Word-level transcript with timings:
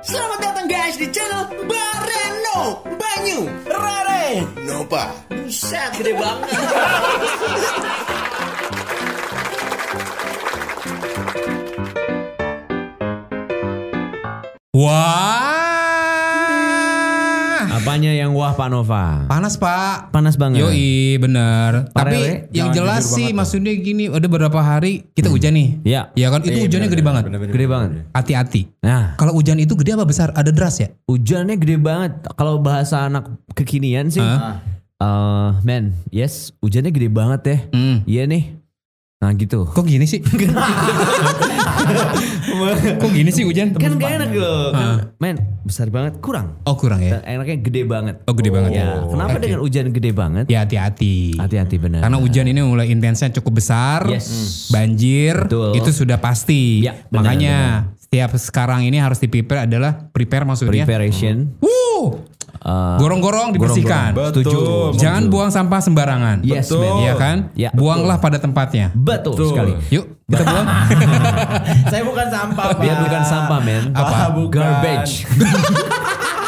Selamat 0.00 0.40
datang 0.40 0.64
guys 0.64 0.96
di 0.96 1.12
channel 1.12 1.44
Bareno 1.68 2.80
Banyu. 2.96 3.44
Rare. 3.68 4.48
Nopa 4.64 5.12
Buset 5.28 5.92
gede 6.00 6.16
banget. 6.16 6.56
Wah. 14.72 15.39
Apanya 18.00 18.16
yang 18.16 18.32
wah 18.32 18.56
Pak 18.56 18.68
Nova? 18.72 19.28
Panas 19.28 19.60
pak. 19.60 20.08
Panas 20.08 20.40
banget. 20.40 20.64
Yoi 20.64 21.20
bener. 21.20 21.92
Pak 21.92 22.00
Tapi 22.00 22.16
Rewe, 22.16 22.32
yang 22.48 22.72
jangan 22.72 22.76
jelas 22.80 23.04
sih 23.12 23.28
maksudnya 23.36 23.76
gini 23.76 24.08
udah 24.08 24.24
beberapa 24.24 24.56
hari 24.56 25.04
kita 25.12 25.28
hujan 25.28 25.52
nih. 25.52 25.84
Iya. 25.84 26.08
Ya 26.16 26.32
kan 26.32 26.40
itu 26.40 26.64
hujannya 26.64 26.88
gede 26.88 27.04
banget. 27.04 27.28
Gede 27.28 27.66
banget. 27.68 27.90
Hati-hati. 28.16 28.72
Nah, 28.80 29.20
Kalau 29.20 29.36
hujan 29.36 29.60
itu 29.60 29.76
gede 29.76 30.00
apa 30.00 30.08
besar? 30.08 30.32
Ada 30.32 30.48
deras 30.48 30.80
ya? 30.80 30.88
hujannya 31.04 31.60
gede 31.60 31.76
banget. 31.76 32.24
Kalau 32.40 32.56
bahasa 32.56 33.04
anak 33.04 33.36
kekinian 33.52 34.08
sih, 34.08 34.24
Hah? 34.24 34.64
eh 34.96 35.50
man, 35.60 35.92
yes, 36.08 36.56
hujannya 36.64 36.96
gede 36.96 37.12
banget 37.12 37.40
ya. 37.44 37.56
Hmm. 37.76 38.00
Iya 38.08 38.24
nih. 38.24 38.56
Nah 39.20 39.36
gitu. 39.36 39.68
Kok 39.68 39.84
gini 39.84 40.08
sih? 40.08 40.24
Kok 43.00 43.10
gini 43.10 43.30
sih 43.30 43.42
hujan? 43.42 43.72
Kan 43.72 43.96
gak 43.96 44.10
enak 44.16 44.30
loh. 44.32 44.70
Kan, 44.70 45.14
men, 45.16 45.36
besar 45.62 45.88
banget, 45.88 46.18
kurang. 46.18 46.60
Oh 46.64 46.74
kurang 46.74 47.00
ya? 47.00 47.18
Dan 47.18 47.40
enaknya 47.40 47.56
gede 47.60 47.82
banget. 47.84 48.16
Oh 48.24 48.34
gede 48.34 48.50
banget 48.50 48.70
Ya, 48.72 49.02
kenapa 49.02 49.36
Oke. 49.36 49.42
dengan 49.42 49.60
hujan 49.60 49.86
gede 49.90 50.10
banget? 50.10 50.44
Ya 50.46 50.62
hati-hati. 50.62 51.36
Hati-hati 51.36 51.76
benar. 51.76 52.00
Karena 52.00 52.18
hujan 52.18 52.46
ini 52.46 52.60
mulai 52.60 52.88
intensnya 52.88 53.30
cukup 53.32 53.58
besar, 53.58 54.06
Yes. 54.06 54.68
banjir, 54.70 55.46
Betul. 55.46 55.76
itu 55.76 55.90
sudah 55.90 56.18
pasti. 56.18 56.82
Ya, 56.82 56.96
benar, 57.06 57.12
Makanya 57.24 57.56
setiap 57.96 58.30
sekarang 58.36 58.82
ini 58.82 58.98
harus 58.98 59.18
di 59.18 59.28
prepare 59.28 59.64
adalah 59.64 60.10
prepare 60.10 60.44
maksudnya. 60.44 60.82
preparation. 60.82 61.54
Wuh, 61.58 62.29
eh, 62.60 62.96
gorong-gorong 63.00 63.48
dibersihkan. 63.52 64.12
gorong-gorong. 64.12 64.92
Setuju. 64.92 65.00
Jangan 65.00 65.22
buang 65.28 65.50
sampah 65.50 65.80
sembarangan. 65.80 66.36
Yes, 66.44 66.68
Betul. 66.68 66.80
man. 66.80 66.92
Iya 67.00 67.12
kan? 67.16 67.36
Ya, 67.56 67.70
Buanglah 67.72 68.20
pada 68.20 68.36
tempatnya. 68.36 68.92
Betul, 68.92 69.34
Betul. 69.34 69.48
sekali. 69.52 69.72
Yuk, 69.88 70.04
kita 70.28 70.42
buang. 70.44 70.66
Saya 71.92 72.02
bukan 72.04 72.26
sampah, 72.28 72.64
Pak. 72.76 72.82
Dia 72.84 72.94
bukan 73.00 73.22
sampah, 73.24 73.58
men. 73.60 73.84
Apa? 73.92 74.32
Bukan. 74.36 74.60
Garbage. 74.60 75.12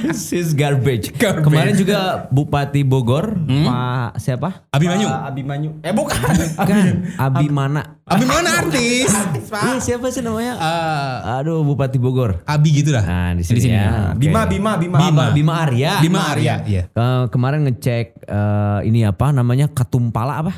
This 0.00 0.32
is 0.32 0.52
garbage. 0.52 1.12
Garbage. 1.14 1.44
Kemarin 1.44 1.74
juga 1.74 1.98
Bupati 2.28 2.80
Bogor, 2.82 3.36
Pak 3.38 4.16
siapa? 4.16 4.64
Abimanyu. 4.68 5.06
Pak 5.06 5.22
Abimanyu. 5.28 5.70
Eh 5.80 5.92
bukan. 5.92 6.16
Kan 6.56 7.04
Abimana. 7.16 8.00
Abi 8.04 8.24
mana 8.24 8.50
artis? 8.58 9.06
Iya, 9.46 9.78
siapa 9.78 10.10
sih 10.10 10.18
namanya? 10.18 10.58
Eh, 10.58 11.38
Aduh, 11.38 11.62
Bupati 11.62 11.96
Bogor. 11.96 12.42
Abi 12.42 12.74
gitu 12.74 12.90
lah. 12.90 13.04
Nah, 13.04 13.30
di 13.32 13.44
sini, 13.44 13.70
ya. 13.70 14.10
Oke. 14.10 14.18
Bima, 14.18 14.42
Bima, 14.44 14.74
Bima. 14.74 14.98
Bima, 14.98 15.24
Bima 15.30 15.54
Arya. 15.62 16.02
Bima 16.02 16.20
Arya. 16.26 16.54
Iya. 16.64 16.82
Eh, 16.88 17.24
kemarin 17.28 17.68
ngecek 17.68 18.06
eh, 18.24 18.78
ini 18.84 19.04
apa 19.04 19.30
namanya 19.30 19.70
Katumpala 19.70 20.42
apa? 20.42 20.52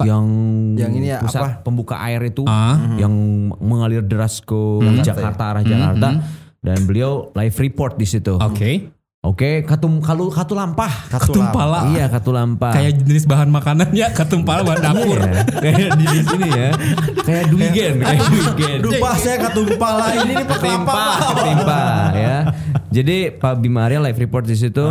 Yang 0.00 0.26
Yang 0.80 0.92
ini 0.96 1.06
ya, 1.08 1.18
pusat 1.20 1.40
apa? 1.40 1.48
pembuka 1.60 2.00
air 2.00 2.24
itu 2.24 2.40
Ah. 2.48 2.96
yang 2.96 3.12
mengalir 3.60 4.00
deras 4.00 4.40
ke 4.40 4.56
Jakarta 5.00 5.52
arah 5.52 5.64
Jakarta 5.64 6.08
dan 6.60 6.78
beliau 6.84 7.32
live 7.32 7.56
report 7.56 7.96
di 7.96 8.06
situ. 8.08 8.36
Oke. 8.36 8.92
Oke, 9.20 9.68
katum 9.68 10.00
kalu 10.00 10.32
katulampa. 10.32 10.88
Katumpala. 11.12 11.92
Iya, 11.92 12.08
katulampa. 12.08 12.72
Kayak 12.72 13.04
jenis 13.04 13.28
bahan 13.28 13.52
makanannya 13.52 14.06
katumpala 14.16 14.64
bahan 14.64 14.80
dapur. 14.80 15.20
Iya, 15.20 15.44
kayak 15.64 15.90
di 16.00 16.06
sini 16.24 16.48
ya. 16.48 16.68
Kayak 17.20 17.44
duigen, 17.52 17.94
kayak 18.00 18.24
duigen. 18.32 18.78
Dupa 18.80 19.12
saya 19.20 19.36
katumpala 19.44 20.16
ini 20.24 20.40
nih 20.40 20.46
Ketimpa, 20.48 21.04
ketimpa 21.36 21.82
ya. 22.16 22.36
Jadi 22.88 23.16
Pak 23.36 23.60
Bima 23.60 23.92
Arya 23.92 24.00
live 24.00 24.24
report 24.24 24.48
di 24.48 24.56
situ. 24.56 24.88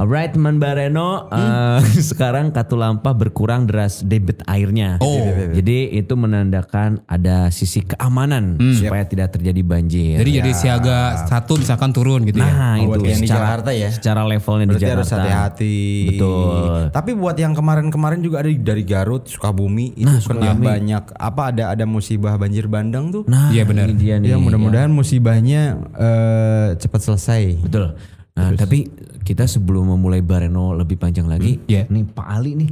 Alright 0.00 0.32
teman 0.32 0.56
Bareno, 0.56 1.28
eh, 1.28 1.78
sekarang 2.10 2.56
Katulampa 2.56 3.12
berkurang 3.12 3.68
deras 3.68 4.00
debit 4.00 4.40
airnya. 4.48 4.96
Oh. 4.96 5.28
Jadi 5.52 5.92
itu 5.92 6.16
menandakan 6.16 7.04
ada 7.04 7.52
sisi 7.52 7.84
keamanan 7.84 8.56
supaya 8.72 9.04
tidak 9.04 9.36
terjadi 9.36 9.60
banjir. 9.60 10.16
Jadi 10.16 10.40
jadi 10.40 10.50
siaga 10.56 11.28
satu 11.28 11.60
misalkan 11.60 11.92
turun 11.92 12.24
gitu 12.24 12.40
ya. 12.40 12.48
nah 12.48 12.74
Oh, 12.80 12.96
buat 12.96 13.04
itu 13.04 13.12
yang 13.12 13.20
di 13.20 13.28
secara, 13.28 13.44
Jakarta 13.44 13.70
ya? 13.76 13.88
secara 13.92 14.20
levelnya 14.24 14.64
di 14.64 14.68
Berarti 14.70 14.80
Jakarta. 14.80 14.96
harus 14.96 15.10
hati-hati. 15.12 15.78
Betul. 16.08 16.72
Tapi 16.88 17.10
buat 17.12 17.36
yang 17.36 17.52
kemarin-kemarin 17.52 18.20
juga 18.24 18.36
ada 18.40 18.48
dari 18.48 18.84
Garut, 18.88 19.28
Sukabumi 19.28 19.92
itu 19.94 20.08
Nah, 20.08 20.16
kena 20.16 20.24
Sukabumi. 20.48 20.64
banyak 20.64 21.04
apa 21.12 21.42
ada 21.52 21.64
ada 21.70 21.84
musibah 21.84 22.40
banjir 22.40 22.72
bandang 22.72 23.12
tuh. 23.12 23.28
Nah, 23.28 23.52
Iya, 23.52 23.68
benar. 23.68 23.92
dia 23.92 24.16
nih. 24.16 24.32
ya 24.32 24.36
mudah-mudahan 24.40 24.88
musibahnya 24.88 25.76
eh, 25.92 26.68
cepat 26.80 27.00
selesai. 27.04 27.60
Betul. 27.60 28.00
Nah, 28.30 28.56
tapi 28.56 28.88
kita 29.30 29.46
sebelum 29.46 29.94
memulai 29.94 30.26
Bareno 30.26 30.74
lebih 30.74 30.98
panjang 30.98 31.30
lagi, 31.30 31.62
Iya. 31.70 31.86
nih 31.86 32.02
Pak 32.02 32.26
Ali 32.26 32.58
nih. 32.58 32.70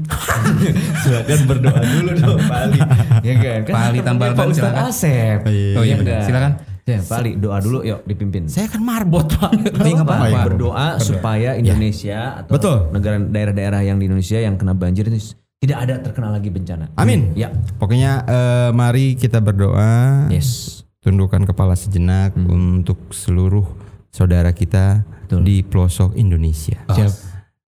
silakan 1.07 1.41
berdoa 1.47 1.79
dulu 1.87 2.11
dong 2.19 2.41
Pak 2.51 2.59
Ali. 2.67 2.79
ya 3.31 3.35
kan? 3.39 3.59
Kan 3.63 3.75
Pak 3.79 3.83
Ali 3.87 3.99
tambal 4.03 4.31
Pak 4.35 4.47
silakan. 4.51 4.91
Asep. 4.91 5.39
Oh 5.79 5.87
iya 5.87 5.95
kan? 5.95 6.03
benar. 6.03 6.23
Silakan. 6.27 6.53
Ya, 6.83 6.99
Pak 7.05 7.17
Ali 7.23 7.31
doa 7.39 7.63
dulu 7.63 7.79
yuk 7.87 8.03
dipimpin. 8.11 8.51
Saya 8.51 8.67
kan 8.67 8.83
marbot 8.83 9.31
pak. 9.39 9.55
Apa-apa. 10.03 10.35
Pak, 10.35 10.45
berdoa 10.51 10.99
supaya 10.99 11.55
Indonesia 11.55 12.43
atau 12.43 12.59
Betul. 12.59 12.77
negara 12.91 13.23
daerah-daerah 13.23 13.81
yang 13.87 14.03
di 14.03 14.11
Indonesia 14.11 14.43
yang 14.43 14.59
kena 14.59 14.75
banjir 14.75 15.07
ini 15.07 15.23
tidak 15.63 15.79
ada 15.79 15.95
terkena 16.03 16.35
lagi 16.35 16.51
bencana. 16.51 16.91
Amin. 16.99 17.39
Ya. 17.39 17.55
Pokoknya 17.79 18.27
eh, 18.27 18.71
mari 18.75 19.15
kita 19.15 19.39
berdoa. 19.39 20.27
Yes. 20.27 20.83
Tundukkan 21.07 21.47
kepala 21.47 21.79
sejenak 21.79 22.35
untuk 22.35 23.15
seluruh 23.15 23.88
saudara 24.09 24.51
kita 24.53 25.05
Betul. 25.27 25.45
di 25.45 25.57
pelosok 25.65 26.17
Indonesia. 26.17 26.81
Siap. 26.89 27.13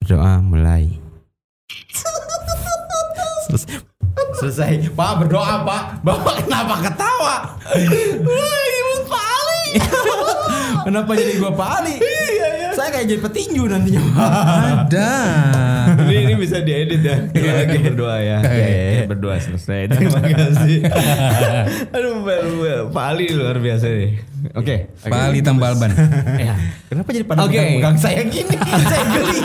Berdoa 0.03 0.43
mulai. 0.43 0.85
Selesai. 3.47 3.81
Selesai. 4.35 4.91
Pak 4.91 5.11
berdoa 5.25 5.63
pak. 5.63 5.83
Bapak 6.03 6.45
kenapa 6.45 6.75
ketawa? 6.83 7.35
Pak 9.05 9.25
Ali. 9.37 9.63
kenapa 10.85 11.11
jadi 11.13 11.33
gua 11.37 11.51
Pak 11.53 11.69
Ali? 11.81 11.95
Saya 12.75 12.89
kayak 12.91 13.05
jadi 13.07 13.21
petinju 13.23 13.63
nantinya. 13.65 14.01
Ada. 14.83 15.11
ini, 16.05 16.15
ini 16.27 16.33
bisa 16.35 16.59
diedit 16.59 16.99
ya. 16.99 17.17
Kita 17.31 17.51
lagi 17.63 17.77
berdoa 17.79 18.17
ya. 18.19 18.37
Iya, 18.43 18.67
Ya, 18.67 18.67
ya, 18.67 19.03
berdoa 19.07 19.35
selesai. 19.39 19.79
Terima 19.95 20.19
kasih. 20.19 20.79
Aduh, 21.95 22.13
Pak 22.27 22.37
Pak 22.91 23.05
Ali 23.15 23.31
luar 23.31 23.57
biasa 23.57 23.87
nih. 23.87 24.11
Oke. 24.59 24.91
Pak 25.01 25.21
Ali 25.31 25.39
tambal 25.39 25.79
ban. 25.79 25.91
Ya. 26.35 26.53
Kenapa 26.91 27.09
jadi 27.15 27.25
pada 27.25 27.47
Oke. 27.47 27.57
megang 27.57 27.97
saya 27.97 28.21
gini? 28.27 28.55
saya 28.91 29.03
geli. 29.09 29.39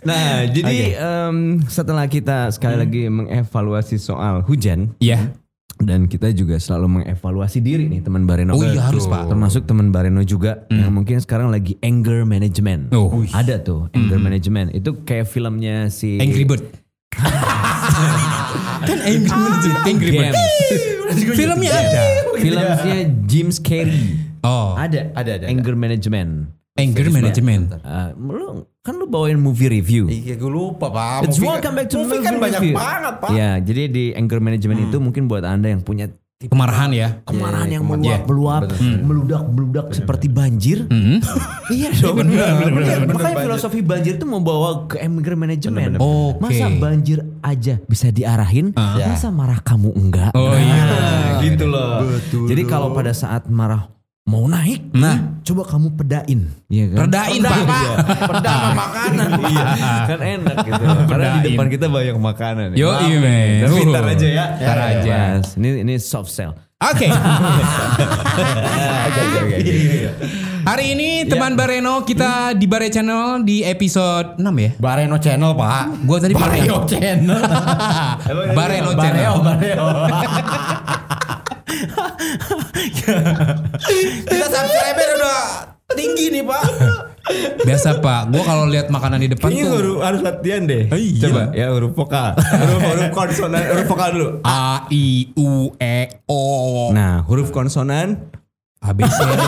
Nah, 0.00 0.48
jadi 0.48 0.96
em, 0.96 1.36
setelah 1.68 2.08
kita 2.08 2.48
sekali 2.56 2.76
lagi 2.80 3.02
mengevaluasi 3.12 4.00
soal 4.00 4.40
hujan 4.48 4.96
Iya. 4.96 5.36
Dan 5.80 6.04
kita 6.06 6.28
juga 6.36 6.60
selalu 6.60 7.00
mengevaluasi 7.00 7.64
diri 7.64 7.88
nih 7.88 8.04
teman 8.04 8.28
Bareno. 8.28 8.52
Oh 8.52 8.60
iya, 8.60 8.92
harus, 8.92 9.08
Pak. 9.08 9.32
Termasuk 9.32 9.64
teman 9.64 9.88
Bareno 9.88 10.20
juga 10.22 10.68
yang 10.68 10.92
mungkin 10.92 11.16
sekarang 11.18 11.48
lagi 11.48 11.80
anger 11.80 12.28
management. 12.28 12.92
Oh. 12.92 13.08
Ada 13.32 13.64
tuh 13.64 13.88
anger 13.96 14.20
management. 14.20 14.76
Itu 14.76 15.02
kayak 15.08 15.26
filmnya 15.26 15.88
si 15.88 16.20
Angry 16.20 16.44
Bird. 16.44 16.62
kan 18.88 18.98
Angry 19.08 19.28
Bird. 19.32 19.60
Angry 19.88 20.10
Bird. 20.12 20.36
Filmnya 21.34 21.72
ada. 21.72 22.02
Filmnya 22.36 22.96
James 23.24 23.56
Carey. 23.58 24.20
Oh. 24.40 24.72
Ada, 24.72 25.12
Ada, 25.16 25.30
ada, 25.40 25.44
Anger 25.48 25.76
management. 25.76 26.59
Anger 26.82 27.06
management. 27.08 27.64
Ah, 27.80 28.10
lu 28.12 28.48
kan 28.80 28.94
lu 28.94 29.04
bawain 29.04 29.36
movie 29.36 29.68
review. 29.70 30.06
Iya 30.06 30.34
gue 30.34 30.48
lupa 30.48 30.88
pak. 30.88 31.24
It's 31.24 31.36
Movie- 31.36 31.48
welcome 31.50 31.74
back 31.74 31.86
to 31.86 31.96
movie 31.98 32.18
kan 32.18 32.34
banyak 32.36 32.58
review. 32.58 32.74
banget 32.74 33.14
pak. 33.18 33.30
Ya, 33.30 33.50
jadi 33.56 33.82
di 33.86 34.04
anger 34.12 34.38
management 34.38 34.88
itu 34.88 34.96
mungkin 34.96 35.26
buat 35.26 35.42
anda 35.42 35.68
yang 35.68 35.80
punya 35.80 36.08
tipe 36.34 36.48
Kemarahan 36.48 36.88
ya. 36.90 37.20
kemarahan 37.22 37.68
yang 37.68 37.84
kemarahan. 37.84 38.24
meluap, 38.24 38.64
meluap, 38.64 39.04
meludak, 39.04 39.42
meludak 39.46 39.86
seperti 39.92 40.26
banjir. 40.26 40.88
iya 41.68 41.92
dong. 41.92 42.16
bener, 42.16 42.40
bener, 42.56 42.80
Iya, 42.80 42.96
bener, 42.98 43.12
Makanya 43.12 43.36
filosofi 43.44 43.84
banjir 43.84 44.16
itu 44.16 44.24
membawa 44.24 44.88
ke 44.88 44.96
anger 44.96 45.36
management. 45.36 46.00
Oke. 46.00 46.40
Masa 46.40 46.72
banjir 46.72 47.20
aja 47.40 47.76
bisa 47.84 48.08
diarahin, 48.08 48.72
Ya. 48.72 49.04
masa 49.06 49.28
marah 49.28 49.60
kamu 49.60 49.92
enggak? 49.92 50.32
Oh 50.32 50.56
iya. 50.56 50.80
Nah, 50.82 51.44
gitu 51.44 51.68
loh. 51.68 52.08
Jadi 52.48 52.62
kalau 52.64 52.90
pada 52.90 53.12
saat 53.12 53.44
marah 53.46 53.92
mau 54.30 54.46
naik, 54.46 54.94
nah 54.94 55.42
coba 55.42 55.66
kamu 55.66 55.90
pedain, 55.92 56.40
Iya 56.70 56.84
kan? 56.88 56.96
Redain, 57.02 57.40
Pak. 57.42 57.58
Iya. 57.58 57.92
Peda 58.22 58.50
sama 58.54 58.70
makanan, 58.78 59.28
iya. 59.50 59.64
kan 60.06 60.18
enak 60.22 60.56
gitu. 60.62 60.78
Karena 60.78 60.94
di 60.94 61.04
Pedain. 61.10 61.42
depan 61.50 61.66
kita 61.68 61.86
banyak 61.90 62.14
makanan. 62.14 62.66
Yo, 62.72 62.94
iya, 63.02 63.02
nih. 63.02 63.18
men. 63.18 63.66
Tapi 63.66 63.74
Uh. 63.74 63.90
ntar 63.90 64.06
aja 64.06 64.26
ya. 64.30 64.44
Ntar 64.54 64.78
Ya, 64.78 64.86
aja. 64.94 65.14
Mas. 65.34 65.46
Ini 65.54 65.68
ini 65.82 65.94
soft 65.98 66.30
sell. 66.30 66.54
Oke. 66.80 67.10
Oke, 67.10 67.20
oke, 69.20 69.38
oke. 69.42 69.56
Hari 70.60 70.84
ini 70.90 71.24
teman 71.24 71.52
Bareno 71.52 72.00
kita 72.02 72.52
di 72.52 72.64
Bare 72.64 72.86
Channel 72.86 73.42
di 73.42 73.60
episode 73.60 74.36
6 74.36 74.40
ya. 74.56 74.70
Bareno 74.78 75.16
Channel 75.16 75.50
pak. 75.52 75.84
Gua 76.04 76.16
tadi 76.16 76.32
Bareno 76.32 76.84
Channel. 76.86 77.40
Bareno 78.54 78.90
Channel. 78.94 79.34
Bareo, 79.40 79.42
Bareo. 79.42 79.86
Kita 84.22 84.46
subscriber 84.46 85.08
udah 85.16 85.40
tinggi 85.90 86.26
nih 86.30 86.42
pak. 86.42 86.62
Biasa 87.60 88.00
Pak, 88.00 88.32
gua 88.32 88.42
kalau 88.42 88.64
lihat 88.66 88.88
makanan 88.88 89.22
di 89.22 89.28
depan 89.30 89.52
Ini 89.52 89.62
tuh 89.62 89.70
huruf 89.70 89.98
harus 90.02 90.20
latihan 90.24 90.66
deh. 90.66 90.88
Coba 91.20 91.52
ya 91.52 91.70
huruf 91.70 91.92
vokal. 91.92 92.34
huruf 92.34 92.80
huruf 92.82 93.08
konsonan, 93.12 93.62
huruf 93.70 93.86
vokal 93.86 94.08
dulu. 94.10 94.28
A 94.42 94.86
I 94.88 95.06
U 95.36 95.70
E 95.76 95.98
O 96.26 96.40
Nah, 96.90 97.22
huruf 97.22 97.50
konsonan 97.50 98.18
A 98.80 98.90
B 98.90 99.04
C 99.04 99.18
D 99.20 99.40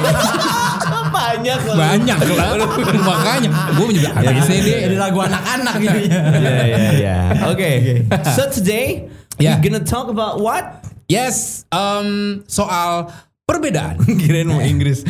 banyak 1.12 1.58
banyak 1.72 2.18
lah 2.36 2.46
makanya 3.08 3.48
gue 3.72 3.86
juga 3.96 4.08
A 4.12 4.20
B 4.20 4.38
C 4.44 4.50
D 4.60 4.68
Ini 4.84 4.96
lagu 5.00 5.18
anak-anak 5.18 5.74
ini. 5.80 6.02
Ya 6.44 6.52
ya 6.68 6.78
ya. 6.92 7.16
Oke. 7.48 7.70
So 8.36 8.46
today 8.46 9.08
Ya. 9.40 9.56
we're 9.56 9.64
gonna 9.64 9.80
talk 9.82 10.12
about 10.12 10.38
what? 10.38 10.84
Yes 11.06 11.64
um, 11.70 12.40
soal 12.46 13.10
perbedaan 13.42 13.98
Kirain 14.22 14.46
mau 14.48 14.62
Inggris. 14.62 15.02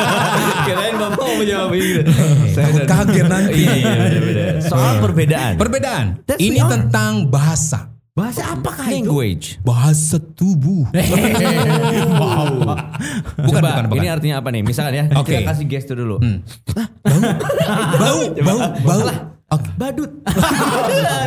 Kirain 0.66 0.94
bapak 0.98 1.18
mau 1.18 1.34
menjawab 1.40 1.72
Inggris. 1.72 2.04
Saya 2.52 2.66
takut 2.68 2.84
kaget 2.84 3.26
nanti. 3.30 3.62
Iya, 3.64 3.74
iya, 3.74 3.92
benar-benar. 3.96 4.54
Soal 4.66 4.94
perbedaan. 5.00 5.52
perbedaan 5.56 6.06
That's 6.26 6.42
ini 6.42 6.60
tentang 6.60 7.30
bahasa 7.32 7.88
Bahasa 8.18 8.50
apakah 8.50 8.82
Language. 8.90 9.62
bahasa 9.62 10.18
tubuh 10.18 10.90
bukan 13.46 13.62
Coba, 13.62 13.70
bukan 13.78 13.84
bukan 13.94 14.02
ini 14.02 14.08
artinya 14.10 14.42
apa 14.42 14.50
nih? 14.50 14.66
Misalkan 14.66 14.90
ya, 14.98 15.04
Oke. 15.14 15.38
kita 15.38 15.54
kasih 15.54 15.64
gestur 15.70 16.02
dulu. 16.02 16.18
bau 17.94 18.22
bau 18.42 18.58
bau 18.82 19.02
Oke. 19.54 19.70
Badut. 19.80 20.10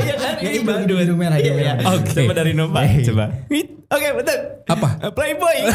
Iya 0.03 0.15
kan? 0.19 0.33
Ya, 0.45 0.49
hidung, 0.53 0.83
hidung, 0.85 0.99
hidung 0.99 1.17
merah, 1.17 1.41
hidung 1.41 1.57
merah. 1.57 1.95
Oke. 1.97 2.11
Coba 2.13 2.33
dari 2.37 2.51
Nova. 2.53 2.85
Coba. 2.85 3.25
Oke, 3.91 4.07
betul. 4.15 4.39
Apa? 4.71 4.87
Playboy. 5.17 5.57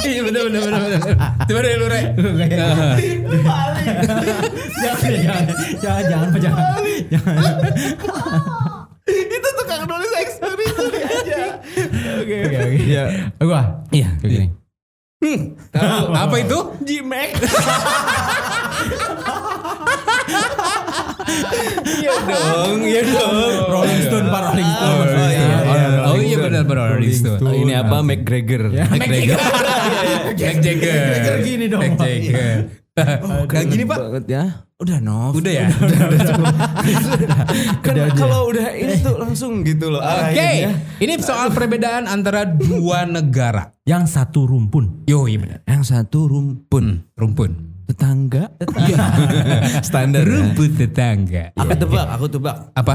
Iya 0.00 0.22
benar 0.24 0.48
benar 0.48 0.60
benar 0.64 0.80
benar. 0.86 1.00
Coba 1.44 1.60
dari 1.60 1.76
lu 1.76 1.86
Re. 1.90 2.00
jangan, 2.00 2.96
jangan, 4.80 5.44
jangan, 5.76 6.04
jangan, 6.08 6.30
jangan, 6.40 6.72
jangan. 7.10 7.52
Itu 9.36 9.48
tukang 9.60 9.82
nulis 9.90 10.12
eksperimen 10.14 10.94
aja. 10.94 11.58
Oke. 12.22 12.36
Oke, 12.48 12.56
oke. 12.64 12.78
Ya. 12.86 13.04
Gua. 13.42 13.62
Iya. 13.92 14.08
Gini. 14.24 14.46
Tahu 15.74 16.16
apa 16.16 16.36
itu? 16.38 16.58
G-Mac. 16.86 17.30
Iya 22.00 22.14
dong, 22.24 22.80
iya 22.84 23.02
dong. 23.04 23.34
Rolling 23.68 24.02
Stone, 24.06 24.26
Pak 24.28 24.40
Rolling 24.50 24.70
Stone. 24.70 24.96
Oh, 24.96 25.06
iya, 25.06 25.28
iya, 25.30 25.56
iya. 25.64 25.86
Oh 26.10 26.18
iya 26.20 26.36
benar 26.38 26.62
benar 26.66 26.86
Rolling 26.96 27.14
Stone. 27.14 27.40
Oh, 27.42 27.54
ini 27.54 27.72
apa? 27.76 27.96
McGregor. 28.08 28.62
McGregor. 28.72 29.38
McGregor 30.36 31.36
gini 31.44 31.64
dong, 31.68 31.82
Pak. 31.94 32.06
Jagger. 32.06 32.58
Kayak 33.48 33.66
gini 33.70 33.84
Pak. 33.86 33.98
Banget 33.98 34.24
ya. 34.28 34.44
Udah 34.80 34.98
Nov. 34.98 35.36
Udah 35.36 35.52
ya. 35.52 35.68
Kan 37.84 37.94
kalau 38.16 38.48
udah 38.48 38.72
ini 38.72 38.96
tuh 39.00 39.20
langsung 39.20 39.60
gitu 39.60 39.92
loh. 39.92 40.00
Oke. 40.00 40.72
Ini 41.00 41.12
soal 41.20 41.52
perbedaan 41.52 42.08
antara 42.08 42.48
dua 42.48 43.04
negara. 43.04 43.76
Yang 43.84 44.16
satu 44.16 44.48
rumpun. 44.48 45.04
Yo 45.04 45.28
iya 45.28 45.38
benar. 45.40 45.60
Yang 45.68 45.82
satu 45.92 46.28
rumpun. 46.28 47.04
Rumpun. 47.12 47.79
Tetangga. 47.90 48.44
Standar. 49.88 50.22
ya. 50.22 50.30
Rumput 50.30 50.70
tetangga. 50.76 51.50
Aku 51.52 51.74
tebak, 51.74 52.06
aku 52.06 52.26
tebak. 52.30 52.56
Apa? 52.72 52.94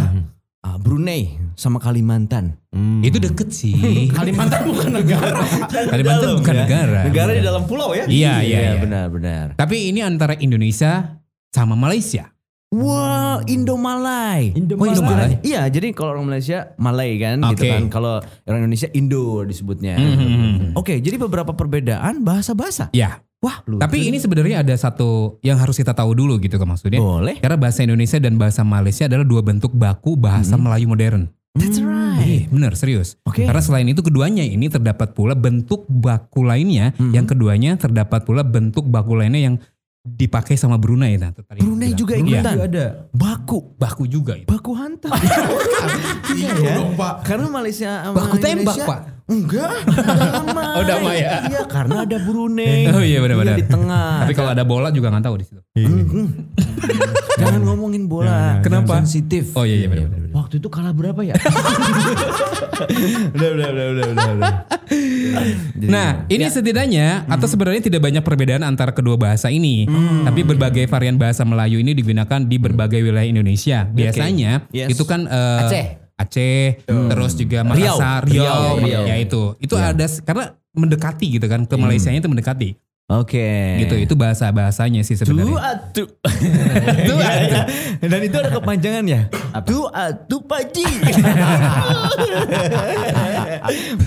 Ah, 0.63 0.79
Brunei 0.79 1.35
sama 1.53 1.77
Kalimantan. 1.77 2.55
Itu 3.03 3.19
deket 3.19 3.51
sih. 3.51 3.75
Kalimantan 4.17 4.65
bukan 4.65 4.91
negara. 4.95 5.43
Kalimantan 5.67 6.25
Dalam, 6.25 6.39
bukan 6.39 6.55
ya. 6.55 6.63
negara. 6.63 6.99
Negara 7.05 7.31
di 7.31 7.43
dalam 7.43 7.63
pulau 7.67 7.91
ya? 7.91 8.07
Iya, 8.07 8.33
iya, 8.39 8.59
iya. 8.65 8.79
benar, 8.79 9.11
benar. 9.11 9.45
Tapi 9.53 9.91
ini 9.91 9.99
antara 9.99 10.33
Indonesia 10.35 11.19
sama 11.51 11.75
Malaysia. 11.75 12.31
Wah, 12.73 13.39
Indo-Malay. 13.45 14.51
Indo- 14.51 14.75
Oh, 14.75 14.83
Indo-Malay. 14.83 15.39
Iya, 15.43 15.69
jadi 15.69 15.93
kalau 15.93 16.17
orang 16.17 16.27
Malaysia 16.27 16.73
Malay 16.75 17.15
kan 17.15 17.39
gitu 17.51 17.61
Oke. 17.61 17.71
kan. 17.71 17.83
Kalau 17.87 18.13
orang 18.19 18.59
Indonesia 18.63 18.89
Indo 18.91 19.45
disebutnya. 19.45 19.95
Hmm. 19.95 20.73
Oke, 20.73 20.97
jadi 20.97 21.15
beberapa 21.15 21.51
perbedaan 21.51 22.25
bahasa-bahasa. 22.25 22.89
Ya. 22.91 23.21
Wah, 23.45 23.61
lu. 23.69 23.77
Tapi 23.77 24.09
ini 24.09 24.17
sebenarnya 24.17 24.65
ada 24.65 24.73
satu 24.73 25.37
yang 25.45 25.61
harus 25.61 25.77
kita 25.77 25.93
tahu 25.93 26.17
dulu 26.17 26.41
gitu 26.41 26.57
kan 26.57 26.65
maksudnya. 26.65 26.97
boleh. 26.97 27.37
Karena 27.37 27.61
bahasa 27.61 27.85
Indonesia 27.85 28.17
dan 28.17 28.41
bahasa 28.41 28.65
Malaysia 28.65 29.05
adalah 29.05 29.21
dua 29.21 29.45
bentuk 29.45 29.69
baku 29.69 30.17
bahasa 30.17 30.57
Melayu 30.57 30.89
modern. 30.89 31.29
That's 31.55 31.79
right. 31.79 32.19
Iya, 32.19 32.41
benar 32.51 32.75
serius. 32.75 33.15
Oke. 33.23 33.47
Karena 33.47 33.63
selain 33.63 33.87
itu 33.87 34.03
keduanya 34.03 34.43
ini 34.43 34.67
terdapat 34.67 35.15
pula 35.15 35.37
bentuk 35.37 35.87
baku 35.87 36.43
lainnya, 36.43 36.91
Mhm. 36.99 37.13
yang 37.15 37.23
keduanya 37.23 37.79
terdapat 37.79 38.27
pula 38.27 38.43
bentuk 38.43 38.83
baku 38.89 39.15
lainnya 39.15 39.39
yang 39.39 39.55
dipakai 40.05 40.53
sama 40.53 40.77
Brunei. 40.77 41.17
Nah, 41.17 41.33
tadi 41.33 41.59
Brunei 41.59 41.89
bilang. 41.89 41.97
juga 41.97 42.13
Iya. 42.13 42.21
ikutan. 42.21 42.55
ada. 42.61 42.85
Baku. 43.09 43.59
baku 43.75 44.03
juga 44.05 44.37
itu. 44.37 44.45
Baku 44.45 44.71
hantam. 44.71 45.09
iya 46.37 46.53
ya. 46.53 46.75
Karena 47.21 47.47
Malaysia 47.49 47.89
sama 48.03 48.15
Baku 48.15 48.35
tembak, 48.37 48.61
Indonesia- 48.61 48.87
Pak. 48.87 48.99
Enggak. 49.25 49.73
damai. 50.45 50.73
Oh, 50.77 50.83
damai 50.85 51.17
ya. 51.17 51.29
Iya, 51.49 51.61
karena 51.65 52.05
ada 52.05 52.17
Brunei. 52.21 52.85
Oh 52.93 53.01
iya 53.01 53.17
benar-benar. 53.17 53.57
Iya, 53.57 53.65
di 53.65 53.67
tengah. 53.67 54.21
Tapi 54.21 54.33
kalau 54.33 54.49
ada 54.53 54.61
bola 54.61 54.93
juga 54.93 55.09
nggak 55.09 55.25
tahu 55.25 55.35
di 55.41 55.45
situ. 55.49 55.61
Jangan 57.35 57.61
ngomongin 57.65 58.05
bola. 58.05 58.61
Kenapa? 58.61 59.01
Sensitif. 59.01 59.57
Oh 59.57 59.65
iya 59.65 59.81
iya 59.81 59.87
benar-benar. 59.89 60.29
Waktu 60.29 60.61
itu 60.61 60.67
kalah 60.69 60.93
berapa 60.93 61.25
ya? 61.25 61.33
udah, 63.33 63.49
udah, 63.49 63.67
udah, 63.71 63.85
udah, 63.87 64.05
udah, 64.35 64.53
Nah, 65.75 66.27
ini 66.27 66.45
setidaknya 66.45 67.25
atau 67.25 67.47
sebenarnya 67.47 67.81
tidak 67.81 68.03
banyak 68.03 68.21
perbedaan 68.21 68.61
antara 68.61 68.91
kedua 68.91 69.15
bahasa 69.15 69.49
ini. 69.49 69.87
Tapi 70.25 70.41
berbagai 70.43 70.85
varian 70.85 71.15
bahasa 71.15 71.41
Melayu 71.43 71.79
ini 71.79 71.95
digunakan 71.95 72.39
di 72.43 72.57
berbagai 72.59 72.99
wilayah 73.01 73.27
Indonesia. 73.27 73.87
Biasanya 73.87 74.67
Yes. 74.69 74.91
itu 74.91 75.03
kan 75.07 75.25
eh, 75.25 75.61
Aceh. 75.65 75.85
Aceh, 76.15 76.87
terus 76.87 77.35
juga 77.35 77.67
Makassar, 77.67 78.23
Riau, 78.23 78.79
Riau, 78.79 78.87
Riau. 78.87 79.03
ya 79.03 79.15
itu. 79.19 79.59
Itu 79.59 79.75
ada 79.75 80.07
karena 80.23 80.55
mendekati 80.71 81.27
gitu 81.39 81.47
kan 81.47 81.67
ke 81.67 81.75
Malaysia 81.75 82.07
itu 82.11 82.27
mendekati. 82.27 82.79
Oke. 83.05 83.77
Gitu. 83.85 83.95
Itu 84.01 84.13
bahasa-bahasanya 84.17 85.05
sih 85.05 85.13
Tu 85.13 85.21
sebenarnya. 85.29 85.77
atu. 85.77 86.03
Tu 87.05 87.13
atu. 87.13 87.57
Dan 88.01 88.19
itu 88.25 88.33
ada 88.33 88.49
kepanjangannya. 88.49 89.29
Tu 89.61 89.77
atu 89.85 90.37
paji. 90.41 90.85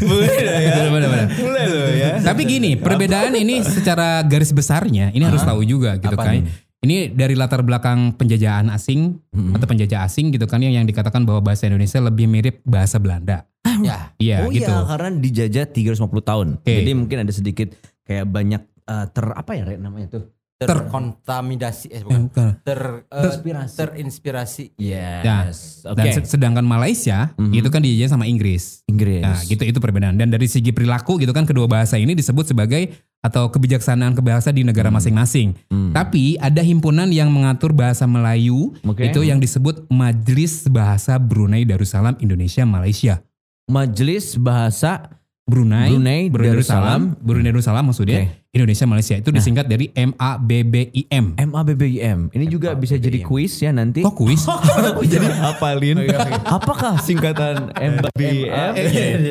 Boleh 0.02 0.38
lah 0.42 0.58
ya. 0.58 0.74
Benar. 0.90 1.26
Boleh 1.30 1.64
loh 1.70 1.88
ya. 1.94 2.10
Tapi 2.22 2.42
gini, 2.42 2.74
perbedaan 2.74 3.34
ini 3.34 3.62
secara 3.62 4.22
garis 4.26 4.50
besarnya 4.50 5.14
ini 5.14 5.22
harus 5.22 5.42
tahu 5.42 5.62
juga 5.62 5.94
gitu 5.96 6.14
Apa 6.14 6.24
kan. 6.26 6.34
nih? 6.34 6.42
Ini 6.78 6.96
dari 7.10 7.34
latar 7.34 7.66
belakang 7.66 8.14
penjajahan 8.14 8.70
asing 8.70 9.18
atau 9.54 9.66
penjajah 9.66 10.06
asing 10.06 10.30
gitu 10.30 10.46
kan 10.46 10.62
yang 10.62 10.74
yang 10.74 10.86
dikatakan 10.86 11.26
bahwa 11.26 11.42
bahasa 11.42 11.66
Indonesia 11.66 11.98
lebih 11.98 12.30
mirip 12.30 12.62
bahasa 12.62 13.02
Belanda. 13.02 13.46
Ya. 13.82 14.14
Iya 14.18 14.46
oh 14.46 14.50
gitu. 14.50 14.70
iya, 14.70 14.86
karena 14.86 15.10
dijajah 15.18 15.64
350 15.70 16.02
tahun. 16.22 16.46
Oke. 16.62 16.70
Jadi 16.70 16.90
mungkin 16.94 17.18
ada 17.26 17.32
sedikit 17.34 17.74
kayak 18.06 18.26
banyak 18.26 18.62
eh, 18.88 19.06
ter 19.08 19.26
apa 19.28 19.52
ya 19.52 19.76
namanya 19.76 20.08
tuh? 20.10 20.24
Terkontaminasi 20.58 21.86
eh 21.88 22.00
Eh, 22.00 22.02
bukan. 22.02 22.22
bukan. 22.26 22.48
Ter, 22.62 22.80
eh, 23.04 23.14
Terinspirasi. 23.14 23.74
terinspirasi. 23.76 24.64
Yes. 24.74 25.86
Dan 25.86 25.94
Oke. 26.02 26.10
se- 26.16 26.28
sedangkan 26.28 26.66
Malaysia 26.66 27.30
itu 27.52 27.68
kan 27.68 27.78
dijajah 27.78 28.10
sama 28.10 28.26
Inggris. 28.26 28.82
Inggris. 28.84 29.22
Nah, 29.22 29.38
gitu 29.40 29.62
itu 29.62 29.78
perbedaan. 29.78 30.18
Dan 30.18 30.28
dari 30.28 30.50
segi 30.50 30.70
perilaku 30.70 31.14
gitu 31.16 31.30
kan 31.30 31.46
kedua 31.46 31.64
bahasa 31.64 31.94
ini 31.94 32.10
disebut 32.12 32.42
sebagai 32.48 32.90
atau 33.18 33.46
kebijaksanaan 33.48 34.14
kebahasa 34.14 34.50
di 34.50 34.62
negara 34.62 34.90
masing-masing. 34.90 35.54
Hmm. 35.68 35.90
Tapi 35.90 36.34
ada 36.36 36.58
himpunan 36.58 37.06
yang 37.08 37.30
mengatur 37.30 37.70
bahasa 37.70 38.02
Melayu 38.04 38.74
Oke. 38.82 39.06
itu 39.06 39.22
yang 39.22 39.38
disebut 39.38 39.86
Majelis 39.86 40.66
Bahasa 40.66 41.18
Brunei 41.18 41.62
Darussalam 41.62 42.18
Indonesia 42.18 42.62
Malaysia. 42.62 43.22
Majelis 43.66 44.34
Bahasa 44.34 45.18
Brunei, 45.44 45.88
Brunei 46.28 46.28
Darussalam. 46.28 47.16
Brunei 47.16 47.48
Darussalam 47.48 47.84
maksudnya 47.84 48.26
Oke. 48.26 48.47
Nah. 48.48 48.64
Indonesia 48.64 48.86
Malaysia 48.88 49.14
itu 49.20 49.28
disingkat 49.28 49.68
dari 49.68 49.92
MABBIM. 49.92 51.36
MABBIM. 51.36 52.32
Ini 52.32 52.44
juga 52.48 52.72
bisa 52.72 52.96
jadi 52.96 53.20
kuis 53.20 53.60
ya 53.60 53.76
nanti. 53.76 54.00
Kok 54.00 54.16
kuis? 54.16 54.48
jadi 55.12 55.28
hafalin. 55.36 56.08
Apakah 56.48 56.96
singkatan 56.96 57.68
MBM? 57.76 58.72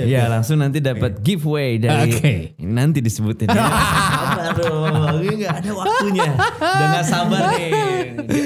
Ya 0.08 0.30
langsung 0.30 0.62
nanti 0.62 0.78
dapat 0.78 1.18
giveaway 1.26 1.82
dari 1.82 2.14
Oke. 2.14 2.34
nanti 2.62 3.02
disebutin. 3.02 3.50
Aduh, 4.54 5.18
ini 5.26 5.44
nggak 5.44 5.56
ada 5.66 5.72
waktunya. 5.74 6.32
Udah 6.62 6.88
nggak 6.94 7.08
sabar 7.10 7.42
nih. 7.58 7.70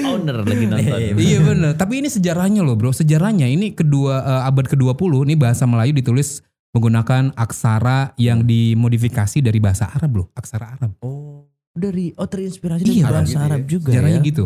Owner 0.08 0.36
lagi 0.40 0.64
nonton. 0.64 0.98
iya 1.20 1.38
benar. 1.44 1.72
Tapi 1.76 2.00
ini 2.00 2.08
sejarahnya 2.08 2.64
loh 2.64 2.80
bro. 2.80 2.96
Sejarahnya 2.96 3.44
ini 3.44 3.76
kedua 3.76 4.24
eh, 4.24 4.48
abad 4.48 4.64
ke-20 4.72 5.28
ini 5.28 5.34
bahasa 5.36 5.68
Melayu 5.68 5.92
ditulis 5.92 6.40
menggunakan 6.72 7.36
aksara 7.36 8.16
yang 8.16 8.42
dimodifikasi 8.42 9.38
dari 9.38 9.60
bahasa 9.60 9.88
Arab 9.88 10.10
loh. 10.16 10.26
Aksara 10.32 10.72
Arab. 10.72 10.96
Oh, 11.00 11.44
dari 11.70 12.16
oh 12.16 12.24
terinspirasi 12.24 12.82
Iya, 12.82 13.06
dari 13.06 13.12
bahasa 13.12 13.28
gitu 13.28 13.36
ya. 13.36 13.44
Arab 13.44 13.62
juga 13.64 13.88
Sejarahnya 13.92 14.20
ya. 14.20 14.26
gitu. 14.26 14.44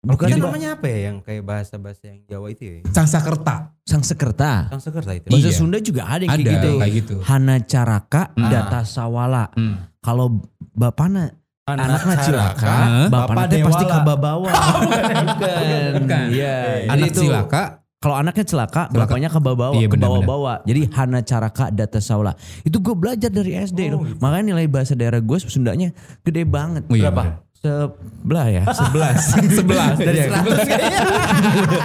Bukan 0.00 0.26
Jadi- 0.26 0.40
namanya 0.40 0.68
apa 0.74 0.86
ya 0.88 0.98
yang 1.06 1.16
kayak 1.20 1.42
bahasa-bahasa 1.44 2.02
yang 2.08 2.18
Jawa 2.24 2.46
itu 2.48 2.62
ya? 2.64 2.76
Sangsakerta. 2.88 3.76
Sang 3.84 4.00
sekerta. 4.00 4.52
Sang 4.68 4.80
sekerta 4.80 5.12
itu. 5.12 5.28
Bahasa 5.28 5.44
Iya. 5.46 5.54
Sunda 5.54 5.78
juga 5.78 6.02
ada 6.08 6.22
yang 6.24 6.30
kayak 6.32 6.40
Ada, 6.40 6.50
gitu. 6.56 6.70
kayak 6.78 6.94
gitu. 6.96 7.14
Hana 7.20 7.56
Caraka, 7.60 8.22
Data 8.32 8.80
Sawala. 8.82 9.44
Hmm. 9.52 9.76
Kalau 10.00 10.40
bapakna 10.72 11.36
anaknya 11.68 12.16
cilaka, 12.24 12.64
Hah? 12.64 13.06
bapaknya 13.06 13.46
Bapak 13.60 13.66
pasti 13.68 13.84
dewala. 13.84 13.94
kebabawa. 13.94 14.50
Bukan. 15.28 15.90
Bukan. 16.00 16.26
Iya. 16.32 16.56
Anak 16.88 17.06
itu- 17.06 17.22
cilaka. 17.22 17.64
Kalau 18.00 18.16
anaknya 18.16 18.48
celaka, 18.48 18.88
Celaka. 18.88 19.12
bapaknya 19.12 19.28
kebawa, 19.28 19.76
Iya, 19.76 19.84
benar, 19.84 20.08
kebawa-bawa. 20.08 20.54
Jadi 20.64 20.88
Hana 20.88 21.20
Caraka 21.20 21.68
Data 21.68 22.00
Saula. 22.00 22.32
Itu 22.64 22.80
gue 22.80 22.96
belajar 22.96 23.28
dari 23.28 23.52
SD. 23.52 23.92
loh. 23.92 24.00
Makanya 24.16 24.56
nilai 24.56 24.64
bahasa 24.72 24.96
daerah 24.96 25.20
gue 25.20 25.36
Sundanya 25.36 25.92
gede 26.24 26.48
banget. 26.48 26.88
Oh, 26.88 26.96
iya, 26.96 27.12
Berapa? 27.12 27.44
Sebelah 27.60 28.46
ya, 28.48 28.64
sebelas. 28.80 29.20
Sebelah. 29.60 29.88
Dari 30.00 30.16
Sebelah. 30.16 30.42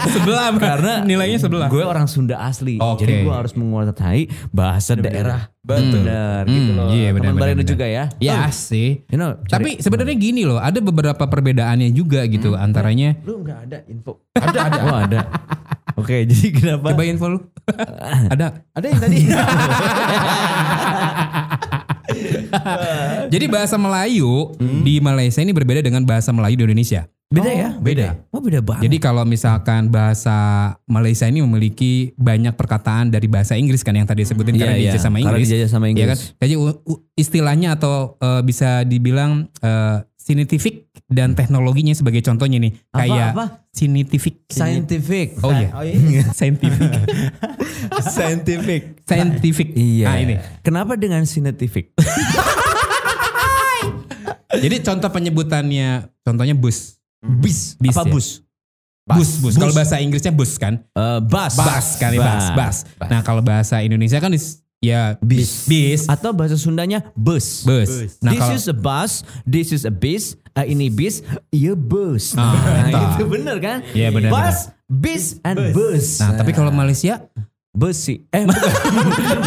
sebelah. 0.08 0.48
Karena 0.56 0.94
nilainya 1.04 1.36
sebelah. 1.36 1.68
Gue 1.68 1.84
orang 1.84 2.08
Sunda 2.08 2.40
asli, 2.40 2.80
Oke. 2.80 3.04
jadi 3.04 3.28
gue 3.28 3.36
harus 3.36 3.52
menguasai 3.52 4.32
bahasa 4.56 4.96
daerah. 4.96 5.52
Betul. 5.60 6.00
Benar, 6.00 6.48
Hmm, 6.48 6.56
gitu 6.56 6.72
loh. 6.72 6.88
iya, 6.96 7.12
benar, 7.12 7.28
Teman 7.28 7.36
benar, 7.36 7.44
Bareno 7.44 7.60
benar. 7.60 7.72
juga 7.76 7.86
ya. 7.92 8.04
Ya 8.24 8.48
sih. 8.56 9.04
You 9.12 9.20
know, 9.20 9.36
Tapi 9.44 9.84
sebenarnya 9.84 10.16
gini 10.16 10.48
loh, 10.48 10.64
ada 10.64 10.80
beberapa 10.80 11.28
perbedaannya 11.28 11.92
juga 11.92 12.24
gitu 12.24 12.56
antaranya. 12.56 13.20
lu 13.28 13.44
nggak 13.44 13.60
ada 13.68 13.78
info? 13.92 14.24
Ada, 14.32 14.60
ada. 14.64 14.80
Oh 14.80 14.96
ada. 14.96 15.22
Oke, 15.96 16.24
jadi 16.30 16.48
kenapa? 16.52 16.92
Coba 16.92 17.04
info 17.08 17.25
lu. 17.32 17.40
ada. 18.34 18.64
Ada 18.75 18.86
yang 18.92 19.00
tadi. 19.02 19.18
Jadi 23.25 23.46
bahasa 23.50 23.75
Melayu 23.75 24.54
di 24.60 25.02
Malaysia 25.02 25.42
ini 25.42 25.52
berbeda 25.52 25.82
dengan 25.82 26.06
bahasa 26.06 26.30
Melayu 26.32 26.56
di 26.62 26.64
Indonesia. 26.72 27.10
Beda 27.25 27.50
ya? 27.52 27.70
beda. 27.74 28.22
Oh 28.30 28.38
beda 28.40 28.62
banget. 28.62 28.86
Jadi 28.86 28.98
kalau 29.02 29.25
misalkan 29.25 29.90
bahasa 29.90 30.38
Malaysia 30.86 31.25
ini 31.25 31.42
memiliki 31.42 32.14
banyak 32.16 32.54
perkataan 32.54 33.10
dari 33.10 33.25
bahasa 33.25 33.58
Inggris 33.58 33.82
kan 33.82 33.98
yang 33.98 34.06
tadi 34.06 34.22
disebutin 34.24 34.56
Iya, 34.56 34.62
karena 34.62 34.75
iya. 34.78 34.82
dijajah 34.94 35.02
sama 35.02 35.18
Karena 35.18 35.25
Inggris. 35.34 35.46
dijajah 35.50 35.70
sama 35.74 35.86
Iya 35.86 35.92
Inggris. 35.92 36.08
kan? 36.08 36.20
Jadi 36.40 36.54
istilahnya 37.18 37.70
atau 37.75 38.16
eh, 38.22 38.42
bisa 38.46 38.86
dibilang 38.86 39.50
eh, 39.58 39.98
scientific 40.16 40.85
dan 41.06 41.38
teknologinya 41.38 41.94
sebagai 41.94 42.26
contohnya 42.26 42.58
nih 42.58 42.74
Apa, 42.90 42.98
kayak 42.98 43.28
apa? 43.38 43.46
scientific. 43.70 44.36
scientific. 44.50 45.28
Oh 45.46 45.54
iya. 45.54 45.70
Oh 45.78 45.84
iya. 45.86 46.26
scientific. 46.38 46.90
scientific. 48.02 48.82
scientific. 49.06 49.68
Iya. 49.78 50.06
Nah, 50.10 50.18
ini. 50.18 50.36
Kenapa 50.66 50.98
dengan 50.98 51.22
scientific? 51.30 51.94
Jadi 54.56 54.76
contoh 54.82 55.10
penyebutannya 55.12 56.10
contohnya 56.24 56.56
bus. 56.58 56.98
bis. 57.22 57.78
Bis 57.78 57.94
Apa 57.94 58.10
ya? 58.10 58.14
bus? 58.14 58.28
Bus, 59.06 59.38
bus. 59.38 59.54
Kalau 59.54 59.70
bahasa 59.70 60.02
Inggrisnya 60.02 60.34
bus 60.34 60.58
kan? 60.58 60.82
Eh, 60.82 61.20
bus. 61.22 61.54
Bus 61.54 61.88
kan 62.02 62.10
ya, 62.10 62.26
bus, 62.26 62.46
bus. 62.58 62.78
Nah, 63.06 63.22
kalau 63.22 63.46
bahasa 63.46 63.78
Indonesia 63.86 64.18
kan 64.18 64.34
dis- 64.34 64.65
ya 64.79 65.15
bis. 65.20 65.65
Bis. 65.65 66.05
Atau 66.05 66.32
bahasa 66.32 66.55
Sundanya 66.55 67.03
bus. 67.13 67.63
Bus. 67.63 68.20
Nah, 68.20 68.32
this 68.32 68.41
kalau 68.41 68.55
is 68.55 68.65
a 68.65 68.75
bus, 68.75 69.12
this 69.44 69.70
is 69.72 69.84
a 69.84 69.94
bis, 69.94 70.36
eh, 70.53 70.65
ini 70.67 70.88
bis, 70.88 71.22
iya 71.50 71.74
bus. 71.74 72.34
Ah, 72.34 72.53
nah, 72.53 72.88
entah. 72.88 73.10
itu 73.15 73.25
bener 73.25 73.58
kan? 73.60 73.77
Iya, 73.91 74.10
bener, 74.10 74.29
Bus, 74.29 74.58
bis, 74.86 75.38
and 75.41 75.58
bus. 75.72 76.20
Nah, 76.20 76.36
tapi 76.36 76.51
kalau 76.51 76.70
Malaysia 76.70 77.24
besi. 77.75 78.24
Eh, 78.32 78.48
bukan. 78.48 79.38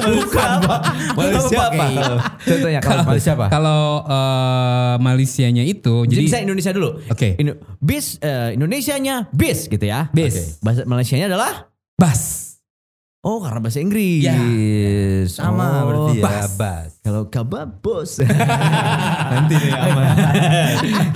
bukan, 0.00 0.50
Pak. 0.64 0.80
Malaysia 1.12 1.58
apa? 1.60 1.84
Kalau- 1.92 2.20
Contohnya 2.40 2.80
kalau 2.80 3.02
Malaysia 3.04 3.32
apa? 3.36 3.46
kalau 3.52 3.82
eh, 4.08 4.94
Malaysianya 4.96 5.60
itu 5.62 6.08
Jadi 6.08 6.14
jadi 6.16 6.26
saya 6.26 6.42
Indonesia 6.48 6.72
dulu. 6.72 6.88
Oke. 7.04 7.36
Indo- 7.36 7.60
bis 7.76 8.16
eh, 8.18 8.56
Indonesianya 8.56 9.28
bis 9.28 9.68
gitu 9.68 9.84
ya. 9.84 10.08
Bis. 10.08 10.32
Oke. 10.32 10.64
Bahasa 10.64 10.80
Malaysianya 10.88 11.28
adalah 11.28 11.68
bus. 12.00 12.45
Oh 13.26 13.42
karena 13.42 13.58
bahasa 13.58 13.82
Inggris. 13.82 14.22
Ya. 14.22 14.38
Sama 15.26 15.82
Oh, 15.82 16.14
berarti 16.14 16.22
ya. 16.22 16.46
Bas. 16.54 16.94
Kalau 17.02 17.26
kabar 17.26 17.66
bos. 17.66 18.22
Nanti 19.34 19.58
nih 19.58 19.70
aman. 19.82 20.06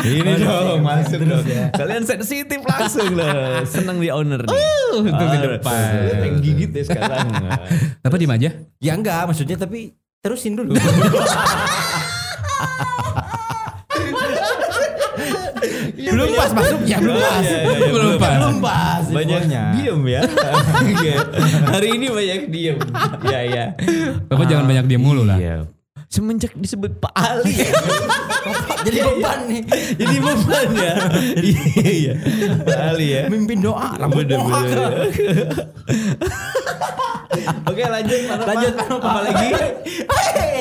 Ini 0.03 0.33
dong 0.43 0.83
masuk 0.83 1.23
dong. 1.23 1.47
Kalian 1.71 2.03
sensitif 2.03 2.67
langsung 2.67 3.15
loh. 3.15 3.63
Seneng 3.63 4.03
di 4.03 4.11
owner 4.11 4.43
nih. 4.43 4.51
Uh, 4.51 5.07
Untuk 5.07 5.23
ke 5.23 5.49
depan. 5.63 5.91
Pengen 6.19 6.43
gigit 6.43 6.71
ya 6.75 6.83
sekarang. 6.83 7.31
Apa 8.11 8.17
diem 8.19 8.35
aja? 8.35 8.51
Ya 8.83 8.93
enggak 8.99 9.31
maksudnya 9.31 9.55
tapi 9.55 9.95
terusin 10.19 10.59
dulu. 10.59 10.75
Belum 15.97 16.29
pas 16.37 16.51
masuknya 16.55 16.97
belum 17.01 17.17
pas. 17.19 17.45
Belum 17.91 18.13
pas. 18.17 18.33
Belum 18.37 18.57
pas. 18.63 19.05
banyak 19.11 19.41
infonya. 19.45 19.63
diem 19.75 20.01
ya. 20.07 20.21
Hari 21.71 21.89
ini 21.99 22.07
banyak 22.09 22.41
diem. 22.49 22.77
Ya 23.27 23.41
ya. 23.45 23.65
Bapak 24.31 24.47
jangan 24.49 24.65
banyak 24.67 24.85
diam 24.89 25.03
mulu 25.03 25.23
lah. 25.27 25.37
Iya. 25.37 25.67
Semenjak 26.11 26.51
disebut 26.59 26.99
Pak 26.99 27.15
Ali. 27.15 27.55
Jadi 28.83 28.99
beban 28.99 29.39
nih. 29.47 29.63
Jadi 29.95 30.17
beban 30.19 30.69
ya. 30.75 30.95
Iya 31.39 31.87
iya. 31.87 32.15
Pak 32.67 32.81
Ali 32.95 33.07
ya. 33.15 33.23
Mimpin 33.31 33.63
doa. 33.63 33.95
Rambut 33.95 34.27
Bener. 34.27 34.79
Oke 37.63 37.83
lanjut. 37.87 38.21
Lanjut. 38.27 38.75
Apa 38.91 39.21
lagi? 39.23 39.49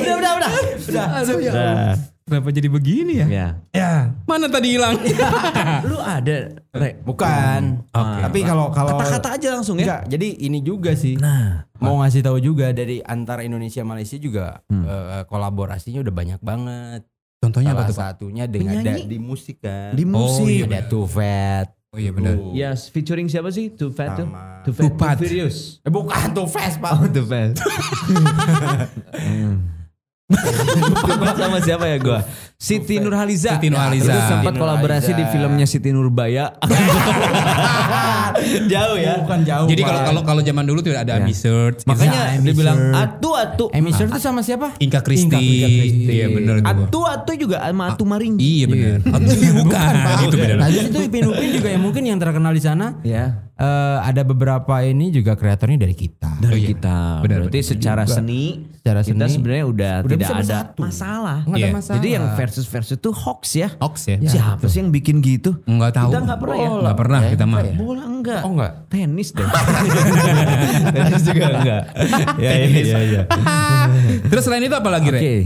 Udah 0.06 0.14
udah 0.22 0.32
udah. 0.38 0.50
Udah. 0.86 2.09
Kenapa 2.30 2.48
jadi 2.54 2.68
begini 2.70 3.12
ya? 3.18 3.26
ya. 3.26 3.48
Ya, 3.74 3.92
mana 4.22 4.46
tadi 4.46 4.78
hilang? 4.78 4.94
Lu 5.90 5.98
ada, 5.98 6.54
Re? 6.70 7.02
Bukan. 7.02 7.90
Tapi 7.90 8.38
kalau 8.40 8.70
kalau 8.70 8.94
Kata-kata 8.94 9.34
aja 9.34 9.48
langsung 9.50 9.76
ya. 9.76 9.82
Enggak, 9.82 10.02
jadi 10.06 10.28
ini 10.38 10.62
juga 10.62 10.94
sih. 10.94 11.18
Nah, 11.18 11.66
Mau 11.82 11.98
ngasih 11.98 12.22
tahu 12.22 12.38
juga 12.38 12.70
dari 12.70 13.02
antara 13.02 13.42
Indonesia 13.42 13.82
Malaysia 13.82 14.14
juga 14.14 14.62
eh, 14.70 15.26
kolaborasinya 15.26 15.98
udah 15.98 16.14
banyak 16.14 16.38
banget. 16.38 17.02
Contohnya 17.40 17.72
apa 17.72 17.72
Salah 17.72 17.88
tuh, 17.88 17.96
Pak? 17.96 18.04
satunya 18.04 18.44
dengan 18.44 18.76
da- 18.78 19.00
di 19.00 19.18
musik 19.18 19.56
kan. 19.58 19.96
di 19.96 20.04
musik. 20.04 20.44
iya, 20.46 20.68
ada 20.68 20.80
Too 20.86 21.08
Fat. 21.08 21.66
Oh 21.90 21.98
iya 21.98 22.14
benar. 22.14 22.36
Ya, 22.54 22.70
featuring 22.76 23.26
siapa 23.26 23.50
sih? 23.50 23.74
Too 23.74 23.90
Fat 23.90 24.14
tuh? 24.14 24.28
Too 24.62 24.70
Fat, 24.76 25.18
Too 25.18 25.26
Furious. 25.26 25.82
Eh 25.82 25.90
bukan 25.90 26.30
Too 26.30 26.46
Fast 26.46 26.78
pak. 26.78 26.92
Oh, 26.94 27.08
Too 27.10 27.26
Fat. 27.26 27.58
Fat 30.30 31.36
sama 31.36 31.58
siapa 31.58 31.84
ya 31.86 31.98
gua? 31.98 32.20
Siti 32.60 33.00
Nurhaliza. 33.00 33.56
Siti 33.56 33.72
Nurhaliza. 33.72 34.12
Terus 34.12 34.26
sempat 34.28 34.52
Siti 34.52 34.60
kolaborasi 34.60 35.10
di 35.10 35.12
Nurhaliza. 35.16 35.32
filmnya 35.32 35.66
Siti 35.66 35.90
Nurbaya. 35.90 36.44
Jauh 38.72 38.96
ya. 38.96 39.20
Bukan 39.24 39.40
jauh. 39.42 39.66
Jadi 39.66 39.82
kalau 39.82 40.00
kalau 40.04 40.22
kalau 40.22 40.42
zaman 40.44 40.64
dulu 40.64 40.78
tuh 40.80 40.92
ada 40.94 41.10
Ya. 41.10 41.18
Amy 41.18 41.34
Search, 41.34 41.82
Makanya 41.84 42.38
Amy 42.38 42.46
dia 42.46 42.54
bilang 42.54 42.78
atu 42.94 43.34
atu. 43.34 43.64
Amy 43.74 43.90
Sher 43.90 44.06
tuh 44.06 44.22
sama 44.22 44.46
siapa? 44.46 44.78
Inka 44.78 45.02
Kristi. 45.02 45.42
Iya 46.06 46.30
benar 46.30 46.54
itu. 46.62 46.70
Atu 46.70 47.00
atu 47.02 47.32
juga 47.34 47.58
sama 47.66 47.90
Atu 47.90 48.04
Maringgi. 48.06 48.40
Iya 48.40 48.64
benar. 48.70 48.98
Iya 49.02 49.50
bukan. 49.64 49.92
Itu 50.30 50.36
beda. 50.38 50.54
Nah 50.56 50.68
itu 50.70 50.98
Ipin 51.02 51.24
Upin 51.26 51.48
juga 51.50 51.68
yang 51.68 51.82
mungkin 51.82 52.02
yang 52.06 52.18
terkenal 52.22 52.54
di 52.54 52.62
sana. 52.62 52.94
Ya. 53.02 53.49
Eh, 53.60 53.98
ada 54.00 54.22
beberapa 54.24 54.74
ini 54.80 55.12
juga 55.12 55.36
kreatornya 55.36 55.84
dari 55.84 55.92
kita. 55.92 56.40
Dari 56.40 56.60
iya. 56.64 56.68
kita. 56.72 56.96
Benar, 57.20 57.44
Berarti 57.44 57.60
benar. 57.60 57.70
secara 57.76 58.02
seni 58.08 58.64
Secara 58.80 59.00
kita 59.04 59.24
seni, 59.28 59.34
sebenarnya 59.36 59.64
udah, 59.68 59.94
udah 60.00 60.16
tidak 60.16 60.28
ada 60.32 60.58
masalah. 60.80 61.38
Nggak 61.44 61.58
ada 61.60 61.68
Iya. 61.68 61.76
masalah. 61.76 61.96
Jadi 62.00 62.08
yang 62.16 62.26
versus 62.32 62.64
versus 62.64 62.96
itu 62.96 63.10
hoax 63.12 63.42
ya. 63.52 63.68
Hoax 63.76 63.96
ya? 64.08 64.16
Siapa 64.24 64.64
sih 64.64 64.80
yang 64.80 64.88
bikin 64.88 65.20
gitu? 65.20 65.60
Enggak 65.68 66.00
tahu. 66.00 66.10
Kita 66.16 66.20
nggak 66.24 66.40
pernah 66.40 66.56
ya. 66.56 66.68
Enggak 66.72 66.96
pernah 66.96 67.20
kita 67.28 67.44
mah. 67.44 67.60
Bola 67.76 68.04
enggak. 68.08 68.40
Oh 68.48 68.50
enggak. 68.56 68.72
Tenis 68.88 69.28
deh. 69.36 69.44
Tenis 70.96 71.22
juga 71.28 71.46
enggak. 71.60 71.82
ya, 72.44 72.50
ya, 72.56 72.68
ya, 72.80 72.98
ya. 73.04 73.22
Terus 74.26 74.42
selain 74.48 74.64
itu 74.64 74.76
apa 74.76 74.88
lagi, 74.88 75.08
Re? 75.12 75.20
Oke. 75.20 75.36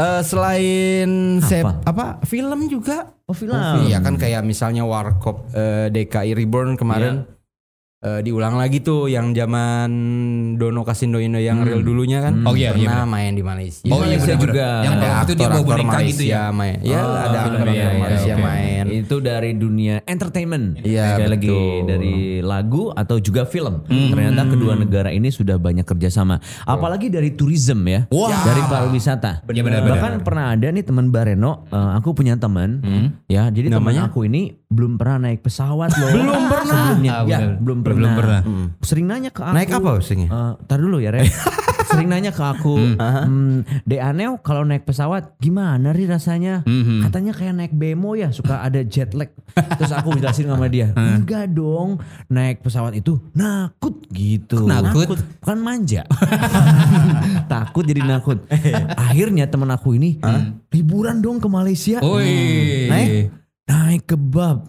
Eh, 0.00 0.22
selain 0.24 1.10
sep, 1.44 1.60
Apa? 1.60 1.84
apa 1.84 2.04
film 2.24 2.72
juga? 2.72 3.12
Oh 3.28 3.36
film. 3.36 3.52
Iya 3.84 4.00
kan 4.00 4.16
kayak 4.16 4.40
misalnya 4.48 4.88
Warkop 4.88 5.52
eh, 5.52 5.92
DKI 5.92 6.32
Reborn 6.32 6.80
kemarin 6.80 7.28
eh, 8.00 8.20
diulang 8.24 8.56
lagi 8.56 8.80
tuh 8.80 9.12
yang 9.12 9.36
zaman 9.36 9.90
Dono 10.56 10.82
Kasindo 10.82 11.20
Indo 11.20 11.36
yang 11.36 11.60
real 11.60 11.84
dulunya 11.84 12.24
kan. 12.24 12.40
Oh 12.48 12.56
iya, 12.56 12.72
iya 12.72 12.88
pernah 12.88 13.04
main 13.04 13.32
di 13.36 13.44
Malaysia. 13.44 13.84
Oh 13.92 14.00
iya 14.00 14.16
Malaysia 14.16 14.34
benar 14.36 14.44
juga. 14.48 14.68
Yang 14.80 14.94
ada 14.96 15.08
waktu 15.08 15.20
itu 15.20 15.34
dia 15.36 15.48
bawa 15.48 15.64
boneka 15.64 15.98
gitu 16.08 16.22
ya. 16.24 16.42
main. 16.50 16.76
Ya, 16.80 17.00
Oh, 17.00 17.14
ada 17.16 17.38
aktor 17.44 17.68
iya, 17.70 17.74
iya, 17.76 17.88
Malaysia 18.00 18.34
oke. 18.34 18.42
main. 18.44 18.79
Itu 19.00 19.18
dari 19.18 19.52
dunia 19.52 20.04
entertainment. 20.04 20.80
Iya, 20.80 21.14
Sekali 21.14 21.28
lagi 21.30 21.48
betul. 21.48 21.84
dari 21.84 22.14
lagu 22.40 22.82
atau 22.90 23.16
juga 23.16 23.44
film. 23.44 23.82
Ternyata 23.86 24.44
kedua 24.46 24.74
negara 24.74 25.08
ini 25.08 25.28
sudah 25.28 25.56
banyak 25.56 25.82
kerjasama. 25.82 26.36
Apalagi 26.62 27.08
dari 27.08 27.32
tourism 27.32 27.84
ya. 27.84 28.04
Wah. 28.08 28.30
Dari 28.42 28.62
pariwisata. 28.62 29.44
Iya, 29.46 29.62
benar, 29.62 29.80
benar. 29.82 29.92
Bahkan 29.96 30.12
pernah 30.20 30.44
ada 30.50 30.66
nih 30.66 30.82
teman 30.82 31.08
Bareno. 31.08 31.64
eh, 31.66 31.90
aku 31.94 32.12
punya 32.12 32.34
teman. 32.34 32.80
Ya, 33.26 33.48
jadi 33.48 33.68
teman 33.68 33.90
Namanya? 33.90 34.02
aku 34.08 34.24
ini 34.24 34.58
belum 34.66 34.94
pernah 34.94 35.26
naik 35.26 35.40
pesawat 35.40 35.90
loh. 35.92 36.10
Belum 36.10 36.42
pernah. 36.46 36.66
Sebelumnya. 36.70 37.10
Ah, 37.12 37.22
ya, 37.22 37.38
benar. 37.38 37.52
belum 37.56 37.78
Belum 37.80 37.96
pernah. 38.14 38.40
pernah. 38.40 38.40
Sering 38.80 39.06
nanya 39.06 39.30
ke 39.30 39.40
aku. 39.40 39.52
Naik 39.52 39.70
apa 39.70 39.88
maksudnya? 39.92 40.28
Eh, 40.28 40.52
tar 40.64 40.78
dulu 40.78 40.98
ya, 40.98 41.10
Re. 41.10 41.26
sering 41.88 42.08
nanya 42.10 42.32
ke 42.34 42.42
aku, 42.42 42.76
hmm, 42.98 43.86
De 43.86 43.96
Aneo 44.02 44.40
kalau 44.42 44.66
naik 44.66 44.84
pesawat 44.84 45.36
gimana 45.38 45.94
ri 45.94 46.04
rasanya? 46.04 46.66
Mhm. 46.66 47.06
Katanya 47.06 47.32
kayak 47.32 47.54
naik 47.56 47.72
bemo 47.74 48.12
ya, 48.18 48.34
suka 48.34 48.60
ada 48.60 48.80
jet 48.84 49.14
lag. 49.16 49.30
Terus 49.54 49.92
aku 49.94 50.16
jelasin 50.18 50.50
sama 50.50 50.66
dia, 50.68 50.92
enggak 50.94 51.52
dong, 51.52 51.98
naik 52.30 52.60
pesawat 52.60 52.94
itu 52.96 53.18
nakut 53.32 53.96
gitu. 54.12 54.66
Nakut? 54.66 55.18
Bukan 55.42 55.58
manja. 55.58 56.04
Takut 57.52 57.84
jadi 57.86 58.02
nakut. 58.04 58.44
Akhirnya 58.98 59.48
temen 59.50 59.70
aku 59.70 59.96
ini 59.96 60.18
liburan 60.70 61.22
dong 61.22 61.38
ke 61.42 61.48
Malaysia. 61.50 61.98
Oi. 62.02 62.88
Naik 62.90 63.40
naik 63.70 64.02
kebab. 64.10 64.66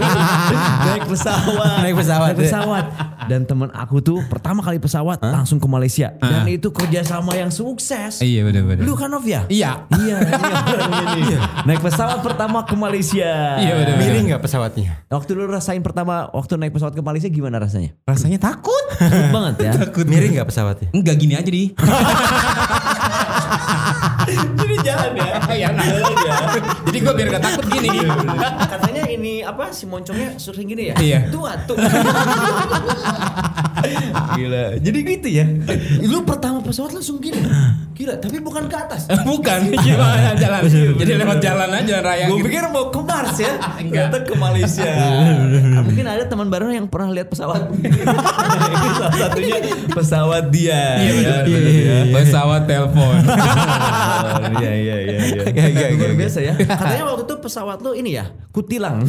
naik 0.88 1.04
pesawat. 1.04 1.76
Naik 1.84 1.94
pesawat, 2.00 2.32
Naik 2.32 2.40
pesawat. 2.40 2.84
Dan 3.28 3.44
temen 3.44 3.68
aku 3.72 4.00
tuh 4.00 4.24
pertama 4.28 4.64
kali 4.64 4.80
pesawat 4.80 5.20
langsung 5.20 5.60
ke 5.60 5.68
Malaysia. 5.68 6.16
Dan 6.20 6.48
itu 6.48 6.72
kerjasama 6.72 7.36
yang 7.36 7.52
sukses. 7.52 8.24
Iya 8.24 8.48
benar-benar. 8.48 8.82
Lu 8.84 8.96
kan 8.96 9.12
Nov 9.12 9.24
ya? 9.28 9.44
Iya. 9.52 9.84
Iya, 9.92 10.16
iya. 11.20 11.38
Naik 11.68 11.84
pesawat 11.84 12.24
pertama 12.24 12.64
ke 12.64 12.72
Malaysia. 12.72 13.60
Iya, 13.60 13.72
bener. 13.76 13.94
Miring 14.00 14.24
nggak 14.32 14.42
pesawatnya? 14.44 15.04
Waktu 15.12 15.30
lu 15.36 15.44
rasain 15.48 15.84
pertama 15.84 16.32
waktu 16.32 16.56
naik 16.56 16.72
pesawat 16.72 16.96
ke 16.96 17.02
Malaysia 17.04 17.28
gimana 17.28 17.60
rasanya? 17.60 17.92
Rasanya 18.08 18.40
takut. 18.40 18.84
Takut 18.96 19.28
banget 19.32 19.54
ya. 19.60 19.72
Miring 20.04 20.32
nggak 20.40 20.48
pesawatnya? 20.48 20.88
Enggak 20.96 21.16
gini 21.20 21.34
aja 21.36 21.50
di. 21.52 21.64
Jadi 24.24 24.76
jalan 24.80 25.10
ya. 25.16 25.26
ya, 25.52 25.68
ya. 25.68 25.68
Jadi 26.88 26.93
gue 27.04 27.14
biar 27.14 27.28
gak 27.36 27.44
takut 27.44 27.66
gini. 27.68 27.88
Katanya 28.72 29.04
ini 29.12 29.32
apa 29.44 29.68
si 29.70 29.84
moncongnya 29.84 30.40
sering 30.40 30.68
gini 30.72 30.90
ya? 30.90 30.96
Iya. 30.96 31.18
Tua 31.28 31.52
tuh. 31.68 31.76
Gila. 34.40 34.80
Jadi 34.80 34.98
gitu 35.04 35.28
ya. 35.28 35.44
Lu 36.08 36.24
pertama 36.24 36.64
pesawat 36.64 36.96
langsung 36.96 37.20
gini. 37.20 37.44
Gila, 37.94 38.18
tapi 38.18 38.42
bukan 38.42 38.66
ke 38.66 38.74
atas. 38.74 39.06
Bukan 39.30 39.70
gimana 39.86 40.34
jalan. 40.34 40.66
Jadi 41.00 41.12
lewat 41.14 41.38
jalan 41.38 41.70
aja 41.70 41.86
jalan 41.86 42.02
raya. 42.02 42.26
Gue 42.26 42.42
gitu. 42.42 42.46
pikir 42.50 42.66
mau 42.74 42.90
ke 42.90 43.00
Mars 43.06 43.38
ya. 43.38 43.54
Enggak. 43.54 44.10
Ternyata 44.10 44.18
ke 44.26 44.34
Malaysia. 44.34 44.90
Mungkin 45.86 46.06
ada 46.10 46.24
teman 46.26 46.50
baru 46.50 46.74
yang 46.74 46.90
pernah 46.90 47.14
lihat 47.14 47.30
pesawat. 47.30 47.70
Salah 47.70 49.14
satunya 49.14 49.58
pesawat 49.94 50.44
dia. 50.50 50.82
Iya 50.98 51.12
benar. 51.14 51.42
Ya, 51.46 51.58
benar. 51.62 52.04
Pesawat 52.18 52.62
telepon. 52.66 53.14
Iya 54.58 54.72
iya 54.74 54.96
iya 54.98 55.18
iya. 55.22 55.42
Iya, 55.54 55.66
iya, 55.70 55.86
Luar 55.94 56.10
iya. 56.10 56.18
biasa 56.18 56.38
ya. 56.42 56.54
Katanya 56.58 57.04
waktu 57.14 57.22
itu 57.30 57.34
pesawat 57.38 57.78
lu 57.78 57.94
ini 57.94 58.10
ya, 58.18 58.26
kutilang. 58.50 59.06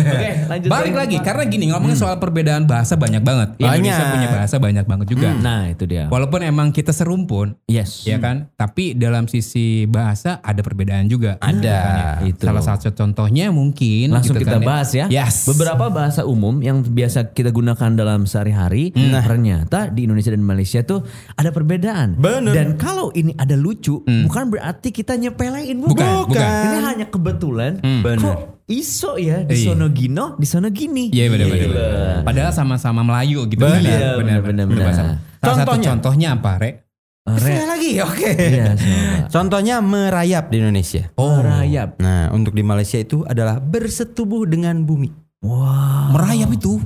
Oke, 0.00 0.30
lanjut. 0.50 0.68
Balik 0.68 0.94
lagi 0.98 1.16
karena 1.22 1.42
gini 1.46 1.64
ngomongin 1.70 1.94
soal 1.94 2.18
perbedaan 2.18 2.66
bahasa 2.66 2.98
banyak 2.98 3.22
banget. 3.22 3.48
Indonesia 3.60 4.02
Banyak. 4.02 4.14
punya 4.16 4.28
bahasa 4.32 4.56
banyak 4.58 4.79
banget 4.86 5.12
juga. 5.12 5.32
Nah, 5.34 5.68
itu 5.72 5.84
dia. 5.84 6.06
Walaupun 6.08 6.44
emang 6.44 6.70
kita 6.70 6.94
serumpun, 6.94 7.56
Yes. 7.66 8.04
ya 8.04 8.20
kan? 8.20 8.52
Tapi 8.54 8.94
dalam 8.94 9.26
sisi 9.26 9.84
bahasa 9.84 10.38
ada 10.40 10.60
perbedaan 10.62 11.08
juga. 11.10 11.36
Ada. 11.40 11.76
Kan 11.80 11.96
ya? 11.96 12.10
Itu. 12.30 12.44
Salah 12.46 12.64
satu 12.64 12.92
contohnya 12.92 13.48
mungkin 13.50 14.12
Langsung 14.14 14.36
gitu 14.36 14.46
kita 14.46 14.60
kan 14.60 14.64
bahas 14.64 14.90
ya. 14.94 15.06
Yes. 15.10 15.44
Beberapa 15.48 15.90
bahasa 15.90 16.24
umum 16.24 16.60
yang 16.60 16.84
biasa 16.84 17.32
kita 17.34 17.50
gunakan 17.50 17.90
dalam 17.96 18.24
sehari-hari, 18.24 18.92
ternyata 18.94 19.88
di 19.90 20.04
Indonesia 20.06 20.30
dan 20.30 20.44
Malaysia 20.44 20.80
tuh 20.84 21.02
ada 21.34 21.50
perbedaan. 21.50 22.20
Bener. 22.20 22.52
Dan 22.52 22.68
kalau 22.76 23.10
ini 23.16 23.32
ada 23.34 23.56
lucu, 23.56 24.04
bukan 24.04 24.44
berarti 24.52 24.92
kita 24.92 25.16
nyepelein, 25.16 25.80
Bukan, 25.80 26.28
bukan. 26.28 26.38
Ini 26.40 26.78
hanya 26.84 27.06
kebetulan. 27.08 27.80
Bener. 27.80 28.20
Kok 28.20 28.38
iso 28.70 29.18
ya 29.18 29.42
di 29.42 29.58
Iya. 29.58 29.74
sono 29.74 29.90
gino, 29.90 30.38
di 30.38 30.46
sono 30.46 30.70
gini. 30.70 31.10
Iya 31.10 31.26
benar 31.26 31.46
benar. 31.50 32.22
Padahal 32.22 32.52
sama-sama 32.54 33.02
Melayu 33.02 33.44
gitu 33.46 33.60
kan. 33.60 33.76
Benar, 33.76 34.14
benar, 34.16 34.16
benar, 34.16 34.38
benar. 34.40 34.64
benar. 34.66 34.84
bahasa. 34.86 35.02
Salah 35.02 35.56
satu 35.58 35.70
Contohnya? 35.74 35.88
contohnya 35.90 36.28
apa, 36.32 36.52
Rek? 36.56 36.74
Re- 37.20 37.36
Saya 37.36 37.64
lagi, 37.68 37.90
oke. 38.00 38.30
Iya, 38.32 38.66
coba. 38.74 38.98
Contohnya 39.34 39.76
merayap 39.78 40.44
di 40.48 40.56
Indonesia. 40.56 41.02
Oh. 41.14 41.38
Merayap. 41.38 42.00
Nah, 42.00 42.32
untuk 42.32 42.52
di 42.52 42.62
Malaysia 42.62 42.96
itu 42.96 43.22
adalah 43.22 43.60
bersetubuh 43.60 44.48
dengan 44.48 44.82
bumi. 44.82 45.12
Wah. 45.44 46.10
Merayap 46.10 46.50
itu. 46.50 46.80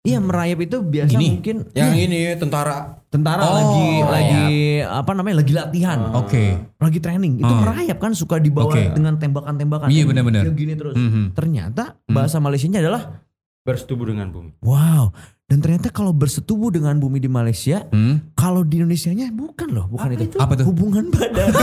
Iya 0.00 0.16
merayap 0.16 0.64
itu 0.64 0.80
biasa 0.80 1.12
Gini. 1.12 1.36
mungkin 1.36 1.56
Yang 1.76 1.92
ini 2.08 2.20
tentara. 2.34 3.04
tentara 3.06 3.42
Oh, 3.42 3.52
lagi 3.52 3.88
merayap. 3.98 4.08
lagi 4.08 4.54
apa 4.80 5.10
namanya 5.12 5.36
lagi 5.36 5.52
latihan. 5.52 5.98
Oke. 6.16 6.44
Lagi 6.78 6.98
training. 6.98 7.36
Itu 7.36 7.50
Oh. 7.50 7.60
merayap 7.60 7.98
kan 7.98 8.12
suka 8.14 8.38
dibawa 8.38 8.70
Oke. 8.70 8.86
dengan 8.90 9.18
tembakan-tembakan. 9.18 9.92
Iya, 9.92 10.08
benar-benar. 10.08 10.48
Gini 10.50 10.72
terus. 10.72 10.96
Mhm. 10.96 11.34
Ternyata 11.34 12.00
bahasa 12.06 12.38
Malaysianya 12.38 12.80
adalah 12.80 13.20
Bersetubuh 13.60 14.08
dengan 14.08 14.32
bumi. 14.32 14.56
wow. 14.60 15.12
Dan 15.50 15.58
ternyata 15.58 15.90
kalau 15.90 16.14
bersetubuh 16.14 16.70
dengan 16.70 16.94
bumi 16.94 17.18
di 17.18 17.26
Malaysia, 17.26 17.82
Hmm. 17.90 18.22
kalau 18.38 18.62
di 18.62 18.78
Indonesianya 18.78 19.34
bukan 19.34 19.74
loh, 19.74 19.90
bukan 19.90 20.14
itu. 20.14 20.38
Apa 20.38 20.54
tuh? 20.54 20.70
Hubungan 20.70 21.10
badan. 21.10 21.50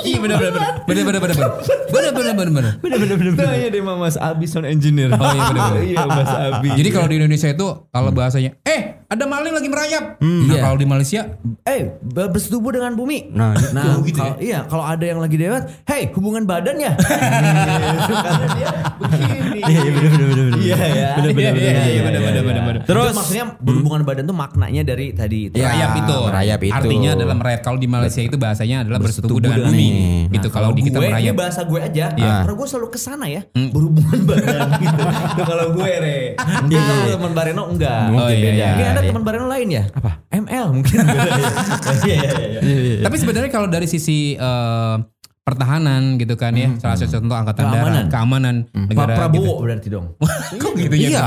Iya 0.00 0.18
benar 0.22 0.38
benar 0.38 0.52
benar. 0.54 0.72
Benar 0.86 1.02
benar 1.04 1.20
benar 1.20 1.36
benar. 1.36 1.50
Benar 1.90 2.12
benar 2.14 2.32
benar 2.32 2.52
benar. 2.54 2.72
Bener-bener. 2.78 3.32
Tanya 3.34 3.68
deh 3.68 3.82
Mas 3.82 4.16
Abi 4.16 4.46
sound 4.46 4.64
engineer. 4.64 5.10
Oh 5.10 5.26
iya 5.26 5.42
benar 5.44 5.62
benar. 5.68 5.82
Iya 5.82 6.02
Mas 6.06 6.30
Abi. 6.30 6.68
Jadi 6.72 6.88
kalau 6.88 7.06
di 7.06 7.16
Indonesia 7.18 7.48
itu 7.50 7.66
kalau 7.90 8.10
bahasanya 8.14 8.54
eh 8.62 8.97
ada 9.08 9.24
maling 9.24 9.50
lagi 9.50 9.66
merayap. 9.66 10.20
Nah, 10.20 10.44
Iya. 10.46 10.60
kalau 10.62 10.76
di 10.76 10.84
Malaysia 10.84 11.20
Eh, 11.64 11.96
ber- 12.02 12.28
bersetubuh 12.28 12.68
dengan 12.70 12.92
bumi. 12.92 13.28
Nah, 13.30 13.56
nah 13.72 13.96
gitu 14.00 14.16
kalau, 14.16 14.36
iya, 14.38 14.64
kalau 14.64 14.84
ada 14.84 15.00
yang 15.00 15.16
lagi 15.16 15.36
lewat, 15.36 15.64
hey, 15.84 16.12
hubungan 16.12 16.44
badan 16.44 16.76
ya. 16.76 16.92
Gitu, 16.92 18.14
Karena 18.24 18.46
dia 18.50 18.68
begini. 18.98 19.58
Iya, 19.58 19.80
iya, 19.80 19.90
bener, 19.90 20.10
bener, 20.12 20.28
bener. 20.28 20.58
Iya, 20.58 20.76
ya. 20.76 21.08
Bener, 21.14 21.30
bener, 21.30 21.52
bener, 21.52 21.72
iya, 21.82 22.00
bener. 22.04 22.76
Terus, 22.84 23.12
maksudnya 23.12 23.44
berhubungan 23.58 24.00
badan 24.02 24.24
tuh 24.24 24.36
maknanya 24.36 24.82
dari 24.82 25.12
tadi. 25.12 25.48
itu. 25.48 25.56
Ya, 25.56 25.70
merayap 25.70 25.90
itu. 25.94 26.16
merayap 26.20 26.60
itu. 26.62 26.74
Artinya 26.74 27.10
adalah 27.14 27.34
merayap. 27.34 27.60
Kalau 27.62 27.78
di 27.78 27.88
Malaysia 27.88 28.20
itu 28.20 28.36
bahasanya 28.36 28.76
adalah 28.84 28.98
bersetubuh 28.98 29.40
dengan 29.40 29.56
dengan 29.58 29.72
bumi. 29.72 29.88
Gitu 30.30 30.48
kalau 30.48 30.70
di 30.70 30.80
kita 30.82 30.98
merayap. 30.98 31.32
Ini 31.32 31.32
bahasa 31.34 31.60
gue 31.64 31.80
aja. 31.80 32.04
Iya. 32.12 32.32
Karena 32.44 32.54
gue 32.54 32.66
selalu 32.66 32.88
ke 32.88 32.98
sana 32.98 33.24
ya. 33.24 33.40
Berhubungan 33.54 34.20
badan 34.28 34.68
gitu. 34.76 35.00
Itu 35.32 35.42
kalau 35.44 35.66
gue, 35.72 35.90
Re. 35.90 36.20
Mungkin 36.36 36.76
kalau 36.78 37.04
teman 37.10 37.32
Bareno 37.32 37.62
enggak. 37.68 38.02
Oh, 38.10 38.28
iya, 38.28 38.97
iya. 38.98 39.04
Ada 39.04 39.10
teman 39.10 39.24
Bareno 39.24 39.46
lain 39.46 39.68
ya? 39.70 39.84
Apa? 39.94 40.10
ML 40.28 40.66
mungkin. 40.74 40.98
Iya, 42.04 42.16
iya, 42.60 42.60
iya. 42.60 43.00
Tapi 43.02 43.16
sebenarnya 43.16 43.50
kalau 43.50 43.66
dari 43.66 43.86
sisi 43.86 44.34
eh, 44.34 44.96
pertahanan 45.42 46.20
gitu 46.20 46.36
kan 46.36 46.52
ya, 46.52 46.76
salah 46.76 46.94
satu 46.94 47.18
contoh 47.18 47.32
angkatan 47.32 47.64
Keamanan. 47.64 47.88
darat, 47.88 48.06
keamanan 48.12 48.56
Pak 48.68 48.84
negara 48.92 49.12
Prabowo 49.16 49.40
gitu. 49.48 49.64
berarti 49.64 49.88
dong. 49.88 50.06
Kok 50.60 50.72
gitu 50.76 50.94
ya? 50.94 51.08
Iya. 51.08 51.24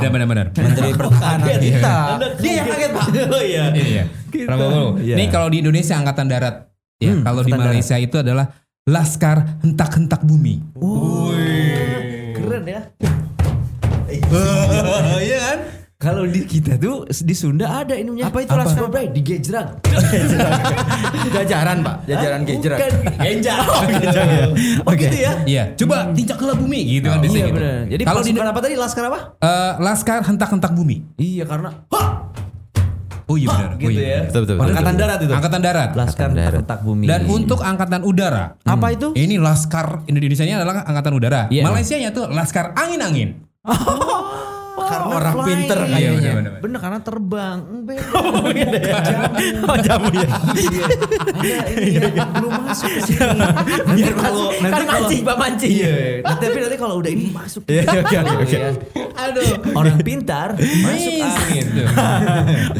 Benar 0.00 0.10
benar 0.10 0.26
benar. 0.26 0.46
Menteri 0.56 0.90
Pertahanan 0.96 1.46
kita. 1.60 1.94
Dia 2.40 2.52
yang 2.56 2.66
kaget 2.66 2.90
Pak. 2.90 3.06
Oh 3.36 3.42
iya. 3.44 3.64
Iya, 3.70 3.84
iya. 3.84 4.04
Prabowo. 4.48 4.96
Iya. 4.96 5.14
Nih 5.20 5.28
kalau 5.28 5.48
di 5.52 5.60
Indonesia 5.60 5.94
angkatan 5.94 6.26
darat, 6.26 6.54
ya 6.96 7.12
Hmm, 7.12 7.20
kalau 7.20 7.44
di 7.44 7.52
Malaysia 7.52 7.96
itu 7.96 8.16
adalah 8.16 8.48
Laskar 8.88 9.60
Hentak-Hentak 9.60 10.24
Bumi. 10.24 10.56
Keren 10.72 11.89
Kalau 16.10 16.26
di 16.26 16.42
kita 16.42 16.74
tuh 16.74 17.06
di 17.06 17.34
Sunda 17.38 17.86
ada 17.86 17.94
ininya. 17.94 18.26
Apa 18.26 18.42
itu 18.42 18.50
laskar? 18.50 18.90
Bray? 18.90 19.14
Di 19.14 19.22
Gejrag. 19.22 19.78
Jajaran, 21.38 21.86
Pak. 21.86 21.96
Jajaran 22.10 22.40
Gejrak. 22.42 22.78
Bukan. 22.82 22.92
Genjar. 23.22 23.58
Oh, 23.70 23.86
Genjar. 23.86 24.26
Oh 24.82 24.92
gitu 24.98 25.16
ya. 25.16 25.32
Iya, 25.46 25.64
coba 25.78 26.10
tincaklah 26.10 26.58
bumi 26.58 26.98
gitu 26.98 27.06
kan 27.06 27.22
biasanya 27.22 27.38
Iya 27.38 27.46
gitu. 27.46 27.58
benar. 27.62 27.78
Jadi 27.86 28.02
kalau 28.02 28.20
di 28.26 28.30
apa 28.34 28.58
tadi? 28.58 28.74
Laskar 28.74 29.04
apa? 29.06 29.20
eh, 29.38 29.72
Laskar 29.78 30.18
Hentak-Hentak 30.26 30.72
Bumi. 30.74 30.96
Iya 31.14 31.44
karena 31.46 31.70
Hah! 31.94 32.08
Oh 33.30 33.38
iya 33.38 33.46
benar. 33.46 33.70
gitu 33.78 33.86
oh, 33.86 33.92
iya. 33.94 34.02
ya. 34.02 34.20
Betul, 34.26 34.40
betul, 34.42 34.54
betul. 34.58 34.70
Angkatan 34.74 34.94
darat 34.98 35.18
itu. 35.22 35.32
Angkatan 35.38 35.60
darat. 35.62 35.90
Laskar 35.94 36.28
darat. 36.34 36.60
Hentak 36.66 36.80
Bumi. 36.82 37.06
Dan 37.06 37.20
untuk 37.30 37.62
angkatan 37.62 38.00
udara. 38.02 38.58
apa 38.66 38.86
itu? 38.90 39.14
Ini 39.14 39.38
Laskar 39.38 40.02
Indonesia-nya 40.10 40.58
adalah 40.58 40.82
angkatan 40.82 41.12
udara. 41.14 41.46
Iya. 41.46 41.62
Malaysia-nya 41.70 42.10
tuh 42.10 42.26
Laskar 42.34 42.74
Angin-Angin. 42.74 43.46
Karena 44.76 45.06
orang 45.10 45.34
flying. 45.34 45.48
pinter 45.48 45.78
Iya, 45.78 45.86
kayaknya. 45.86 46.10
benar, 46.10 46.20
benar, 46.20 46.34
benar. 46.40 46.60
Bener 46.60 46.78
karena 46.80 46.98
terbang. 47.00 47.58
Hmm, 47.60 47.82
Beda. 47.84 48.02
Jamu. 49.10 49.28
Oh, 49.70 49.76
jamu 49.78 50.08
ya. 50.10 50.28
Iya. 50.52 50.84
Ada 51.30 51.70
ini 51.70 51.90
yang 51.94 52.30
belum 52.34 52.52
masuk 52.64 52.90
ke 52.90 53.00
sini. 53.02 53.20
Biar 53.96 54.14
kalau 54.16 54.44
nanti 54.58 54.82
kalau 54.84 55.08
Pak 55.10 55.36
mancing. 55.38 55.70
Iya. 55.70 55.94
Nanti 56.20 56.44
tapi 56.44 56.58
nanti 56.60 56.76
kalau 56.76 56.94
udah 56.98 57.10
ini 57.10 57.24
masuk. 57.30 57.62
Iya, 57.66 57.82
oke, 57.86 58.16
oke, 58.16 58.34
oke. 58.40 58.56
Iya. 58.56 58.70
Aduh, 59.20 59.50
orang 59.76 59.96
pintar 60.00 60.48
masuk 60.56 61.12
angin. 61.20 61.66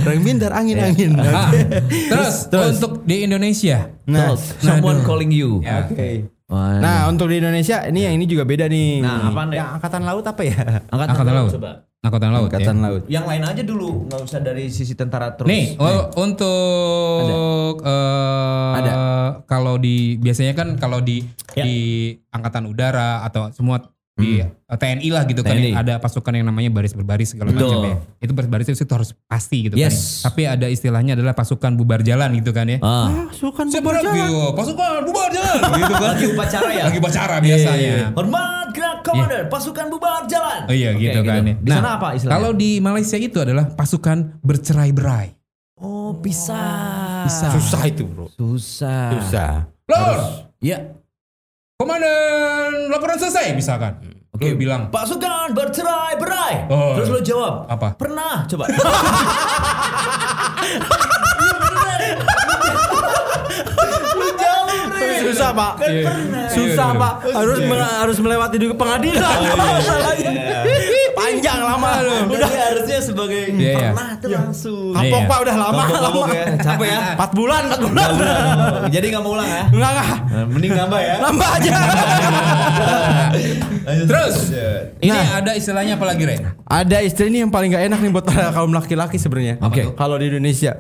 Orang 0.01 0.23
pintar 0.25 0.51
angin-angin. 0.53 1.11
Ah, 1.21 1.51
terus, 1.87 2.49
Terus. 2.49 2.77
untuk 2.77 3.05
di 3.05 3.23
Indonesia. 3.23 3.93
Nah, 4.09 4.35
Someone 4.59 5.05
calling 5.05 5.31
you. 5.31 5.63
Ya, 5.63 5.87
Oke. 5.87 6.27
Wah, 6.51 6.83
Nah, 6.83 7.07
untuk 7.07 7.31
di 7.31 7.39
Indonesia 7.39 7.87
ini 7.87 8.11
yang 8.11 8.15
ini 8.19 8.27
juga 8.27 8.43
beda 8.43 8.67
nih. 8.67 8.99
Nah, 9.07 9.31
apaan 9.31 9.55
deh? 9.55 9.59
Yang 9.63 9.71
angkatan 9.79 10.03
laut 10.03 10.25
apa 10.27 10.43
ya? 10.43 10.57
Angkatan 10.91 11.27
laut. 11.31 11.51
Coba. 11.55 11.71
Angkatan 12.01 12.31
laut. 12.33 12.49
Angkatan 12.51 12.77
ya. 12.77 12.83
laut. 12.83 13.03
Yang 13.07 13.25
lain 13.31 13.43
aja 13.47 13.63
dulu, 13.63 13.91
nggak 14.11 14.21
usah 14.27 14.41
dari 14.43 14.65
sisi 14.67 14.99
tentara 14.99 15.37
terus. 15.39 15.47
Nih, 15.47 15.79
oh, 15.79 16.11
untuk 16.19 17.85
eh, 17.87 19.29
kalau 19.47 19.79
di 19.79 20.19
biasanya 20.19 20.59
kan 20.59 20.75
kalau 20.75 20.99
di 20.99 21.23
Ya. 21.51 21.67
di 21.67 22.15
angkatan 22.31 22.71
udara 22.71 23.27
atau 23.27 23.51
semua 23.51 23.83
di 24.21 24.31
eh, 24.39 24.49
TNI 24.71 25.09
lah 25.09 25.23
gitu 25.25 25.41
kan 25.41 25.53
TNI. 25.53 25.73
ada 25.73 25.95
pasukan 25.97 26.33
yang 26.33 26.45
namanya 26.45 26.69
baris 26.69 26.93
berbaris 26.93 27.33
segala 27.33 27.51
macam 27.51 27.81
ya. 27.83 27.97
Itu 28.21 28.31
baris 28.31 28.47
baris 28.47 28.67
itu 28.71 28.85
harus 28.87 29.17
pasti 29.25 29.65
gitu 29.65 29.75
kan. 29.75 29.89
Yes. 29.89 30.21
Tapi 30.21 30.45
ada 30.45 30.67
istilahnya 30.67 31.17
adalah 31.17 31.33
pasukan 31.33 31.75
bubar 31.75 32.01
jalan 32.01 32.37
gitu 32.37 32.53
kan 32.53 32.69
ya. 32.69 32.79
Ah. 32.81 33.27
Sukan 33.31 33.67
Siapa 33.67 33.91
lagi? 33.91 34.21
yo? 34.29 34.53
Pasukan 34.53 35.03
bubar 35.03 35.29
jalan 35.33 35.57
gitu 35.81 35.95
kan. 35.95 36.09
Lagi 36.13 36.27
upacara 36.29 36.71
ya? 36.71 36.85
Lagi 36.87 36.99
upacara 36.99 37.35
biasanya. 37.41 37.93
Hormat 38.13 38.67
gerak 38.71 38.99
komandan, 39.01 39.45
pasukan 39.49 39.87
bubar 39.89 40.23
jalan. 40.25 40.61
Oh 40.65 40.75
iya 40.75 40.93
Oke, 40.93 41.03
gitu 41.03 41.21
kan 41.23 41.43
ya. 41.43 41.55
Di 41.57 41.71
sana 41.73 41.91
apa 41.97 42.09
istilahnya? 42.15 42.35
Kalau 42.37 42.51
di 42.53 42.71
Malaysia 42.79 43.17
itu 43.17 43.39
adalah 43.41 43.65
pasukan 43.73 44.39
bercerai-berai. 44.41 45.35
oh 45.81 46.13
bisa. 46.13 46.61
Susah 47.27 47.83
itu 47.87 48.05
bro. 48.05 48.29
Susah. 48.31 49.17
Susah. 49.17 49.53
Lord, 49.89 50.53
Ya. 50.61 51.00
Komandan 51.81 52.93
laporan 52.93 53.17
selesai 53.17 53.57
misalkan. 53.57 53.97
Oke, 54.37 54.53
bilang 54.53 54.93
Pasukan 54.93 55.57
bercerai 55.57 56.21
berai. 56.21 56.69
Oh. 56.69 57.01
Terus 57.01 57.09
lo 57.09 57.21
jawab. 57.25 57.65
Apa? 57.73 57.97
Pernah. 57.97 58.45
Coba. 58.45 58.69
Susah 65.51 65.53
pak. 65.53 65.73
Iya. 65.83 66.13
Susah 66.49 66.87
Iya, 66.87 66.95
iya. 66.95 67.03
pak. 67.03 67.15
Harus 67.35 67.59
me- 67.61 67.95
harus 67.99 68.17
melewati 68.19 68.57
dulu 68.57 68.75
pengadilan. 68.79 69.39
Masalahnya. 69.51 70.31
Panjang 71.11 71.61
lama 71.61 71.91
lu. 72.01 72.15
Udah 72.31 72.49
harusnya 72.49 72.99
sebagai 73.03 73.51
Iya, 73.51 73.59
iya. 73.59 73.77
pernah 73.91 74.11
tuh 74.17 74.29
langsung. 74.31 74.95
Iya. 74.95 75.27
pak 75.27 75.39
udah 75.43 75.57
lama. 75.59 75.83
Lama. 75.91 76.23
ya. 76.31 76.45
Capek 76.57 76.87
ya. 76.87 76.99
4 77.19 77.31
bulan, 77.35 77.63
4 77.67 77.81
bulan. 77.83 78.09
Jadi 78.89 79.07
nggak 79.11 79.23
mau 79.23 79.33
ulang 79.35 79.49
ya? 79.49 79.63
Enggak 79.69 79.91
enggak. 79.91 80.09
Nah, 80.31 80.45
Mending 80.47 80.73
nambah 80.79 81.01
ya. 81.01 81.15
Nambah 81.19 81.49
aja. 81.51 81.71
Terus 83.83 84.37
ini 84.99 85.11
Nah. 85.11 85.39
ada 85.39 85.53
istilahnya 85.55 85.95
apa 85.97 86.07
lagi, 86.07 86.23
Re? 86.25 86.37
Ada 86.65 87.01
istri 87.01 87.29
ini 87.29 87.41
yang 87.41 87.51
paling 87.51 87.73
gak 87.73 87.85
enak 87.87 87.99
nih 87.99 88.11
buat 88.11 88.25
para 88.25 88.53
kaum 88.53 88.71
laki-laki 88.71 89.17
sebenarnya. 89.17 89.57
Oke. 89.61 89.93
Kalau 89.95 90.17
di 90.17 90.29
Indonesia. 90.29 90.77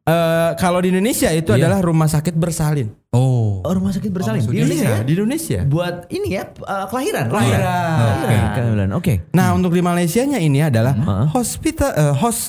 Eh, 0.00 0.50
kalau 0.56 0.80
di 0.80 0.90
Indonesia 0.90 1.28
itu 1.30 1.52
Iya. 1.52 1.68
adalah 1.68 1.84
rumah 1.84 2.08
sakit 2.08 2.34
bersalin. 2.34 2.88
Oh. 3.12 3.60
Oh, 3.62 3.72
rumah 3.76 3.92
sakit 3.92 4.10
bersalin. 4.10 4.40
maksudnya 4.42 4.56
Di 4.56 4.60
Indonesia 4.64 4.88
Iya, 4.88 4.96
ya? 4.96 5.06
di 5.06 5.12
Indonesia. 5.12 5.60
Buat 5.62 5.96
ini 6.08 6.28
ya 6.34 6.42
uh, 6.64 6.86
kelahiran. 6.88 7.26
Kelahiran. 7.28 7.94
Oke. 8.00 8.36
Kelahiran. 8.56 8.90
Oke. 8.96 9.14
Nah, 9.30 9.48
untuk 9.52 9.70
di 9.70 9.82
Malaysianya 9.84 10.40
ini 10.40 10.64
adalah 10.64 10.96
Heeh. 10.96 11.26
hospital 11.30 11.90
eh, 11.92 12.14
hos 12.16 12.48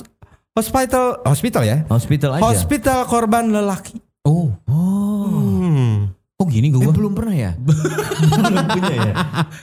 hospital 0.56 1.20
hospital 1.22 1.62
ya. 1.62 1.76
Hospital 1.86 2.30
aja. 2.34 2.42
Hospital 2.42 2.98
korban 3.04 3.52
lelaki. 3.52 4.00
Oh. 4.24 4.50
oh. 4.66 5.28
Hmm. 5.28 6.16
Kok 6.42 6.50
gini 6.50 6.68
gue? 6.68 6.82
Eh, 6.82 6.90
belum 6.90 7.14
pernah 7.14 7.30
ya? 7.32 7.50
belum 8.42 8.66
punya 8.66 8.90
ya? 8.92 9.14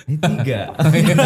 Ini 0.08 0.16
tiga. 0.16 0.60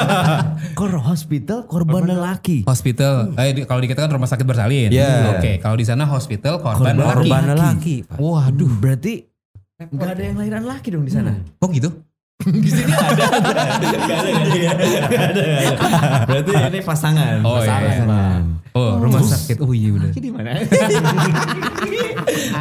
Kor 0.80 0.98
hospital 0.98 1.70
korban 1.70 2.10
lelaki. 2.10 2.66
Hospital. 2.66 3.38
Eh, 3.38 3.54
di- 3.54 3.63
kalau 3.63 3.78
di 3.78 3.86
kita 3.86 4.02
kan 4.02 4.10
rumah 4.10 4.26
sakit 4.26 4.42
bersalin. 4.42 4.89
Iya. 4.89 5.38
Oke, 5.38 5.62
kalau 5.62 5.78
di 5.78 5.86
sana 5.86 6.10
hospital 6.10 6.58
korban, 6.58 6.98
Korban- 6.98 6.98
lelaki. 6.98 7.30
Korban 7.30 7.44
lelaki. 7.54 7.96
Waduh. 8.18 8.72
Berarti 8.76 9.13
nggak 9.84 10.10
ada 10.10 10.24
yang 10.24 10.38
lahiran 10.42 10.63
laki 10.66 10.89
dong 10.89 11.06
di 11.06 11.13
sana. 11.13 11.38
Kok 11.56 11.70
gitu? 11.70 11.89
Berarti 16.27 16.51
ini 16.51 16.79
pasangan. 16.82 17.36
Oh, 17.41 17.60
iya, 17.60 17.65
pasangan. 17.65 17.82
iya. 17.82 17.91
Pasangan. 17.99 18.41
Oh, 18.73 18.97
rumah 18.97 19.21
sakit. 19.21 19.62
Oh 19.62 19.69
iya 19.69 19.93
udah. 19.93 20.10
Di 20.17 20.32
mana? 20.34 20.58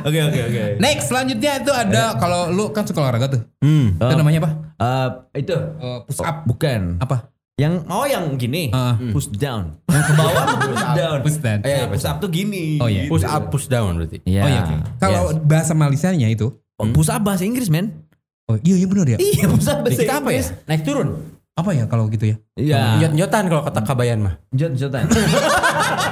Oke 0.03 0.19
oke 0.19 0.41
oke. 0.43 0.63
Next, 0.77 1.09
selanjutnya 1.09 1.63
itu 1.63 1.73
ada 1.73 2.19
kalau 2.19 2.51
lu 2.51 2.69
kan 2.71 2.85
suka 2.85 3.01
olahraga 3.01 3.31
tuh. 3.31 3.43
Hmm. 3.63 3.97
Itu 3.97 4.15
namanya 4.15 4.39
apa? 4.45 4.51
Eh, 4.77 5.09
itu 5.41 5.55
Eh, 5.55 5.99
push 6.05 6.21
up. 6.21 6.45
bukan. 6.45 6.99
Apa? 6.99 7.31
Yang 7.55 7.87
oh 7.87 8.05
yang 8.05 8.25
gini. 8.37 8.69
Ah. 8.69 8.99
Push 8.99 9.31
down. 9.33 9.79
Yang 9.87 10.05
ke 10.05 10.13
bawah 10.13 10.45
push 10.69 10.85
down. 10.93 11.17
Push 11.23 11.39
down. 11.39 11.59
Eh, 11.63 11.85
push 11.89 12.05
up 12.05 12.17
tuh 12.19 12.29
gini. 12.29 12.77
Oh, 12.77 12.91
iya. 12.91 13.07
Push 13.07 13.25
up, 13.25 13.49
push 13.49 13.71
down 13.71 13.97
berarti. 13.97 14.21
Iya. 14.27 14.41
Oh 14.43 14.49
iya. 14.51 14.61
oke. 14.61 14.75
Kalau 14.99 15.23
bahasa 15.41 15.73
Malaysianya 15.73 16.29
itu 16.29 16.51
Oh, 16.77 16.89
push 16.91 17.09
up 17.09 17.23
bahasa 17.23 17.47
Inggris, 17.47 17.71
men. 17.71 18.02
Oh 18.51 18.57
iya 18.59 18.75
iya 18.75 18.87
benar 18.91 19.07
ya. 19.07 19.19
Iya, 19.23 19.45
push 19.47 19.69
up 19.71 19.79
bahasa 19.87 20.03
Kita 20.03 20.15
apa 20.19 20.31
ya? 20.35 20.43
Naik 20.67 20.83
turun. 20.83 21.09
Apa 21.53 21.71
ya 21.77 21.85
kalau 21.85 22.09
gitu 22.09 22.25
ya? 22.33 22.37
Iya. 22.57 22.81
Jot-jotan 23.07 23.45
kalau 23.47 23.63
kata 23.63 23.81
kabayan 23.85 24.19
mah. 24.25 24.35
Jot-jotan. 24.53 25.05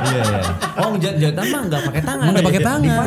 Iya, 0.01 0.23
iya. 0.25 0.40
Oh, 0.81 0.97
jot-jotan 0.97 1.45
mah 1.53 1.61
enggak 1.69 1.83
pakai 1.85 2.03
tangan. 2.05 2.27
Enggak 2.33 2.45
pakai 2.45 2.62
tangan. 2.64 3.07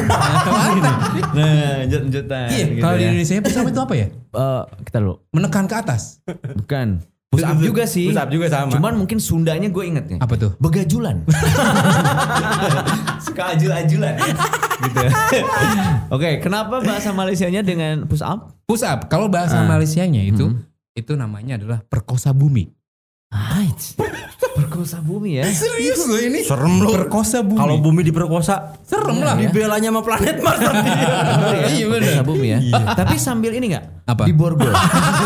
Nah, 1.34 1.78
jot-jotan. 1.90 2.48
Iya, 2.54 2.66
gitu 2.70 2.82
kalau 2.82 2.96
di 2.98 3.04
ya. 3.04 3.10
Indonesia 3.10 3.42
push 3.42 3.58
up 3.58 3.66
itu 3.66 3.82
apa 3.82 3.94
ya? 3.94 4.08
Eh, 4.14 4.64
kita 4.86 4.98
dulu. 5.02 5.16
Menekan 5.34 5.66
ke 5.66 5.76
atas. 5.76 6.02
Bukan. 6.30 6.88
Push 7.34 7.46
up 7.46 7.58
juga 7.58 7.84
sih. 7.90 8.14
Push 8.14 8.22
up 8.22 8.30
juga 8.30 8.46
sama. 8.46 8.70
Cuman 8.70 8.94
mungkin 8.94 9.18
Sundanya 9.18 9.70
gue 9.70 9.84
ingetnya. 9.86 10.18
Apa 10.22 10.38
tuh? 10.38 10.54
Begajulan. 10.62 11.26
Suka 13.26 13.58
ajul-ajulan. 13.58 14.14
gitu. 14.86 15.06
Oke, 16.14 16.38
kenapa 16.38 16.78
bahasa 16.78 17.10
Malaysianya 17.10 17.66
dengan 17.66 18.06
push 18.06 18.22
up? 18.22 18.53
Push 18.64 18.84
up. 18.88 19.12
Kalau 19.12 19.28
bahasa 19.28 19.60
Malaysianya 19.64 20.24
itu 20.24 20.52
itu 20.94 21.14
namanya 21.18 21.58
adalah 21.58 21.80
perkosa 21.84 22.32
bumi. 22.32 22.70
Right. 23.34 23.98
Perkosa 24.54 25.02
bumi 25.02 25.42
ya. 25.42 25.50
Serius 25.50 26.06
loh 26.06 26.20
ini? 26.20 26.46
Serem 26.46 26.78
loh. 26.78 26.94
Perkosa 26.94 27.42
bumi. 27.42 27.58
Kalau 27.58 27.76
bumi 27.78 28.02
diperkosa, 28.02 28.78
serem 28.86 29.18
lah. 29.18 29.34
dibelanya 29.34 29.90
sama 29.90 30.02
planet 30.02 30.38
Mars. 30.40 30.62
Iya 31.74 31.86
benar. 31.90 32.02
Perkosa 32.14 32.24
bumi 32.24 32.48
ya. 32.48 32.60
Tapi 32.94 33.16
sambil 33.18 33.52
ini 33.54 33.74
enggak? 33.74 33.86
Apa? 34.04 34.28
Di 34.28 34.34
borgol. 34.36 34.70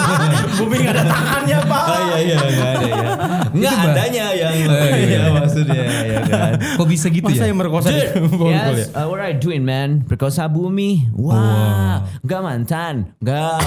bumi 0.60 0.76
gak 0.80 0.94
ada 0.94 1.04
tangannya, 1.06 1.58
Pak. 1.60 1.84
Oh 1.84 2.00
iya 2.00 2.18
iya 2.24 2.36
enggak 2.38 2.70
ada 2.70 2.86
ya. 2.86 3.10
Enggak 3.48 3.74
Bah- 3.74 3.86
adanya 3.90 4.26
yang 4.32 4.54
iya. 4.54 4.70
iya 4.96 5.22
maksudnya 5.34 5.82
ya 6.06 6.20
kan. 6.24 6.52
Kok 6.78 6.88
bisa 6.88 7.08
gitu 7.10 7.26
Masa 7.26 7.44
ya? 7.44 7.48
yang 7.50 7.58
merkosa 7.58 7.88
di 7.90 8.02
borgol 8.32 8.54
ya? 8.54 8.70
Yes, 8.72 8.94
uh, 8.94 9.06
what 9.10 9.20
are 9.20 9.34
you 9.34 9.40
doing 9.42 9.66
man? 9.66 10.06
Perkosa 10.06 10.46
bumi. 10.48 11.10
Wah, 11.12 12.06
enggak 12.22 12.42
mantan. 12.42 12.94
Enggak. 13.20 13.60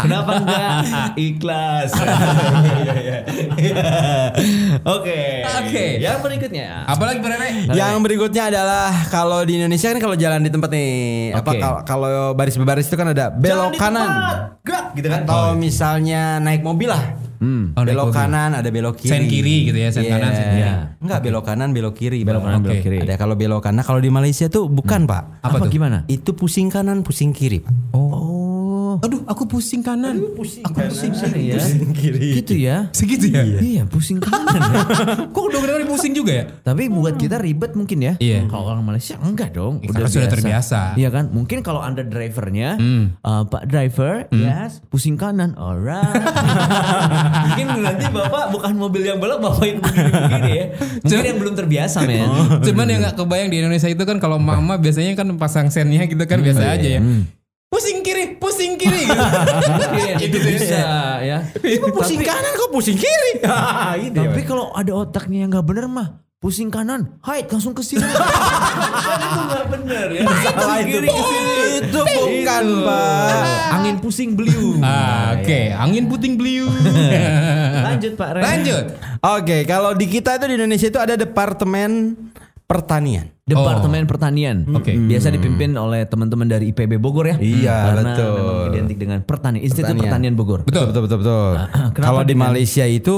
Kenapa 0.00 0.30
enggak? 0.40 0.72
Ikhlas. 1.14 1.90
Iya, 4.00 4.08
iya, 4.08 4.26
iya. 4.34 4.76
Oke. 4.86 5.18
Oke. 5.60 5.84
Yang 5.98 6.18
berikutnya. 6.20 6.66
Apalagi 6.84 7.18
Pak 7.18 7.28
Rene? 7.28 7.48
Yang 7.70 7.94
berikutnya 8.00 8.42
adalah 8.46 8.88
kalau 9.06 9.40
di 9.42 9.56
Indonesia 9.56 9.88
kan 9.88 10.00
kalau 10.00 10.14
jalan 10.14 10.40
di 10.40 10.50
tempat 10.50 10.70
nih, 10.70 10.90
apa 11.32 11.46
Oke. 11.46 11.60
kalau- 11.60 11.82
kalau 11.84 12.10
baris 12.32 12.54
berbaris 12.54 12.86
itu 12.86 12.94
kan 12.94 13.08
ada 13.08 13.28
belok 13.28 13.76
kanan. 13.76 14.08
Gerak 14.60 14.86
gitu 14.94 15.08
kan. 15.08 15.20
Atau 15.22 15.42
misalnya 15.54 16.38
naik 16.38 16.60
mobil 16.60 16.88
lah. 16.88 17.04
Hmm. 17.40 17.72
Oh, 17.72 17.80
naik 17.80 17.96
belok 17.96 18.06
mobil. 18.06 18.18
kanan 18.18 18.50
ada 18.52 18.68
belok 18.68 18.94
kiri. 18.96 19.08
Sen 19.08 19.24
kiri 19.24 19.56
gitu 19.64 19.78
ya, 19.78 19.88
sen 19.88 20.02
Iya. 20.02 20.12
kanan, 20.12 20.30
sen 20.30 20.46
kiri. 20.50 20.62
Enggak, 21.00 21.18
belok 21.22 21.44
kanan, 21.46 21.68
belok 21.72 21.94
kiri. 21.94 22.20
Belok 22.20 22.42
Bang. 22.42 22.52
kanan, 22.52 22.58
Oke. 22.58 22.64
belok 22.66 22.80
kiri. 22.82 22.98
Ada 23.00 23.14
kalau 23.16 23.34
belok 23.34 23.60
kanan, 23.62 23.80
kalau 23.80 23.96
di 23.96 24.10
Malaysia 24.10 24.46
tuh 24.46 24.68
bukan, 24.68 25.08
Pak. 25.08 25.40
Apa 25.40 25.56
tuh? 25.58 25.72
gimana? 25.72 26.04
Itu 26.06 26.32
pusing 26.32 26.68
kanan, 26.68 27.00
pusing 27.00 27.32
kiri, 27.32 27.60
Pak. 27.60 27.72
Oh. 27.92 28.49
Aduh, 28.98 29.22
aku 29.24 29.46
pusing 29.46 29.80
kanan. 29.80 30.18
Pusing 30.34 30.66
Aku 30.66 30.78
pusing 30.82 31.12
kiri 31.12 31.42
ya. 31.52 31.62
kiri. 31.94 32.28
Gitu 32.42 32.54
ya. 32.58 32.76
Segitu 32.90 33.30
ya? 33.30 33.46
Iya, 33.46 33.82
pusing 33.86 34.18
kanan 34.24 34.58
ya. 34.58 34.82
Kok 35.28 35.42
udah 35.46 35.58
bener 35.62 35.86
pusing 35.86 36.10
juga 36.10 36.32
ya? 36.32 36.44
Tapi 36.60 36.88
buat 36.88 37.14
kita 37.14 37.36
ribet 37.36 37.74
mungkin 37.74 37.98
ya. 38.00 38.14
Iya. 38.18 38.46
Kalau 38.46 38.66
orang 38.66 38.82
Malaysia 38.82 39.14
enggak 39.16 39.52
dong. 39.52 39.78
Ya, 39.80 39.92
karena 39.92 40.08
sudah 40.08 40.28
terbiasa. 40.28 40.80
Iya 40.96 41.08
kan. 41.10 41.30
Mungkin 41.30 41.60
kalau 41.60 41.78
anda 41.78 42.02
drivernya, 42.02 42.74
Hmm. 42.74 43.14
uh, 43.20 43.44
Pak 43.44 43.66
driver, 43.66 44.26
yes, 44.30 44.80
pusing 44.88 45.14
kanan, 45.14 45.52
alright. 45.54 46.08
mungkin 47.44 47.66
nanti 47.82 48.06
bapak 48.08 48.44
bukan 48.50 48.72
mobil 48.74 49.02
yang 49.02 49.18
belok, 49.18 49.38
bapak 49.40 49.64
yang 49.66 49.78
begini 49.78 50.50
ya. 50.50 50.66
Mungkin 51.04 51.24
yang 51.26 51.38
belum 51.38 51.54
terbiasa 51.54 51.98
men. 52.04 52.28
Cuman 52.62 52.86
yang 52.86 53.00
gak 53.02 53.16
kebayang 53.16 53.48
di 53.48 53.56
Indonesia 53.58 53.86
itu 53.86 54.02
kan 54.02 54.16
kalau 54.16 54.38
mama 54.38 54.76
biasanya 54.76 55.12
kan 55.12 55.28
pasang 55.36 55.68
sennya 55.68 56.06
gitu 56.06 56.22
kan 56.22 56.40
biasa 56.40 56.62
aja 56.70 56.88
ya. 56.96 57.00
Pusing 57.70 58.02
kiri, 58.02 58.34
pusing 58.34 58.74
kiri 58.74 59.06
gitu. 59.06 59.14
Itu 60.18 60.26
Gitu 60.26 60.36
ya. 60.36 60.46
bisa 60.50 60.82
ya. 61.22 61.38
Pusing 61.94 62.18
Tapi- 62.18 62.26
kanan 62.26 62.52
kok 62.52 62.70
pusing 62.74 62.98
kiri. 62.98 63.32
gitu 64.04 64.18
ya, 64.18 64.26
Tapi 64.26 64.42
kalau 64.42 64.74
ada 64.74 64.90
otaknya 64.92 65.46
yang 65.46 65.54
nggak 65.54 65.62
bener 65.62 65.86
mah 65.86 66.08
pusing 66.40 66.66
kanan, 66.66 67.14
hide 67.22 67.46
langsung 67.46 67.70
ke 67.70 67.86
sini. 67.86 68.02
Itu 69.22 69.40
nggak 69.46 69.66
bener 69.70 70.06
ya. 70.10 70.22
Itu. 70.26 70.66
kiri 70.82 71.08
ke 71.08 71.22
sini. 71.22 71.54
Itu 71.78 72.00
bukan, 72.02 72.64
Itu. 72.66 72.82
Pak. 72.82 73.30
Angin 73.70 73.96
pusing 74.02 74.30
beliau. 74.34 74.66
Ah, 74.82 75.38
Oke, 75.38 75.60
angin 75.70 76.10
puting 76.10 76.34
beliung. 76.34 76.74
Lanjut 77.86 78.18
Pak 78.18 78.28
Ren. 78.34 78.42
Lanjut. 78.42 78.84
Oke, 79.22 79.62
kalau 79.62 79.94
di 79.94 80.10
kita 80.10 80.42
itu 80.42 80.50
di 80.50 80.54
Indonesia 80.58 80.90
itu 80.90 80.98
ada 80.98 81.14
departemen 81.14 82.18
pertanian. 82.66 83.30
Departemen 83.50 84.02
Pertanian. 84.06 84.56
Oke. 84.70 84.94
Biasa 84.94 85.34
dipimpin 85.34 85.74
oleh 85.74 86.06
teman-teman 86.06 86.46
dari 86.46 86.70
IPB 86.70 87.02
Bogor 87.02 87.34
ya. 87.34 87.36
Iya, 87.36 87.76
Karena 87.90 88.10
betul. 88.14 88.34
memang 88.38 88.58
identik 88.70 88.96
dengan 89.02 89.18
pertanian. 89.26 89.62
Institut 89.66 89.90
Pertanian. 89.90 90.04
Pertanian 90.06 90.34
Bogor. 90.38 90.60
Betul. 90.62 90.84
betul 90.90 91.02
betul 91.10 91.18
betul. 91.26 91.52
kenapa 91.94 92.06
Kalau 92.06 92.22
di 92.22 92.34
Malaysia 92.38 92.84
itu 92.86 93.16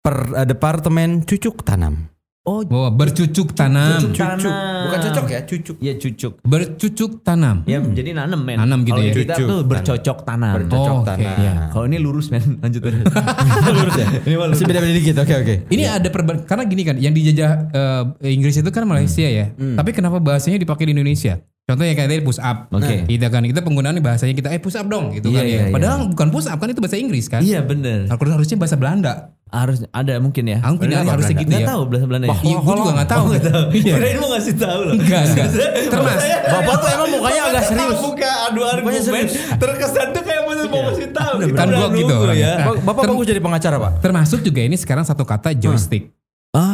per, 0.00 0.16
eh, 0.38 0.46
departemen 0.46 1.26
cucuk 1.26 1.66
tanam. 1.66 2.08
Oh, 2.40 2.64
Oh, 2.64 2.88
bercucuk 2.88 3.52
tanam. 3.52 4.00
Cucuk. 4.00 4.16
Cucuk. 4.16 4.48
Tanam. 4.48 4.80
Bukan 4.88 4.98
cocok 5.04 5.26
ya, 5.28 5.40
cucuk. 5.44 5.76
ya 5.76 5.92
cucuk. 5.94 6.32
Bercucuk 6.40 7.10
tanam. 7.20 7.68
Ya 7.68 7.84
jadi 7.84 8.16
nanem 8.16 8.40
men. 8.40 8.56
Nanam 8.56 8.80
gitu 8.80 8.96
Kalau 8.96 9.04
ya. 9.04 9.12
kita 9.12 9.34
Cucuk, 9.36 9.44
tuh 9.44 9.58
tanam. 9.60 9.68
bercocok 9.68 10.18
tanam. 10.24 10.54
Bercocok 10.56 10.88
Oh, 10.88 11.00
oke. 11.04 11.08
tanam. 11.12 11.36
Ya, 11.36 11.52
kalau 11.68 11.84
ini 11.84 11.98
lurus 12.00 12.26
men. 12.32 12.40
Lanjut 12.64 12.80
terus. 12.80 13.04
lurus 13.76 13.94
ya. 13.94 14.06
Ini 14.24 14.34
lurus. 14.34 14.56
Masih 14.56 14.66
beda-beda 14.66 14.92
dikit. 14.96 15.16
Oke, 15.20 15.34
oke. 15.36 15.54
Ini 15.68 15.82
ada 15.84 16.08
perbedaan 16.08 16.40
karena 16.48 16.64
gini 16.64 16.82
kan, 16.82 16.96
yang 16.96 17.12
dijajah 17.12 17.50
eh, 17.76 18.32
Inggris 18.32 18.56
itu 18.56 18.70
kan 18.72 18.88
Malaysia 18.88 19.28
ya. 19.28 19.52
Tapi 19.52 19.90
kenapa 19.92 20.16
bahasanya 20.16 20.56
dipakai 20.56 20.88
di 20.88 20.96
Indonesia? 20.96 21.44
Contohnya 21.70 21.94
kayak 21.94 22.08
tadi 22.08 22.20
push 22.20 22.42
up. 22.42 22.66
Oke. 22.68 23.06
Kita 23.06 23.26
kan 23.28 23.42
kita 23.42 23.62
penggunaan 23.62 23.94
bahasanya 24.00 24.34
kita 24.34 24.50
eh 24.50 24.58
push 24.58 24.74
up 24.74 24.86
dong 24.86 25.14
gitu 25.14 25.30
Iya, 25.30 25.38
kan 25.38 25.44
iya, 25.44 25.54
ya. 25.54 25.62
iya. 25.62 25.72
Padahal 25.72 25.98
bukan 26.10 26.28
push 26.28 26.50
up 26.50 26.58
kan 26.58 26.66
itu 26.66 26.80
bahasa 26.82 26.98
Inggris 26.98 27.26
kan. 27.26 27.40
Iya 27.40 27.62
bener. 27.62 28.10
Harus 28.10 28.32
harusnya 28.32 28.56
bahasa 28.58 28.74
Belanda. 28.74 29.12
Harus 29.46 29.82
ada 29.88 30.14
mungkin 30.18 30.46
ya. 30.46 30.58
Ah, 30.58 30.70
mungkin 30.70 30.86
Bener 30.86 30.98
ada, 30.98 31.04
nggak 31.04 31.14
harusnya 31.18 31.34
Belanda? 31.34 31.42
gitu 31.42 31.50
Nggak 31.50 31.62
ya. 31.62 31.70
tahu 31.70 31.82
bahasa 31.86 32.06
Belanda 32.06 32.26
ya. 32.26 32.30
Iya, 32.40 32.56
gue 32.56 32.74
juga 32.74 32.92
gak 32.92 33.08
tahu. 33.08 33.18
Oh, 33.18 33.26
nggak 33.26 33.44
tahu. 33.44 33.64
Iya. 33.80 33.94
Kirain 33.94 34.16
mau 34.18 34.28
ngasih 34.30 34.54
tahu 34.54 34.80
loh. 34.80 34.94
Enggak, 34.94 35.22
enggak. 35.26 35.48
Termas. 35.90 36.18
Bapak 36.50 36.74
tuh 36.74 36.88
emang 36.90 37.08
mukanya 37.10 37.42
agak 37.46 37.64
serius. 37.66 37.98
Buka 37.98 38.32
adu 38.46 38.60
argumen. 38.62 39.26
Terkesan 39.58 40.06
tuh 40.10 40.22
kayak 40.22 40.42
mau 40.42 40.54
mau 40.54 40.80
ngasih 40.86 41.08
tahu. 41.10 41.34
Kita 41.42 41.58
Kan 41.58 41.66
gua 41.68 41.88
gitu 41.90 42.14
ya. 42.32 42.52
Ba- 42.62 42.80
Bapak 42.84 43.02
bagus 43.06 43.26
jadi 43.26 43.40
pengacara, 43.42 43.76
Pak. 43.78 43.92
Termasuk 43.98 44.38
juga 44.40 44.60
ini 44.62 44.74
sekarang 44.74 45.02
satu 45.02 45.26
kata 45.26 45.50
joystick. 45.52 46.14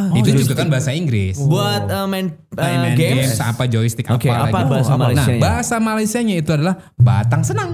Ah, 0.08 0.16
itu 0.16 0.30
juga 0.36 0.54
kan 0.54 0.68
bahasa 0.68 0.90
Inggris. 0.90 1.36
buat 1.36 1.86
uh, 1.86 2.06
main, 2.06 2.30
uh, 2.52 2.60
Main 2.60 2.94
games. 2.94 3.36
apa 3.38 3.66
joystick 3.66 4.06
Oke, 4.06 4.26
apa, 4.26 4.46
apa 4.46 4.58
lagi. 4.58 4.70
bahasa 4.70 4.90
Nah, 4.90 4.98
Malaysianya? 5.02 5.40
bahasa 5.40 5.74
Malaysianya 5.76 6.34
itu 6.36 6.50
adalah 6.50 6.74
batang 6.94 7.42
senang. 7.42 7.70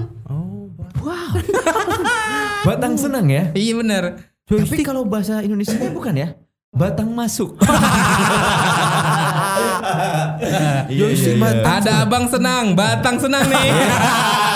Batang 2.63 2.95
senang 2.95 3.27
ya. 3.27 3.51
Iya 3.51 3.75
benar. 3.75 4.03
Tapi 4.43 4.83
kalau 4.83 5.03
bahasa 5.03 5.43
Indonesia 5.43 5.75
bukan 5.91 6.15
ya. 6.15 6.27
Batang 6.71 7.11
masuk. 7.11 7.59
Joystick 10.89 11.37
batang. 11.37 11.83
Ada 11.83 11.91
abang 12.01 12.25
senang, 12.27 12.71
batang 12.73 13.19
senang 13.19 13.45
nih. 13.45 13.67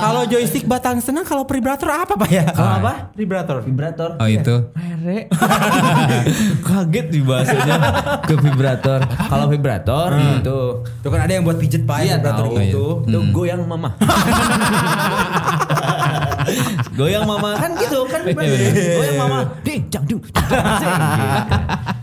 Kalau 0.00 0.22
joystick 0.28 0.64
batang 0.68 0.98
senang, 1.00 1.24
kalau 1.24 1.44
vibrator 1.46 1.88
apa, 1.88 2.14
Pak 2.18 2.30
ya? 2.30 2.44
Kalau 2.50 2.72
apa? 2.82 2.92
Vibrator. 3.16 3.56
Vibrator. 3.62 4.10
Oh 4.20 4.28
itu. 4.28 4.54
Rere. 4.74 5.18
Kaget 6.66 7.06
di 7.12 7.20
bahasanya 7.22 7.76
ke 8.26 8.34
vibrator. 8.36 9.00
Kalau 9.06 9.46
vibrator 9.46 10.10
itu 10.18 10.58
Tuh 11.02 11.10
kan 11.12 11.20
ada 11.24 11.32
yang 11.32 11.44
buat 11.46 11.58
pijet, 11.58 11.86
Pak. 11.86 11.96
Iya 12.02 12.18
vibrator 12.18 12.44
tahu 12.46 12.58
gitu. 12.60 12.86
itu 13.06 13.18
goyang 13.30 13.62
mama. 13.64 13.94
goyang 16.92 17.24
mama 17.24 17.54
kan 17.54 17.70
gitu 17.74 18.04
kan 18.04 18.20
goyang 18.24 19.16
mama. 19.16 19.38
Ding 19.60 19.86
jang 19.86 20.04
dung. 20.04 20.22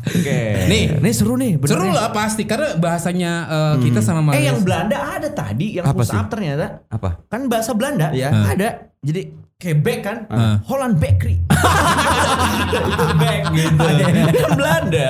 Oke. 0.04 0.40
Nih. 0.68 0.86
ini 0.96 1.12
seru 1.12 1.36
nih. 1.36 1.56
bener 1.56 1.70
Seru 1.70 1.86
nih. 1.86 1.94
lah 1.94 2.10
pasti 2.10 2.44
karena 2.44 2.76
bahasanya 2.76 3.32
eh, 3.48 3.74
kita 3.82 4.00
sama 4.00 4.20
Eh 4.20 4.26
Malaysia. 4.28 4.48
yang 4.48 4.60
Belanda 4.62 4.98
ada 5.00 5.30
tadi 5.30 5.68
yang 5.76 5.86
Apa 5.86 5.96
push 5.96 6.10
sih? 6.10 6.18
up 6.18 6.28
ternyata. 6.28 6.84
Apa? 6.88 7.10
Kan 7.28 7.48
bahasa 7.48 7.72
Belanda 7.72 8.12
Iya. 8.12 8.30
ada. 8.30 8.70
Jadi 9.00 9.43
Quebec 9.64 10.00
kan, 10.04 10.18
Ah. 10.28 10.60
Holland 10.62 11.00
Bakery. 11.00 11.40
itu 11.40 13.06
back 13.22 13.42
gitu. 13.50 13.80
kan 13.80 14.14
Belanda. 14.54 15.10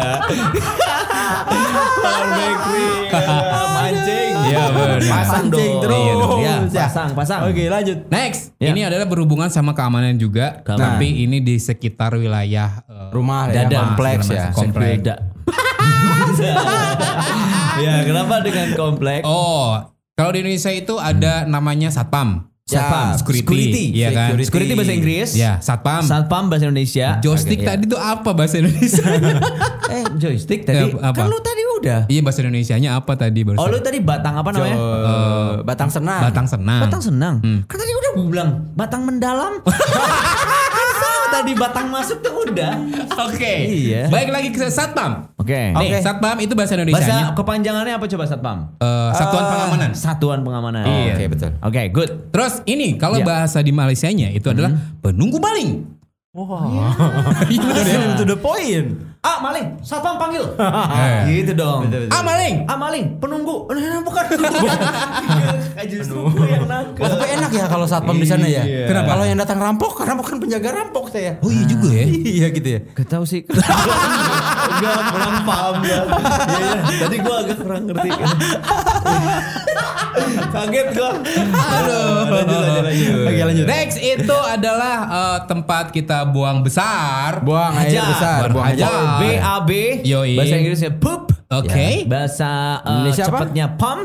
Holland 1.97 2.31
Bakery. 2.31 2.87
Mancing. 3.73 4.31
Iya, 4.43 4.63
benar. 4.69 4.99
Pasang 5.01 5.45
dong. 5.47 5.81
terus. 5.81 5.97
Iya 5.97 6.13
dong. 6.15 6.37
Ya, 6.37 6.55
Ya. 6.63 6.85
pasang, 6.85 7.09
pasang. 7.13 7.39
Oke, 7.45 7.63
lanjut. 7.65 7.97
Next, 8.07 8.53
Ya. 8.57 8.69
ini 8.69 8.81
adalah 8.83 9.05
berhubungan 9.05 9.49
sama 9.49 9.73
keamanan 9.73 10.13
juga, 10.15 10.61
Keamanan. 10.61 10.95
tapi 10.95 11.23
ini 11.23 11.39
di 11.39 11.57
sekitar 11.57 12.13
wilayah 12.13 12.85
eh, 12.85 13.09
Rumah 13.09 13.49
ya, 13.49 13.65
Dada. 13.65 13.77
kompleks 13.83 14.25
ya. 14.27 14.49
macam. 14.49 14.53
Komplek. 14.55 14.93
Beda. 14.99 15.15
ya, 17.79 17.93
kenapa 18.03 18.35
dengan 18.41 18.67
kompleks? 18.73 19.23
Oh, 19.23 19.79
kalau 20.13 20.31
di 20.31 20.39
Indonesia 20.39 20.71
itu 20.71 20.95
ada 20.95 21.43
namanya 21.43 21.89
satpam, 21.89 22.47
Ya, 22.73 23.13
security, 23.13 23.41
security. 23.45 23.85
iya 23.93 24.09
kan? 24.09 24.27
Security. 24.33 24.45
Security 24.49 24.73
bahasa 24.73 24.93
Inggris. 24.93 25.29
Ya, 25.37 25.51
satpam. 25.61 26.01
Satpam 26.01 26.43
bahasa 26.49 26.63
Indonesia. 26.65 27.07
Joystick 27.21 27.61
Oke, 27.61 27.67
tadi 27.69 27.83
tuh 27.85 27.99
apa 28.01 28.29
bahasa 28.33 28.55
Indonesia? 28.57 29.05
Eh, 29.93 30.09
joystick 30.17 30.65
tadi. 30.65 30.89
Ya, 30.89 31.13
apa? 31.13 31.13
Kan 31.13 31.29
lu 31.29 31.37
tadi 31.37 31.61
udah. 31.77 31.99
iya 32.07 32.23
bahasa 32.23 32.41
Indonesianya 32.41 32.97
apa 32.97 33.13
tadi 33.13 33.43
barusan? 33.45 33.61
Oh, 33.61 33.67
lu 33.69 33.77
tadi 33.83 33.99
batang 34.01 34.39
apa 34.39 34.49
namanya? 34.49 34.77
Eh, 34.79 35.51
batang 35.61 35.89
senang. 35.91 36.21
Batang 36.23 36.47
senang. 36.49 36.81
Batang 36.87 37.01
senang. 37.03 37.35
Hmm. 37.43 37.59
Kan 37.67 37.77
tadi 37.77 37.91
udah 37.93 38.09
gue 38.17 38.25
bilang 38.31 38.49
batang 38.73 39.03
mendalam. 39.05 39.59
tadi 41.33 41.51
batang 41.57 41.89
masuk 41.89 42.21
tuh 42.21 42.45
udah. 42.45 42.73
Oke. 43.25 43.53
Iya. 43.65 44.05
Baik 44.13 44.29
lagi 44.29 44.49
ke 44.53 44.69
satpam. 44.69 45.33
Oke. 45.33 45.73
Nih, 45.73 45.89
Nih, 45.89 46.01
satpam 46.01 46.37
itu 46.37 46.53
bahasa 46.53 46.77
bahasa 46.77 46.85
Indonesianya 46.85 47.33
kepanjangannya 47.33 47.93
apa 47.97 48.05
coba 48.05 48.23
satpam? 48.29 48.57
eh, 48.77 49.11
satuan 49.17 49.43
pengamanan. 49.49 49.89
Satuan 49.97 50.39
pengamanan. 50.45 50.85
Iya. 50.85 51.13
Oke, 51.17 51.25
betul. 51.33 51.51
Oke, 51.59 51.81
good. 51.89 52.09
Terus 52.29 52.61
ini 52.65 52.95
kalau 52.95 53.17
Iya. 53.17 53.25
bahasa 53.25 53.59
di 53.59 53.73
Malaysianya 53.73 54.29
itu 54.29 54.45
adalah 54.47 54.69
penunggu 55.01 55.41
maling. 55.41 55.89
Iya 57.53 57.61
benar 57.61 57.85
ya. 57.85 58.17
To 58.17 58.25
the 58.25 58.37
point. 58.37 59.12
Ah, 59.23 59.39
maling, 59.39 59.79
satpam 59.79 60.19
panggil. 60.19 60.43
Eh. 60.59 61.19
gitu 61.31 61.55
dong. 61.55 61.87
Ah 62.11 62.19
maling. 62.19 62.67
Ah, 62.67 62.75
maling, 62.75 63.15
penunggu. 63.23 63.71
Eh, 63.71 64.03
bukan. 64.07 64.25
Justru 65.87 66.27
gue 66.27 66.47
yang 66.51 66.67
nakal. 66.67 67.07
Oh, 67.07 67.07
tapi 67.07 67.31
enak 67.31 67.51
ya 67.55 67.71
kalau 67.71 67.87
satpam 67.87 68.19
di 68.19 68.27
sana 68.27 68.43
ya. 68.51 68.67
Iya. 68.67 68.91
Kenapa? 68.91 69.15
Kalau 69.15 69.23
yang 69.23 69.39
datang 69.39 69.63
rampok, 69.63 70.03
karena 70.03 70.19
bukan 70.19 70.43
penjaga 70.43 70.69
rampok 70.75 71.07
saya. 71.07 71.39
Oh 71.39 71.47
iya 71.47 71.63
juga 71.63 71.87
ya. 71.95 72.03
Iya 72.33 72.47
gitu 72.51 72.67
ya. 72.67 72.79
Gak 72.97 73.07
tau 73.07 73.23
sih 73.23 73.47
Enggak 73.47 74.99
kurang 75.07 75.37
paham 75.47 75.75
ya. 75.87 75.99
Iya, 76.03 76.59
iya. 76.59 76.79
Tadi 77.07 77.15
gue 77.23 77.35
agak 77.39 77.57
kurang 77.63 77.81
ngerti 77.87 78.09
Kaget 80.53 80.87
gue 80.93 81.09
Aduh 81.49 82.29
Lanjut 82.29 82.59
lanjut 82.61 82.83
lanjut 82.85 83.25
Oke, 83.25 83.41
lanjut. 83.49 83.65
Next 83.65 83.97
itu 83.97 84.37
adalah 84.45 84.95
eh, 85.09 85.39
tempat 85.49 85.89
kita 85.89 86.25
buang 86.29 86.61
besar. 86.61 87.41
Buang 87.41 87.73
air 87.81 87.97
Hajar. 87.97 88.09
besar, 88.13 88.39
buang 88.53 88.67
Hajar. 88.69 89.12
B-A-B 89.21 89.69
Yoi. 90.01 90.33
Bahasa 90.39 90.55
Inggrisnya 90.57 90.91
poop 90.97 91.33
Oke. 91.53 91.69
Ya. 91.69 92.09
Bahasa 92.09 92.49
uh, 92.81 92.89
Indonesia 92.89 93.23
apa? 93.29 93.37
cepatnya 93.45 93.65
pump 93.77 94.01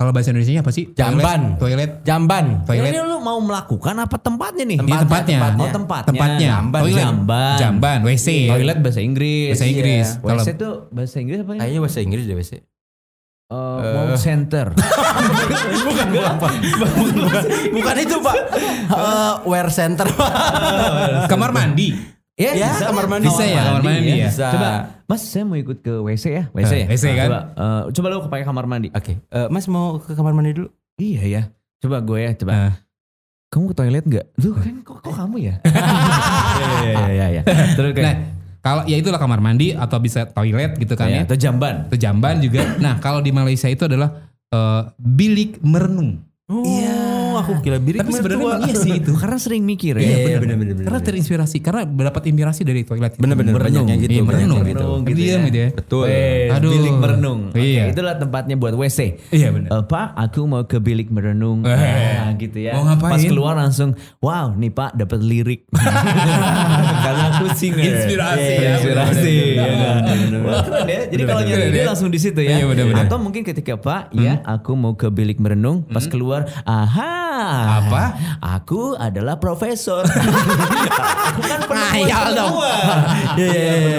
Kalau 0.00 0.16
bahasa 0.16 0.32
Indonesia 0.32 0.64
apa 0.64 0.72
sih? 0.72 0.84
Jamban. 0.96 1.60
Toilet. 1.60 2.00
Jamban. 2.08 2.64
Toilet. 2.64 2.88
Ini 2.88 3.04
lu 3.04 3.20
mau 3.20 3.36
melakukan 3.36 3.92
apa 4.00 4.16
tempatnya 4.16 4.64
nih? 4.64 4.78
Di 4.80 4.92
tempatnya. 4.96 5.38
Oh 5.60 5.68
tempatnya 5.68 6.08
Tempatnya. 6.08 6.48
Jamban 6.56 6.80
Toilet. 6.80 7.00
Jamban 7.04 7.56
Jamban. 7.60 7.98
WC. 8.08 8.28
Toilet 8.48 8.78
bahasa 8.80 9.00
Inggris 9.04 9.52
Bahasa 9.52 9.66
Inggris. 9.68 10.06
Iya. 10.08 10.24
Kalau- 10.24 10.44
WC 10.44 10.48
tuh 10.56 10.74
bahasa 10.88 11.16
Inggris 11.20 11.38
apa 11.44 11.52
ya? 11.52 11.58
Kayaknya 11.60 11.80
bahasa 11.84 11.98
Inggris 12.00 12.24
deh 12.24 12.36
WC. 12.36 12.52
Uh, 13.50 13.82
Wow 13.82 14.14
center 14.14 14.70
bukan, 14.78 14.86
bukan, 15.90 16.06
bukan, 16.14 16.52
bukan, 17.18 17.42
bukan 17.74 17.94
itu 17.98 18.16
pak. 18.22 18.36
Eh, 18.94 19.34
wear 19.42 19.68
center 19.74 20.06
pak. 20.06 20.30
Kamar 21.26 21.50
mandi. 21.50 22.19
Ya, 22.34 22.50
Ya, 22.52 22.72
bisa. 22.72 22.84
kamar 22.88 23.06
mandi. 23.06 23.26
Bisa 23.26 23.44
ya, 23.44 23.62
kamar 23.64 23.82
mandi 23.82 24.10
ya. 24.10 24.28
Bisa. 24.28 24.46
Coba, 24.50 24.68
Mas 25.04 25.20
saya 25.22 25.44
mau 25.44 25.54
ikut 25.54 25.78
ke 25.78 25.92
WC 25.92 26.24
ya, 26.30 26.44
WC 26.50 26.72
ya. 26.72 26.86
WC 26.88 27.04
kan? 27.12 27.26
Coba, 27.26 27.40
eh, 27.52 27.82
coba 27.90 28.06
lu 28.08 28.16
pakai 28.24 28.44
kamar 28.44 28.64
mandi. 28.64 28.88
Oke, 28.90 29.12
Eh, 29.20 29.48
Mas 29.48 29.66
mau 29.66 29.98
ke 29.98 30.12
kamar 30.12 30.32
mandi 30.32 30.54
dulu? 30.54 30.68
Iya 30.96 31.22
ya. 31.24 31.42
Coba 31.78 32.00
gue 32.00 32.18
ya, 32.18 32.32
coba. 32.34 32.52
Eh. 32.52 32.74
Kamu 33.50 33.64
ke 33.66 33.74
toilet 33.74 34.04
nggak? 34.04 34.26
Lu 34.38 34.54
kan 34.54 34.74
kok, 34.80 34.98
kok 35.00 35.10
kamu 35.12 35.36
ya? 35.42 35.54
Iya 36.60 36.70
iya 36.86 37.06
iya 37.08 37.26
iya. 37.30 37.42
Terus 37.74 37.90
kayak 37.92 38.04
Nah, 38.04 38.14
kalau 38.60 38.82
ya 38.84 38.96
itulah 38.96 39.16
kamar 39.16 39.40
mandi 39.40 39.72
atau 39.72 39.98
bisa 39.98 40.24
toilet 40.24 40.76
gitu 40.76 40.94
kan 40.94 41.08
ya. 41.08 41.20
Iya, 41.20 41.22
atau 41.26 41.36
jamban. 41.36 41.74
Itu 41.88 41.96
jamban 41.98 42.36
juga. 42.38 42.60
Nah, 42.78 43.00
kalau 43.00 43.18
di 43.18 43.32
Malaysia 43.32 43.66
itu 43.66 43.84
adalah 43.84 44.16
eh, 44.48 44.82
bilik 44.96 45.58
merenung. 45.60 46.20
Iya, 46.46 46.98
aku 47.36 47.52
kira 47.60 47.78
birik 47.78 48.00
Tapi 48.00 48.12
sebenarnya 48.12 48.46
iya 48.64 48.74
sih 48.74 48.92
itu. 48.98 49.12
Karena 49.14 49.36
sering 49.36 49.62
mikir 49.62 49.94
ya. 49.94 50.02
Iya, 50.02 50.16
bener. 50.16 50.40
bener, 50.40 50.56
bener, 50.56 50.74
bener. 50.74 50.84
Karena 50.86 51.00
terinspirasi, 51.00 51.56
karena 51.60 51.82
mendapat 51.84 52.22
inspirasi 52.26 52.60
dari 52.64 52.82
toilet. 52.82 53.12
itu. 53.12 53.20
Bener-bener 53.20 53.52
Merenung. 53.52 53.84
banyak 53.84 53.84
yang 53.86 54.00
gitu, 54.00 54.10
Iya, 54.10 54.20
banyak 54.20 54.28
merenung 54.30 54.56
yang 54.56 54.66
gitu. 54.66 54.80
merenung 54.80 55.00
gitu 55.02 55.18
Diam 55.20 55.30
ya. 55.30 55.46
gitu 55.46 55.58
ya. 55.58 55.68
Betul. 55.74 56.04
Aduh. 56.50 56.70
bilik 56.70 56.94
merenung. 56.96 57.40
Iya. 57.52 57.82
itulah 57.90 58.14
tempatnya 58.16 58.54
buat 58.54 58.74
WC. 58.74 58.98
Iya, 59.30 59.48
bener. 59.50 59.68
Eh, 59.68 59.84
Pak, 59.84 60.06
aku 60.14 60.40
mau 60.44 60.62
ke 60.64 60.78
bilik 60.78 61.08
merenung. 61.08 61.62
Nah, 61.62 62.32
gitu 62.34 62.58
ya. 62.58 62.72
mau 62.74 62.86
ngapain? 62.86 63.12
Pas 63.12 63.22
keluar 63.22 63.54
langsung, 63.54 63.92
wow, 64.18 64.50
nih 64.52 64.70
Pak 64.70 64.96
dapat 64.96 65.20
lirik. 65.20 65.60
Karena 67.04 67.24
aku 67.32 67.46
singer. 67.52 67.84
Inspirasi 67.84 68.40
Iya, 68.40 68.58
ya, 68.58 68.70
Inspirasi. 68.76 69.36
Jadi 71.10 71.22
kalau 71.24 71.42
nyari 71.42 71.64
dia 71.70 71.84
langsung 71.86 72.08
di 72.08 72.18
situ 72.18 72.40
ya. 72.40 72.58
Iya. 72.58 73.06
Atau 73.06 73.18
mungkin 73.18 73.42
ketika 73.42 73.76
Pak, 73.76 74.12
ya 74.12 74.40
aku 74.44 74.74
mau 74.74 74.94
ke 74.94 75.08
bilik 75.08 75.38
merenung. 75.38 75.82
Pas 75.86 76.04
keluar, 76.06 76.46
aha, 76.64 77.29
Apa? 77.80 78.02
Aku 78.60 78.94
adalah 78.94 79.36
profesor. 79.36 80.04
aku 81.28 81.40
kan 81.42 81.60
pernah 81.62 81.88
Ngayal 81.90 82.26
dong. 82.32 82.54
Iya 83.34 83.48
iya 83.48 83.74
iya. 83.76 83.98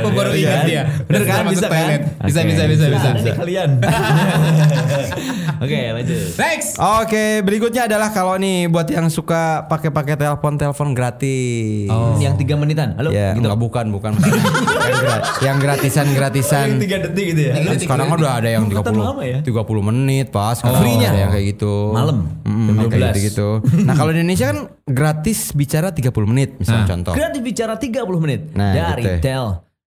Kok 0.00 0.12
baru 0.12 0.30
ingat 0.32 0.60
dia? 0.64 0.82
Bener 1.04 1.22
kan? 1.24 1.42
Bisa 1.46 1.66
kan? 1.66 2.00
Bisa, 2.22 2.40
bisa, 2.42 2.62
bisa, 2.64 2.84
bisa. 2.88 3.08
Nih 3.16 3.34
kalian. 3.34 3.70
Oke 5.60 5.76
lanjut. 5.92 6.18
Next. 6.34 6.80
Oke, 6.80 7.24
berikutnya 7.42 7.84
adalah 7.84 8.08
kalau 8.08 8.34
nih 8.34 8.64
buat 8.66 8.88
yang 8.88 9.12
suka 9.12 9.68
pakai-pakai 9.68 10.16
telepon-telepon 10.16 10.96
gratis. 10.96 11.88
Oh. 11.88 12.16
Yang 12.16 12.40
tiga 12.40 12.54
menitan. 12.56 12.96
Halo. 12.96 13.12
Ya, 13.12 13.36
gitu. 13.36 13.44
enggak 13.44 13.58
bukan, 13.58 13.86
bukan. 13.92 14.12
yang, 14.88 14.98
gra- 14.98 15.24
yang 15.42 15.56
gratisan-gratisan. 15.60 16.66
Yang 16.70 16.80
tiga 16.80 16.96
detik 17.04 17.24
gitu 17.30 17.40
ya. 17.42 17.52
Nah, 17.54 17.76
sekarang 17.76 18.06
kan 18.08 18.16
udah 18.18 18.34
ada 18.40 18.48
yang 18.48 18.64
Oh, 18.64 18.72
30 18.72 18.86
terlalu 18.86 19.02
lama 19.04 19.22
ya? 19.22 19.38
30 19.44 19.88
menit 19.92 20.26
pas 20.30 20.54
sekarang 20.54 20.80
Free-nya? 20.80 21.08
ada 21.10 21.18
yang 21.18 21.30
kayak 21.30 21.46
gitu. 21.52 21.74
Malam, 21.92 22.18
Mm, 22.40 22.69
jam 22.72 22.88
kayak 22.88 23.14
12. 23.14 23.26
gitu. 23.26 23.48
Nah, 23.86 23.94
kalau 23.94 24.10
di 24.10 24.18
Indonesia 24.18 24.46
kan 24.48 24.58
gratis 24.84 25.50
bicara 25.50 25.88
30 25.88 26.10
menit 26.24 26.50
misalnya 26.56 26.82
Nah. 26.82 26.90
contoh. 26.90 27.12
Gratis 27.12 27.40
bicara 27.40 27.74
30 27.74 27.90
menit 28.18 28.40
Nah, 28.52 28.70
dari 28.70 29.02
gitu. 29.02 29.18
Tel. 29.20 29.46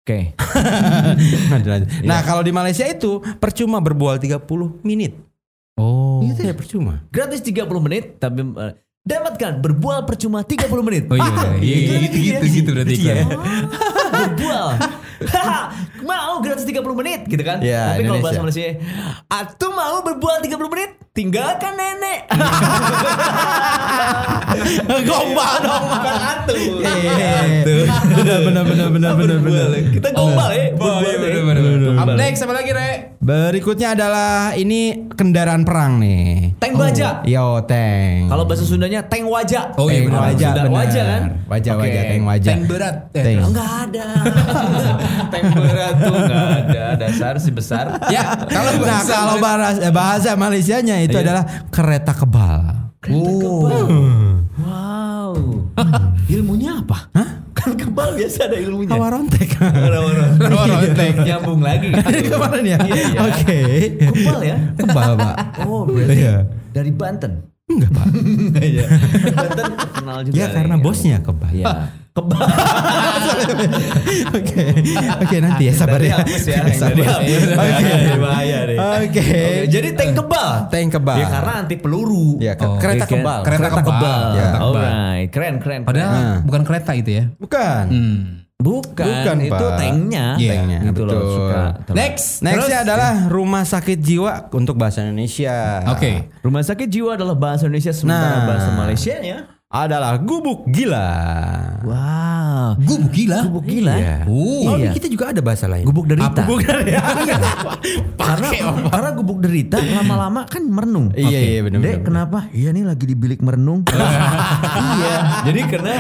Oke. 0.01 0.19
Lanjut, 1.51 1.71
lanjut. 1.71 1.89
Nah, 2.03 2.21
kalau 2.21 2.41
di 2.41 2.51
Malaysia 2.51 2.85
itu 2.85 3.11
percuma 3.35 3.79
berbual 3.79 4.19
30 4.19 4.45
menit. 4.83 5.17
Oh. 5.75 6.21
Itu 6.21 6.41
ya 6.41 6.53
percuma. 6.53 7.03
Gratis 7.09 7.41
30 7.41 7.65
menit 7.81 8.17
tapi 8.17 8.45
eh, 8.45 8.73
dapatkan 9.01 9.59
berbual 9.59 10.05
percuma 10.05 10.41
30 10.41 10.69
menit. 10.83 11.09
Oh 11.09 11.17
iya, 11.17 11.25
iya, 11.59 11.77
iya, 11.81 11.99
gitu, 12.03 12.17
gitu, 12.17 12.45
gitu 12.53 12.69
berarti 12.71 12.95
Iya. 12.95 13.15
iklan. 13.17 13.27
berbual. 14.15 14.67
Haha, 15.25 15.61
mau 16.05 16.39
gratis 16.39 16.63
30 16.63 16.81
menit 16.95 17.21
gitu 17.25 17.41
kan? 17.41 17.59
Iya, 17.59 17.97
Tapi 17.97 18.03
kalau 18.05 18.21
bahasa 18.21 18.39
Indonesia. 18.39 18.69
Malaysia, 18.71 18.85
"Atu 19.29 19.67
mau 19.71 19.97
berbual 20.01 20.39
30 20.39 20.69
menit? 20.69 20.91
Tinggalkan 21.11 21.73
nenek." 21.73 22.21
Gombal 25.05 25.55
dong. 25.61 25.85
Bukan 25.85 26.15
atu. 26.17 26.55
Benar 28.15 28.39
benar 28.41 28.65
benar 28.65 28.89
benar 28.89 29.13
benar 29.17 29.39
benar. 29.41 29.67
Kita 29.91 30.09
gombal 30.11 30.51
ya. 30.51 30.65
Oh 30.75 31.01
iya, 31.01 31.17
berbual 31.17 31.35
ya. 31.35 31.43
bener, 31.43 31.63
bener. 31.63 31.91
Up 31.91 32.07
Gombal. 32.07 32.17
next 32.17 32.41
apa 32.41 32.53
lagi, 32.53 32.71
Re? 32.71 32.91
Berikutnya 33.19 33.97
adalah 33.97 34.33
ini 34.53 34.81
kendaraan 35.11 35.65
perang 35.65 35.97
nih. 35.97 36.53
Tank 36.59 36.77
baja. 36.77 37.25
Yo, 37.25 37.65
tank. 37.65 38.29
Kalau 38.29 38.45
bahasa 38.45 38.65
Sundanya 38.65 39.01
tank 39.03 39.25
wajah. 39.25 39.73
Oh 39.75 39.89
iya, 39.89 40.01
tank 40.01 40.07
benar. 40.07 40.21
wajah, 40.23 40.51
benar. 40.53 40.69
wajah 40.71 41.05
kan? 41.05 41.23
Wajah 41.45 41.73
wajah 41.75 42.03
tank 42.05 42.25
wajah. 42.25 42.53
Tank 42.53 42.63
berat. 42.69 42.95
Eh, 43.11 43.23
Tank. 43.25 43.39
Enggak 43.49 43.71
ada. 43.89 44.07
tank 45.33 45.45
berat 45.53 45.94
tuh 45.97 46.15
enggak 46.15 46.45
ada. 46.61 46.85
Dasar 46.97 47.35
si 47.37 47.51
besar. 47.51 47.99
Ya, 48.09 48.23
kalau 48.45 48.71
Nah, 48.75 48.81
bahasa 48.81 49.13
kalau 49.13 49.37
bahasa, 49.39 49.81
eh, 49.81 49.93
bahasa 49.93 50.31
Malaysianya 50.35 50.97
itu 51.01 51.15
Iya. 51.15 51.25
adalah 51.25 51.45
kereta 51.69 52.13
kebal. 52.13 52.61
Oh. 53.05 53.69
Wow. 54.57 55.35
Ilmunya 56.25 56.81
apa? 56.81 57.13
Hah? 57.13 57.29
Kan 57.53 57.77
kebal 57.77 58.17
biasa 58.17 58.49
ada 58.49 58.57
ilmunya. 58.57 58.91
Kawarontek. 58.91 59.49
Rontek. 59.61 61.15
Nyambung 61.21 61.61
lagi. 61.61 61.93
gitu. 61.93 62.33
Kemarin 62.33 62.65
ya. 62.65 62.79
Iya, 62.81 63.03
iya. 63.07 63.21
Oke. 63.23 63.61
Kebal 64.01 64.41
ya? 64.43 64.57
Kebal, 64.75 65.11
Pak. 65.17 65.35
Oh, 65.65 65.85
berarti 65.85 66.17
Iya. 66.17 66.35
dari 66.71 66.91
Banten. 66.91 67.33
Enggak, 67.65 67.91
Pak. 67.93 68.07
Iya. 68.73 68.87
Banten 69.33 69.65
terkenal 69.75 70.19
juga. 70.25 70.35
Ya 70.35 70.47
karena 70.49 70.75
nih. 70.77 70.83
bosnya 70.83 71.19
kebal. 71.21 71.53
Iya. 71.53 71.75
Kebal. 72.15 72.47
Oke. 74.39 74.63
Oke, 75.19 75.37
nanti 75.43 75.63
ya 75.67 75.75
sabar 75.75 75.99
ya. 75.99 76.23
ya, 76.23 76.63
hapus. 76.63 76.87
Oke. 77.51 77.93
Bahaya 78.17 78.59
deh. 78.65 78.79
Oke. 78.79 79.27
Jadi 79.67 79.89
tank 79.93 80.15
kebal. 80.15 80.51
Tank 80.71 80.89
kebal. 80.93 81.19
Ya 81.19 81.27
karena 81.27 81.53
anti 81.59 81.75
peluru. 81.75 82.39
Ya, 82.39 82.55
ke- 82.55 82.63
Oh, 82.65 82.79
kereta 82.79 83.03
Iya 83.03 83.05
kan? 83.05 83.19
kebal. 83.19 83.41
Kereta 83.43 83.69
kebal. 83.69 84.23
Ya. 84.31 84.47
Kereta 84.47 84.55
kebal. 84.55 84.63
Alright, 84.63 85.29
keren 85.29 85.55
keren. 85.59 85.81
Padahal 85.83 86.07
Nah. 86.09 86.39
bukan 86.41 86.63
kereta 86.63 86.93
itu 86.95 87.11
ya. 87.13 87.25
Bukan. 87.35 87.85
Hmm. 87.91 88.19
bukan, 88.55 89.05
Bukan, 89.05 89.37
itu 89.43 89.53
Pak. 89.61 89.77
tanknya. 89.77 90.27
Iya, 90.39 90.53
tanknya, 90.55 90.79
Gitu 90.87 91.03
loh 91.03 91.13
betul. 91.13 91.35
suka. 91.37 91.61
Next. 91.93 92.29
Nextnya 92.41 92.79
adalah 92.81 93.13
rumah 93.29 93.61
sakit 93.63 93.99
jiwa 93.99 94.33
untuk 94.49 94.79
bahasa 94.79 95.03
Indonesia. 95.03 95.85
Oke. 95.85 96.31
Rumah 96.41 96.63
sakit 96.63 96.89
jiwa 96.89 97.13
adalah 97.13 97.35
bahasa 97.35 97.67
Indonesia 97.67 97.91
sementara 97.91 98.41
Nah. 98.41 98.47
bahasa 98.47 98.71
Malaysia 98.73 99.19
ya. 99.19 99.39
Adalah 99.75 100.23
gubuk 100.23 100.71
gila. 100.71 101.11
Wow. 101.83 102.79
Gubuk 102.79 103.11
gila. 103.11 103.39
Gubuk 103.43 103.67
gila. 103.67 103.95
Iya. 103.99 104.17
Oh, 104.25 104.71
Oh, 104.71 104.79
iya. 104.79 104.95
kita 104.95 105.11
juga 105.11 105.35
ada 105.35 105.43
bahasa 105.43 105.67
lain. 105.67 105.83
Gubuk 105.83 106.07
derita. 106.07 106.47
Bukan 106.47 106.87
ya? 106.87 107.03
karena 108.31 108.49
karena 108.87 109.09
gubuk 109.13 109.43
derita 109.43 109.83
lama-lama 109.83 110.47
kan 110.47 110.63
merenung. 110.63 111.11
Iya, 111.11 111.27
Oke. 111.27 111.41
iya, 111.43 111.61
bener, 111.61 111.79
Dek, 111.81 111.91
bener, 111.91 112.07
kenapa? 112.07 112.39
Iya 112.51 112.71
nih 112.71 112.85
lagi 112.87 113.05
di 113.05 113.17
bilik 113.17 113.43
merenung. 113.43 113.83
iya. 114.95 115.15
Jadi 115.43 115.61
karena 115.67 115.93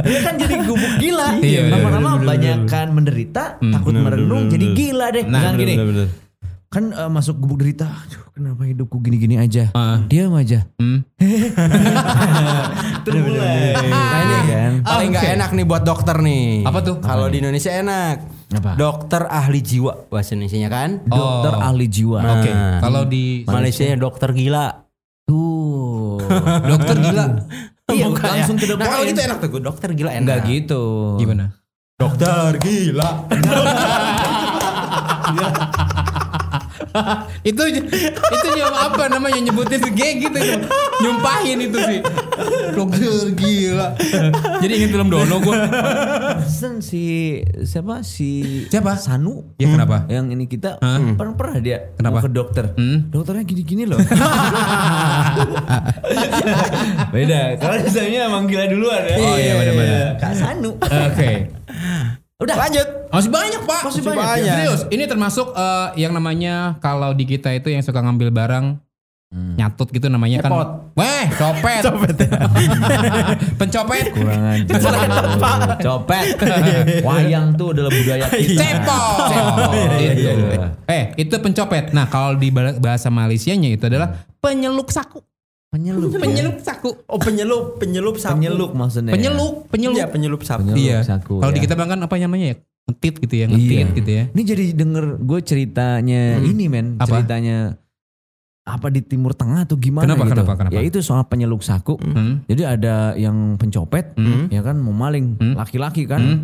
dia 0.00 0.18
kan 0.22 0.34
jadi 0.38 0.54
gubuk 0.62 0.92
gila. 0.96 1.28
Iya, 1.36 1.58
bener, 1.60 1.72
Lama-lama 1.74 1.98
bener, 1.98 2.14
bener, 2.14 2.28
banyak 2.30 2.58
kan 2.68 2.86
menderita, 2.88 3.44
takut 3.60 3.90
bener, 3.90 4.02
merenung 4.06 4.46
bener, 4.46 4.54
jadi 4.54 4.66
bener. 4.66 4.78
gila 4.78 5.06
deh. 5.10 5.24
Nah, 5.26 5.40
Nah, 5.42 5.52
gini. 5.52 5.74
Bener-bener. 5.74 6.08
Kan 6.66 6.84
eh, 6.90 7.10
masuk 7.10 7.34
gubuk 7.36 7.58
derita. 7.58 7.90
Aduh, 7.90 8.22
kenapa 8.36 8.68
hidupku 8.68 9.00
gini-gini 9.00 9.40
aja? 9.40 9.72
Ah. 9.72 10.04
Diam 10.04 10.36
aja. 10.36 10.68
Hmm. 10.76 11.08
Termulai. 13.06 13.72
Nah 13.80 14.20
ini 14.20 14.36
kan. 14.44 14.72
paling 14.84 15.08
nggak 15.08 15.24
Oke. 15.24 15.34
enak 15.40 15.50
nih 15.56 15.64
buat 15.64 15.82
dokter 15.88 16.16
nih. 16.20 16.68
Apa 16.68 16.78
tuh? 16.84 16.96
Kalau 17.00 17.32
di 17.32 17.40
Indonesia 17.40 17.72
enak. 17.72 18.16
Apa? 18.52 18.76
Dokter 18.76 19.24
ahli 19.24 19.64
jiwa 19.64 20.12
bahasa 20.12 20.36
Indonesia 20.36 20.68
kan. 20.68 21.00
Dokter 21.08 21.52
Oh. 21.56 21.64
ahli 21.64 21.86
jiwa. 21.88 22.18
Nah. 22.20 22.32
Oke. 22.36 22.52
Kalau 22.84 23.02
di 23.08 23.24
Malaysia 23.48 23.96
dokter 23.96 24.28
gila. 24.36 24.84
Tuh. 25.24 26.20
dokter 26.70 26.96
gila. 27.00 27.26
Iya, 27.86 28.10
Bukan 28.10 28.18
langsung 28.26 28.58
ya. 28.58 28.66
to 28.66 28.66
the 28.66 28.74
Nah 28.82 28.86
kalau 28.90 29.04
gitu 29.06 29.20
enak 29.22 29.38
tuh 29.38 29.62
dokter 29.62 29.88
gila 29.94 30.10
enak. 30.10 30.26
Enggak 30.26 30.38
gitu. 30.50 30.82
Gimana? 31.22 31.54
Dokter 31.94 32.58
gila. 32.58 33.08
itu 37.50 37.62
itu 37.82 38.48
apa 38.66 39.08
namanya 39.10 39.38
nyebutin 39.40 39.82
kayak 39.92 40.14
gitu 40.28 40.38
nyumpahin 41.04 41.58
itu 41.68 41.78
sih 41.78 42.00
dokter 42.72 43.32
gila 43.36 43.88
jadi 44.60 44.72
ingin 44.80 44.90
film 44.92 45.08
dono 45.08 45.36
gue 45.40 45.54
Sen 46.46 46.80
si 46.80 47.40
siapa 47.64 48.00
si 48.06 48.64
Siapa? 48.70 48.96
Sanu. 49.00 49.54
Ya, 49.60 49.68
kenapa? 49.70 50.06
Yang 50.08 50.26
ini 50.36 50.44
kita 50.48 50.78
Hah? 50.80 51.00
pernah 51.16 51.34
pernah 51.36 51.58
dia 51.60 51.78
Kenapa? 51.96 52.24
ke 52.24 52.30
dokter. 52.32 52.64
Hmm? 52.76 53.08
Dokternya 53.12 53.44
gini-gini 53.44 53.84
loh. 53.88 53.98
Beda. 57.14 57.56
Kalau 57.60 57.76
misalnya 57.82 58.20
emang 58.28 58.44
gila 58.48 58.64
duluan 58.68 59.02
ya. 59.04 59.16
Oh, 59.16 59.36
iya, 59.36 59.52
benar-benar. 59.58 60.06
Kak 60.20 60.32
Sanu. 60.36 60.70
oke 60.80 61.30
Udah. 62.36 62.56
Lanjut. 62.60 62.88
Masih 63.16 63.30
banyak 63.30 63.62
pak 63.62 63.80
Masih 63.82 64.02
banyak. 64.02 64.44
serius 64.44 64.80
ini 64.88 65.04
termasuk 65.04 65.50
eh, 65.50 65.88
yang 65.98 66.12
namanya 66.12 66.76
kalau 66.78 67.10
di 67.10 67.24
kita 67.24 67.50
itu 67.50 67.68
yang 67.68 67.80
suka 67.80 67.98
ngambil 67.98 68.28
barang 68.30 68.66
nyatut 69.28 69.90
gitu 69.90 70.06
namanya 70.06 70.38
kan 70.38 70.48
Cepot. 70.48 70.68
weh 70.94 71.24
copet 71.34 71.82
pencopet 73.58 74.04
Kurang 74.12 74.44
aja. 74.46 74.72
Copet. 75.78 76.24
Wayang 77.02 77.52
tuh 77.54 77.72
adalah 77.72 77.90
budaya 77.90 78.26
kita. 78.30 78.54
cepot 78.56 79.28
Iya, 79.98 80.12
Itu. 80.14 80.30
iya. 80.46 80.66
eh 80.86 81.02
itu 81.16 81.34
pencopet 81.36 81.90
nah 81.90 82.06
kalau 82.06 82.34
di 82.34 82.48
ba- 82.48 82.76
bahasa 82.76 83.08
Malaysianya 83.08 83.72
itu 83.72 83.84
adalah 83.84 84.14
penyeluk 84.38 84.88
saku 84.88 85.20
Penyeluk. 85.68 86.14
penyeluk 86.14 86.56
saku 86.62 86.94
Oh 87.04 87.18
penyelup, 87.18 87.76
penyelup 87.76 88.16
sapu. 88.16 88.38
Penyeluk 88.38 88.72
maksudnya. 88.72 89.12
penyeluk 89.12 89.66
penyeluk 89.68 89.98
Iya 89.98 90.06
penyeluk 90.06 90.42
sapu. 90.42 90.62
Penyeluk 90.64 90.80
iya 90.80 90.98
saku, 91.02 91.34
kalau 91.36 91.50
di 91.50 91.58
ya. 91.58 91.64
kita 91.66 91.74
bilang 91.74 91.90
kan 91.90 92.00
apa 92.00 92.14
namanya 92.16 92.46
ya 92.46 92.56
ngetit 92.86 93.14
gitu 93.18 93.34
ya 93.34 93.46
ngetit 93.46 93.66
Iya. 93.82 93.86
gitu 93.92 94.10
ya 94.12 94.24
Ini 94.30 94.42
jadi 94.44 94.64
denger 94.72 95.04
gue 95.18 95.40
ceritanya 95.42 96.22
ini 96.38 96.64
men, 96.66 96.94
Apa? 96.96 97.18
ceritanya 97.18 97.74
apa 98.62 98.90
di 98.90 98.98
Timur 99.00 99.30
Tengah 99.30 99.62
atau 99.62 99.74
gimana 99.76 100.06
Kenapa, 100.08 100.22
gitu. 100.24 100.32
kenapa, 100.36 100.52
kenapa? 100.56 100.74
Ya 100.74 100.82
itu 100.82 100.98
soal 100.98 101.22
penyeluk 101.24 101.62
saku. 101.62 101.94
Hmm. 101.96 102.42
Jadi 102.44 102.62
ada 102.62 103.14
yang 103.14 103.54
pencopet, 103.54 104.10
Hmm. 104.12 104.50
ya 104.50 104.58
kan 104.60 104.74
mau 104.76 104.90
maling, 104.90 105.38
Hmm. 105.38 105.54
laki-laki 105.54 106.02
kan. 106.02 106.18
Hmm. 106.18 106.38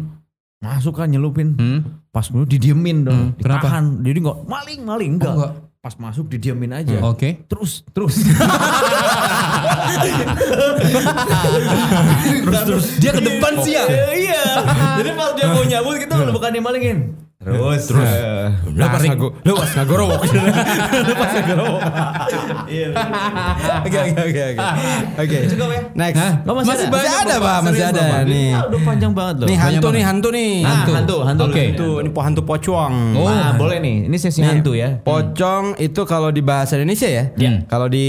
Masuk 0.62 0.94
kan 0.94 1.10
nyelupin. 1.10 1.58
Hmm. 1.58 2.06
Pas 2.08 2.22
dulu 2.22 2.46
didiemin 2.46 3.02
dong, 3.02 3.34
Hmm, 3.34 3.42
kenapa? 3.42 3.66
ditahan. 3.66 3.84
Jadi 4.06 4.18
enggak 4.22 4.38
maling, 4.40 4.80
maling 4.84 5.10
enggak. 5.18 5.28
Oh, 5.28 5.36
enggak. 5.36 5.52
Pas 5.82 5.98
masuk 5.98 6.30
didiemin 6.30 6.70
aja. 6.70 6.94
Oke. 7.02 7.42
Terus, 7.50 7.82
terus. 7.90 8.14
terus 12.46 12.60
terus 12.62 12.86
dia 13.02 13.10
ke 13.10 13.18
depan 13.18 13.52
sih 13.66 13.74
ya. 13.74 13.82
iya. 14.14 14.62
Jadi 15.02 15.10
pas 15.18 15.34
dia 15.34 15.50
mau 15.50 15.66
nyabut 15.66 15.98
kita 15.98 16.14
udah 16.22 16.30
bukan 16.30 16.54
dia 16.54 16.62
malingin. 16.62 16.98
Terus, 17.42 17.82
terus. 17.90 18.10
Lu 18.70 18.86
pas 18.86 19.02
ngago, 19.02 19.28
lu 19.42 19.52
pas 19.58 19.70
ngagorowok. 19.74 20.20
Lu 20.30 21.12
pas 21.22 21.30
ngagorowok. 21.34 21.80
Iya. 22.70 22.88
Oke 23.82 23.98
oke 23.98 24.22
oke 24.22 24.42
oke. 24.54 24.62
Oke. 25.18 25.38
Cukup 25.50 25.68
ya? 25.74 25.80
Next. 25.98 26.18
Hah? 26.22 26.32
Oh, 26.46 26.54
masih 26.54 26.70
Masih 26.70 26.86
ada? 26.86 26.90
Masih 26.94 27.12
ada, 27.18 27.34
Pak, 27.42 27.58
masih 27.66 27.84
ada 27.84 28.02
nih. 28.22 28.50
Ah, 28.54 28.62
udah 28.70 28.80
panjang 28.86 29.12
banget 29.12 29.34
loh. 29.42 29.46
Nih 29.50 29.56
Banyak 29.58 29.74
hantu 29.74 29.88
nih, 29.90 30.02
hantu 30.06 30.28
nih. 30.30 30.52
Ah, 30.62 30.84
hantu, 30.86 31.16
hantu. 31.26 31.42
Oke. 31.50 31.62
Itu 31.74 31.88
ini 31.98 32.10
po 32.14 32.20
hantu 32.22 32.40
pocong. 32.46 32.94
Oh. 33.18 33.26
Ah, 33.26 33.52
boleh 33.58 33.78
nih. 33.82 33.96
Ini 34.06 34.16
sesi 34.22 34.38
Nih, 34.38 34.48
hantu 34.48 34.72
ya. 34.78 35.02
Pocong 35.02 35.76
itu 35.82 36.00
kalau 36.06 36.30
di 36.30 36.42
bahasa 36.46 36.78
Indonesia 36.78 37.10
ya. 37.10 37.24
Iya. 37.34 37.66
Kalau 37.66 37.90
di 37.90 38.06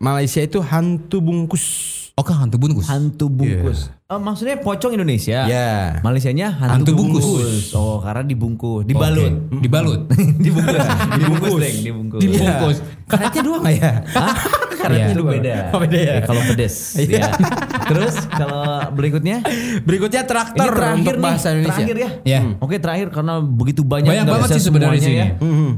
Malaysia 0.00 0.40
itu 0.40 0.64
hantu 0.64 1.20
bungkus. 1.20 2.03
Oh 2.14 2.22
kan 2.22 2.38
hantu 2.38 2.56
bungkus. 2.56 2.86
Hantu 2.86 3.26
bungkus. 3.26 3.90
Oh, 4.06 4.22
maksudnya 4.22 4.54
pocong 4.56 4.94
Indonesia. 4.94 5.50
Ya. 5.50 5.98
Malaysianya 5.98 6.54
Hantu 6.54 6.86
hantu, 6.86 6.90
bungkus. 6.94 7.24
bungkus. 7.26 7.66
Oh, 7.74 7.98
karena 7.98 8.22
dibungkus, 8.22 8.86
dibalut. 8.86 9.34
Oke. 9.50 9.58
Dibalut. 9.58 10.00
dibungkus. 10.44 10.78
dibungkus, 11.12 11.50
Deng, 11.58 11.76
dibungkus. 11.82 12.20
Dibungkus. 12.22 12.76
Karetnya 13.04 13.42
dua 13.42 13.56
nggak 13.58 13.74
ya? 13.74 13.92
Karetnya 14.84 15.10
Iya. 15.10 15.16
dua. 15.16 15.30
beda. 15.32 15.54
Oh, 15.72 15.80
beda 15.80 15.98
ya? 15.98 16.14
kalau 16.22 16.42
pedes. 16.44 16.74
ya. 16.94 17.26
Terus 17.84 18.14
kalau 18.28 18.62
berikutnya 18.92 19.36
Berikutnya 19.82 20.22
ini 20.22 20.28
traktor 20.28 20.70
terakhir 20.70 20.98
untuk 21.00 21.14
nih, 21.14 21.24
bahasa 21.24 21.46
Indonesia. 21.50 21.74
Terakhir 21.74 21.96
ya. 21.98 22.10
Ya. 22.22 22.40
Oke, 22.60 22.76
terakhir 22.78 23.06
karena 23.10 23.34
begitu 23.40 23.82
banyak 23.82 24.12
Banyak 24.12 24.26
banget 24.28 24.48
sih 24.54 24.62
sebenarnya 24.62 25.00
semuanya 25.02 25.02
sini. 25.02 25.18
ya. 25.18 25.28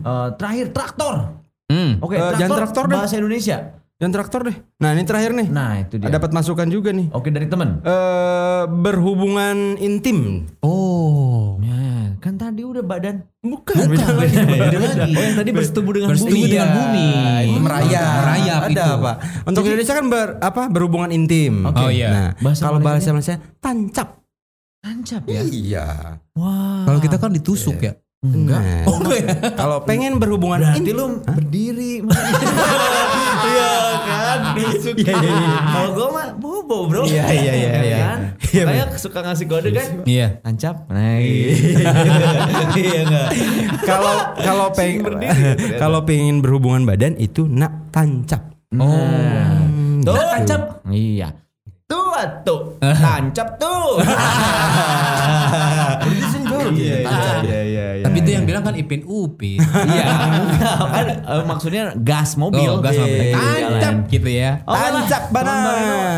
Eh, 0.04 0.28
terakhir 0.36 0.66
traktor. 0.68 1.14
Hmm. 1.66 1.90
Oke, 1.98 2.14
Eh, 2.14 2.20
traktor, 2.20 2.36
jangan 2.36 2.56
traktor 2.60 2.84
deh. 2.84 2.94
bahasa 2.94 3.14
Indonesia. 3.16 3.56
Dan 3.96 4.12
traktor 4.12 4.44
deh. 4.44 4.56
Nah 4.76 4.92
ini 4.92 5.08
terakhir 5.08 5.32
nih. 5.32 5.48
Nah, 5.48 5.80
itu 5.80 5.96
dia. 5.96 6.12
Dapat 6.12 6.28
masukan 6.28 6.68
juga 6.68 6.92
nih. 6.92 7.08
Oke, 7.10 7.32
dari 7.32 7.48
teman. 7.48 7.80
Eh 7.80 8.62
berhubungan 8.68 9.80
intim. 9.80 10.44
Oh. 10.60 11.56
Ya, 11.64 12.12
kan 12.20 12.36
tadi 12.36 12.60
udah 12.60 12.84
badan. 12.84 13.24
Bukan. 13.40 13.88
Beda 13.88 14.12
lagi. 14.12 14.36
Beda 14.36 14.78
lagi. 14.78 15.10
Oh, 15.10 15.22
yang 15.22 15.36
tadi 15.40 15.48
bersetubuh 15.48 15.92
dengan 15.96 16.08
Bersetubuh 16.12 16.36
bumi. 16.36 16.52
dengan 16.52 16.68
bumi. 16.70 17.08
Itu 17.48 17.60
merayap. 17.64 18.16
Merayap 18.20 18.60
Ada 18.60 18.68
itu. 18.68 18.84
apa? 19.00 19.12
Untuk 19.48 19.62
Indonesia 19.64 19.94
kan 19.96 20.06
ber, 20.06 20.28
apa 20.44 20.62
berhubungan 20.68 21.10
intim. 21.10 21.54
Oke. 21.64 21.80
Oh, 21.80 21.88
iya. 21.88 22.08
Nah, 22.12 22.28
Bahasa 22.36 22.60
kalau 22.62 22.78
bahasa? 22.84 23.08
Malaysia 23.10 23.40
tancap. 23.58 24.08
Tancap 24.84 25.22
ya. 25.24 25.40
Iya. 25.40 25.86
Wah. 26.36 26.84
Kalau 26.84 27.00
kita 27.00 27.16
kan 27.16 27.32
ditusuk 27.32 27.80
ya. 27.80 27.96
Enggak. 28.34 28.62
Nah, 28.62 28.84
Oh 28.90 29.00
ya. 29.12 29.28
Kalau 29.60 29.78
pengen 29.86 30.18
berhubungan 30.18 30.58
Berarti 30.62 30.80
intim, 30.82 30.94
lu 30.96 31.06
berdiri. 31.22 31.92
Iya 33.46 33.72
kan? 34.02 34.38
Suka. 34.84 34.98
Iya, 34.98 35.14
iya, 35.22 35.32
iya. 35.32 35.58
Kalau 35.70 35.90
gue 35.94 36.08
mah 36.10 36.26
bobo 36.40 36.78
bro. 36.88 37.02
Iya, 37.06 37.24
iya, 37.30 37.52
iya, 37.52 37.70
iya. 37.84 37.98
Kan? 38.00 38.20
Iya, 38.50 38.62
Kayak 38.66 38.88
suka 38.98 39.18
ngasih 39.22 39.46
kode 39.46 39.70
kan? 39.70 39.88
Iya. 40.08 40.26
Tancap. 40.42 40.76
Nah, 40.90 41.16
iya 42.74 43.00
enggak. 43.06 43.28
kalau 43.84 44.14
kalau 44.40 44.66
pengen 44.72 45.00
kalau 45.76 46.00
pengen 46.02 46.40
berhubungan 46.42 46.82
badan 46.88 47.14
itu 47.20 47.46
nak 47.46 47.92
tancap. 47.92 48.42
Oh. 48.76 48.90
Tuh, 50.02 50.12
gitu. 50.12 50.12
tancap. 50.32 50.62
Iya. 50.90 51.28
Tuh, 51.86 52.18
tuh. 52.42 52.60
Tancap 52.82 53.48
tuh. 53.62 54.02
Iya, 56.68 56.94
Tancap. 57.02 57.42
iya, 57.42 57.60
iya, 57.62 57.86
iya. 57.94 58.04
Tapi 58.04 58.16
itu 58.18 58.30
yang 58.30 58.44
bilang 58.44 58.62
kan 58.62 58.74
Ipin 58.74 59.02
Upin. 59.04 59.60
Iya, 59.86 60.06
kan 60.86 61.06
eh, 61.08 61.44
maksudnya 61.44 61.82
gas 61.96 62.34
mobil. 62.34 62.66
Oh, 62.66 62.78
gas 62.78 62.94
mobil. 62.94 63.30
Iya, 63.30 63.36
Tancap 63.36 63.94
gitu 64.08 64.28
ya. 64.28 64.50
Oh, 64.62 64.74
Tancap 64.74 65.22
Bareno, 65.28 65.72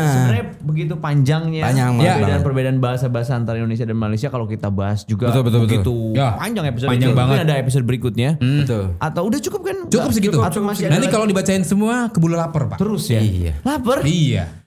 Sebenarnya 0.05 0.45
begitu 0.59 0.93
panjangnya 0.95 1.61
Panjang 1.63 1.89
banget. 1.95 2.13
perbedaan-perbedaan 2.15 2.77
bahasa-bahasa 2.77 3.31
antara 3.33 3.57
Indonesia 3.57 3.83
dan 3.83 3.95
Malaysia 3.95 4.27
kalau 4.27 4.45
kita 4.45 4.69
bahas 4.69 5.01
juga 5.03 5.29
Betul, 5.29 5.43
betul, 5.43 5.59
betul. 5.59 5.69
begitu 5.71 5.95
Ya, 6.13 6.35
panjang 6.35 6.65
episode 6.67 6.89
panjang 6.89 7.11
banget. 7.11 7.35
Mungkin 7.35 7.45
ada 7.45 7.55
episode 7.57 7.85
berikutnya. 7.85 8.29
Betul. 8.37 8.83
Atau 8.97 9.21
udah 9.25 9.39
cukup 9.39 9.61
kan? 9.63 9.77
Cukup 9.87 10.11
segitu. 10.11 10.37
Nanti 10.85 11.07
kalau 11.07 11.25
dibacain 11.25 11.63
semua 11.63 12.09
keburu 12.09 12.33
lapar, 12.33 12.69
Pak. 12.69 12.77
terus 12.77 13.07
ya. 13.07 13.21
Iya. 13.21 13.53
Lapar? 13.63 14.03
Iya. 14.03 14.58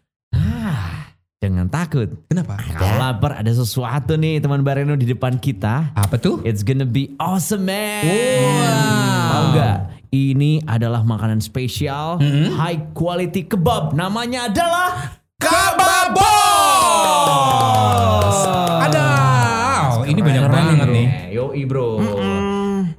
Ah, 1.43 1.51
jangan 1.51 1.67
takut. 1.67 2.07
Kenapa? 2.31 2.55
Kalau 2.71 3.03
lapar 3.03 3.35
ada 3.35 3.51
sesuatu 3.51 4.15
nih 4.15 4.39
teman 4.39 4.63
Bareno 4.63 4.95
di 4.95 5.11
depan 5.11 5.43
kita. 5.43 5.91
Apa 5.91 6.15
tuh? 6.15 6.39
It's 6.47 6.63
gonna 6.63 6.87
be 6.87 7.19
awesome 7.19 7.67
man. 7.67 8.07
Wow. 8.07 9.27
Tahu 9.27 9.45
nggak? 9.51 9.77
Ini 10.15 10.63
adalah 10.71 11.03
makanan 11.03 11.43
spesial, 11.43 12.23
high 12.55 12.95
quality 12.95 13.43
kebab. 13.43 13.91
Namanya 13.91 14.55
adalah 14.55 15.19
Kababos. 15.43 16.23
Ada. 18.87 19.07
Oh, 19.99 20.07
ini 20.07 20.23
banyak 20.23 20.47
banget 20.47 20.87
nih. 20.95 21.35
Yoi 21.35 21.67
bro. 21.67 21.99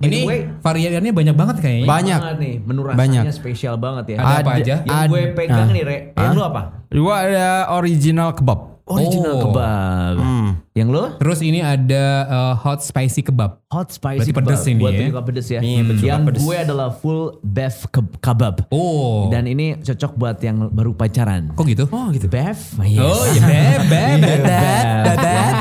By 0.04 0.12
Ini 0.12 0.20
the 0.20 0.28
way, 0.28 0.43
variannya 0.64 1.12
banyak 1.12 1.36
banget 1.36 1.58
kayaknya. 1.60 1.86
Banyak. 1.86 2.20
banget 2.20 2.40
nih. 2.40 2.56
Menu 2.58 2.82
rasanya 2.82 3.02
Banyak. 3.22 3.24
spesial 3.30 3.76
banget 3.76 4.06
ya. 4.10 4.18
Ada 4.18 4.34
apa 4.34 4.40
Ada- 4.50 4.52
aja? 4.58 4.76
Yang 4.82 5.02
gue 5.06 5.22
Ad- 5.22 5.36
pegang 5.36 5.60
ah. 5.62 5.76
nih, 5.76 5.84
Re. 5.84 5.98
Yang 6.16 6.32
lu 6.32 6.42
apa? 6.42 6.62
Gua 6.90 7.16
ada 7.20 7.48
original 7.74 8.32
kebab. 8.32 8.60
Original 8.84 9.34
Oh. 9.34 9.42
kebab. 9.46 10.16
Yang 10.74 10.88
lu? 10.90 11.04
Terus 11.16 11.40
ini 11.40 11.60
ada 11.60 12.04
uh, 12.26 12.54
hot 12.54 12.82
spicy 12.82 13.24
kebab. 13.24 13.64
Hot 13.70 13.88
spicy 13.90 14.28
Berarti 14.28 14.34
pedes 14.36 14.60
kebab. 14.60 14.68
ini 14.68 14.82
Buat 14.82 14.92
ya? 14.92 15.00
penyuka 15.00 15.22
pedes 15.24 15.48
ya. 15.48 15.60
Iya, 15.62 15.80
penyuka 15.82 16.04
yang 16.04 16.22
pedes. 16.26 16.42
gue 16.42 16.56
adalah 16.60 16.90
full 16.92 17.22
beef 17.40 17.88
ke- 17.88 18.18
kebab. 18.20 18.68
Oh. 18.70 19.30
Dan 19.30 19.46
ini 19.46 19.78
cocok 19.78 20.12
buat 20.14 20.38
yang 20.40 20.68
baru 20.68 20.92
pacaran. 20.92 21.54
kok 21.54 21.64
gitu? 21.64 21.88
Oh 21.88 22.12
gitu. 22.12 22.28
Beef. 22.28 22.60
Yes. 22.84 23.00
Oh, 23.00 23.24
iya, 23.30 23.42
beb, 23.42 23.82
beb, 23.88 24.18
Iya, 24.20 24.36
beb, 25.00 25.18
beb. 25.18 25.54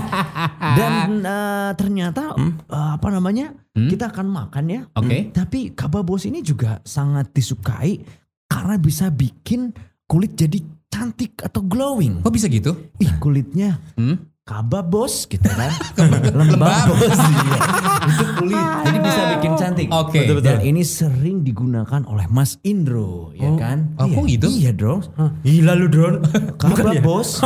Dan 0.79 1.23
eh, 1.23 1.71
ternyata 1.77 2.35
eh, 2.37 2.53
apa 2.97 3.09
namanya? 3.11 3.53
Kita 3.73 4.13
akan 4.13 4.27
makan 4.29 4.65
ya. 4.69 4.81
Oke. 4.93 5.33
Tapi 5.33 5.73
kababos 5.73 6.29
ini 6.29 6.45
juga 6.45 6.77
sangat 6.85 7.33
disukai 7.33 8.05
karena 8.45 8.77
bisa 8.77 9.09
bikin 9.09 9.73
kulit 10.05 10.37
jadi 10.37 10.61
cantik 10.93 11.41
atau 11.41 11.65
glowing. 11.65 12.21
Kok 12.21 12.35
bisa 12.37 12.53
gitu? 12.53 12.77
Ih 13.01 13.17
kulitnya 13.17 13.81
Hmm? 13.97 14.32
Kababos 14.43 15.31
gitu 15.31 15.47
kan. 15.47 15.71
Lembab 16.39 16.91
bos. 16.91 17.15
Iya. 17.15 17.61
Itu 18.11 18.25
kulit. 18.35 18.67
Jadi 18.83 18.99
bisa 18.99 19.23
bikin 19.39 19.53
cantik. 19.55 19.87
Oke. 19.95 20.19
Dan 20.43 20.59
ini 20.67 20.83
sering 20.83 21.47
digunakan 21.47 22.03
oleh 22.11 22.27
Mas 22.27 22.59
Indro, 22.67 23.31
ya 23.39 23.55
kan? 23.55 23.95
Oh, 23.95 24.11
kok 24.11 24.27
gitu? 24.27 24.51
Iya 24.51 24.75
dong. 24.75 25.07
Gila 25.47 25.79
lu 25.79 25.87
drone. 25.87 26.19
Kababos. 26.61 27.39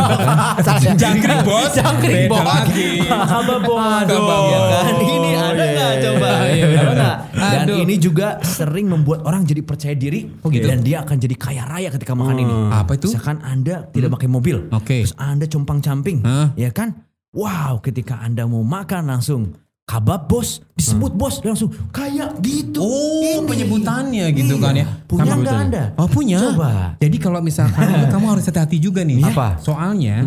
Jangkrik 0.96 1.44
bos. 1.44 1.76
Jangkrik 1.76 2.32
Beda 2.32 2.32
bos. 2.32 2.44
lagi. 2.48 2.88
Kababos. 3.04 4.04
Kababos. 4.08 4.48
Ya 4.48 4.60
kan? 4.64 4.94
Ini 4.96 5.30
ada 5.36 5.64
nggak 5.68 5.92
coba? 6.00 6.28
Iya, 6.48 6.64
iya. 6.64 6.80
Ada 6.80 6.92
nggak? 6.96 7.16
Dan 7.48 7.64
Aduh. 7.68 7.78
ini 7.80 7.94
juga 7.96 8.38
sering 8.40 8.86
membuat 8.86 9.22
orang 9.22 9.42
jadi 9.42 9.60
percaya 9.60 9.92
diri. 9.92 10.26
Oh, 10.40 10.48
gitu? 10.48 10.64
Dan 10.64 10.80
dia 10.80 11.00
akan 11.00 11.16
jadi 11.16 11.34
kaya 11.34 11.62
raya 11.62 11.88
ketika 11.88 12.12
makan 12.12 12.36
ini. 12.36 12.54
Apa 12.70 12.94
itu? 12.94 13.08
Misalkan 13.08 13.38
Anda 13.40 13.86
tidak 13.86 14.10
pakai 14.12 14.26
mobil. 14.26 14.68
Oke. 14.70 15.02
Terus 15.02 15.14
Anda 15.14 15.46
compang-camping. 15.46 16.22
Hah? 16.22 16.50
Ya 16.54 16.70
kan? 16.70 16.98
Wow, 17.30 17.78
ketika 17.80 18.16
Anda 18.18 18.44
mau 18.44 18.62
makan 18.62 19.06
langsung 19.06 19.52
kabab 19.84 20.26
bos, 20.26 20.64
disebut 20.72 21.14
bos, 21.14 21.38
dia 21.38 21.52
langsung 21.52 21.70
kayak 21.92 22.40
gitu. 22.40 22.82
Oh, 22.82 23.22
Ini. 23.22 23.46
penyebutannya 23.46 24.26
gitu 24.34 24.58
Iya. 24.58 24.64
kan 24.64 24.72
ya. 24.74 24.86
Punya 25.06 25.30
Sama- 25.30 25.42
nggak 25.44 25.56
Anda? 25.62 25.82
Oh 25.94 26.08
punya. 26.08 26.38
Coba. 26.42 26.70
Jadi 26.98 27.16
kalau 27.16 27.38
misalkan 27.38 27.86
kamu 28.12 28.26
harus 28.26 28.44
hati-hati 28.44 28.80
juga 28.80 29.06
nih. 29.06 29.22
Apa? 29.22 29.62
Soalnya 29.62 30.26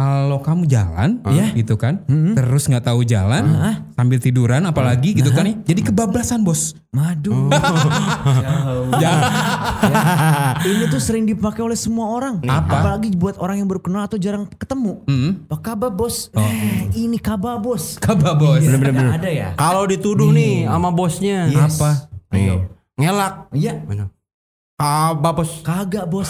kalau 0.00 0.40
kamu 0.40 0.64
jalan, 0.64 1.20
Iya. 1.28 1.52
gitu 1.52 1.76
kan, 1.76 2.00
terus 2.08 2.64
nggak 2.64 2.88
tahu 2.88 3.04
jalan, 3.04 3.44
sambil 3.92 4.16
tiduran, 4.16 4.64
apalagi 4.64 5.12
gitu 5.12 5.28
kan 5.30 5.44
ya, 5.44 5.54
jadi 5.60 5.80
kebablasan 5.92 6.40
bos. 6.40 6.72
Madu. 6.90 7.52
Ya. 9.00 9.12
Ini 10.60 10.90
tuh 10.90 11.00
sering 11.00 11.24
dipakai 11.24 11.62
oleh 11.64 11.78
semua 11.78 12.10
orang. 12.12 12.42
Apa? 12.44 12.82
Apalagi 12.84 13.14
buat 13.14 13.38
orang 13.38 13.62
yang 13.62 13.68
baru 13.70 13.80
kenal 13.80 14.02
atau 14.04 14.18
jarang 14.20 14.44
ketemu. 14.58 15.00
Hmm. 15.06 15.46
Apa 15.48 15.72
kabar 15.72 15.90
bos? 15.94 16.28
Eh, 16.36 16.90
ini 16.98 17.16
kabar 17.16 17.56
bos. 17.62 17.96
Kababos. 17.96 18.60
Iya, 18.60 18.76
ada, 18.76 19.02
ada 19.16 19.30
ya? 19.30 19.48
Kalau 19.56 19.86
dituduh 19.88 20.28
nih 20.34 20.68
sama 20.68 20.90
bosnya. 20.92 21.48
Yes. 21.48 21.78
Apa? 21.78 21.90
Nih, 22.34 22.60
ngelak. 22.98 23.34
Iya. 23.56 23.72
Mana? 23.88 24.12
Kebab 24.80 25.34
bos. 25.36 25.50
Kagak 25.60 26.04
bos. 26.08 26.28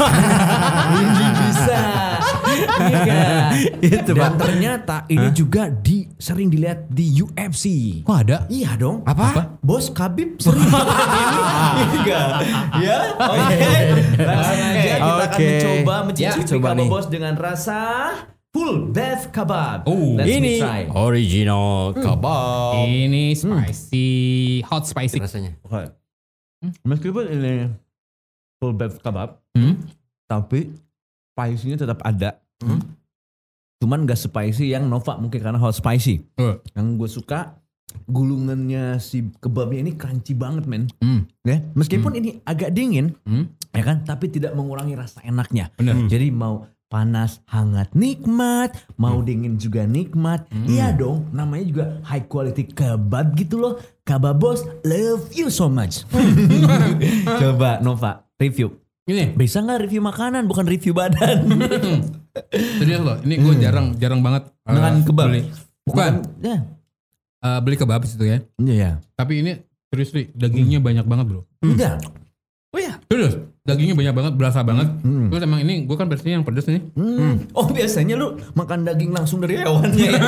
ini 0.99 1.27
bisa. 1.39 1.83
Iya. 2.83 3.55
Itu, 3.79 4.11
Dan 4.11 4.35
ternyata 4.35 5.07
ini 5.07 5.31
juga 5.31 5.71
di 5.71 6.11
sering 6.19 6.51
dilihat 6.51 6.91
di 6.91 7.15
UFC. 7.15 7.65
Kok 8.03 8.17
ada? 8.27 8.51
Iya 8.51 8.75
dong. 8.75 9.07
Apa? 9.07 9.55
Bos 9.63 9.95
Kabib 9.95 10.43
sering. 10.43 10.67
Iya 12.03 12.23
Ya. 12.83 12.99
Oke. 13.23 13.71
Langsung 14.19 14.59
aja 14.59 14.95
kita 14.99 14.99
akan 14.99 15.31
Oke. 15.31 15.47
mencoba 15.47 15.95
Ya, 15.95 16.03
mencicipi 16.03 16.49
coba 16.51 16.69
kabab 16.75 16.87
bos 16.91 17.07
dengan 17.07 17.35
rasa 17.39 17.79
full 18.51 18.91
beef 18.91 19.31
kebab. 19.31 19.87
Oh, 19.87 20.19
Let's 20.19 20.27
Ini 20.27 20.55
try. 20.59 20.83
original 20.91 21.95
kebab. 21.95 22.83
Ini 22.83 23.39
spicy, 23.39 24.11
hot 24.67 24.91
spicy. 24.91 25.23
Rasanya. 25.23 25.55
Oke. 25.63 25.95
Meskipun 26.83 27.25
ini 27.31 27.71
full 28.61 28.77
beef 28.77 29.01
kebab, 29.01 29.41
Hmm? 29.57 29.81
tapi 30.29 30.71
spicy-nya 31.33 31.81
tetap 31.81 32.05
ada. 32.05 32.39
Cuman 33.81 34.05
gak 34.05 34.21
spicy 34.21 34.71
yang 34.71 34.87
Nova 34.87 35.17
mungkin 35.17 35.41
karena 35.41 35.57
hot 35.57 35.73
spicy. 35.73 36.21
Uh. 36.37 36.61
Yang 36.77 36.87
gue 36.95 37.09
suka 37.11 37.41
gulungannya 38.07 39.01
si 39.01 39.25
kebabnya 39.41 39.81
ini 39.81 39.93
crunchy 39.97 40.37
banget 40.37 40.69
men. 40.69 40.87
Hmm. 41.01 41.25
Ya, 41.43 41.65
meskipun 41.73 42.13
ini 42.15 42.45
agak 42.45 42.71
dingin, 42.71 43.17
Hmm. 43.25 43.49
ya 43.73 43.83
kan, 43.83 44.05
tapi 44.05 44.29
tidak 44.29 44.53
mengurangi 44.53 44.95
rasa 44.95 45.25
enaknya. 45.25 45.73
Bener. 45.75 46.07
Jadi 46.07 46.29
mau 46.29 46.69
panas, 46.87 47.41
hangat, 47.47 47.91
nikmat, 47.95 48.75
mau 48.95 49.23
dingin 49.23 49.57
juga 49.57 49.87
nikmat. 49.87 50.45
Iya 50.69 50.93
dong, 50.93 51.31
namanya 51.33 51.65
juga 51.65 51.85
high 52.05 52.27
quality 52.27 52.69
kebab 52.69 53.33
gitu 53.35 53.59
loh. 53.59 53.75
Kebab 54.03 54.37
bos, 54.37 54.63
love 54.83 55.31
you 55.33 55.49
so 55.49 55.67
much. 55.67 56.03
Coba 57.43 57.81
Nova 57.81 58.23
review. 58.41 58.73
Ini 59.05 59.35
Bisa 59.35 59.61
nggak 59.61 59.85
review 59.85 60.01
makanan 60.01 60.47
bukan 60.47 60.65
review 60.65 60.93
badan? 60.93 61.45
serius 62.81 63.03
loh. 63.03 63.21
Ini 63.21 63.35
gue 63.37 63.55
jarang 63.59 63.93
jarang 63.97 64.21
banget 64.21 64.49
eh, 64.65 64.73
Dengan 64.73 64.95
kebab. 65.03 65.27
beli. 65.29 65.43
Bukan 65.85 66.13
Ya. 66.41 66.57
eh, 67.41 67.59
beli 67.61 67.77
kebab 67.77 68.01
situ 68.03 68.25
ya. 68.25 68.41
Iya 68.57 68.75
ya. 68.75 68.91
Tapi 69.13 69.43
ini 69.43 69.53
serius 69.87 70.11
Ri, 70.11 70.33
dagingnya 70.33 70.81
banyak 70.81 71.05
banget 71.05 71.27
bro. 71.29 71.43
Udah. 71.61 72.01
Serius, 73.11 73.35
dagingnya 73.67 73.99
banyak 73.99 74.15
banget, 74.15 74.33
berasa 74.39 74.63
banget. 74.63 74.87
Hmm. 75.03 75.27
Terus 75.35 75.43
emang 75.43 75.59
ini 75.59 75.83
gue 75.83 75.97
kan 75.99 76.07
versinya 76.07 76.39
yang 76.39 76.47
pedes 76.47 76.71
nih. 76.71 76.79
Hmm. 76.95 77.43
Oh 77.51 77.67
biasanya 77.67 78.15
lu 78.15 78.39
makan 78.55 78.87
daging 78.87 79.11
langsung 79.11 79.43
dari 79.43 79.59
hewannya 79.59 80.15
ya? 80.15 80.21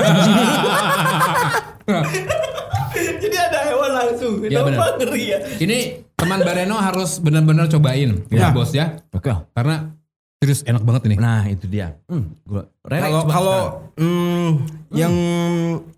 Jadi 3.22 3.36
ada 3.36 3.59
hewan 3.64 3.90
langsung. 3.93 4.32
Iya, 4.40 4.61
Kenapa 4.61 4.97
ngeri 4.97 5.24
ya? 5.26 5.38
Ini 5.59 5.78
teman 6.14 6.40
Bareno 6.40 6.76
harus 6.76 7.18
benar-benar 7.18 7.66
cobain 7.66 8.22
ya 8.28 8.51
bos 8.51 8.70
ya. 8.70 9.01
Oke. 9.11 9.32
Karena 9.51 9.90
serius 10.38 10.62
enak 10.62 10.80
banget 10.80 11.03
ini. 11.07 11.16
Nah 11.16 11.47
itu 11.47 11.66
dia. 11.66 11.99
Hmm, 12.07 12.34
gua 12.43 12.66
Kalau 12.82 13.20
banget 13.20 13.30
kalau 13.30 13.59
sekarang. 13.59 14.03
mm, 14.03 14.51
yang 14.93 15.14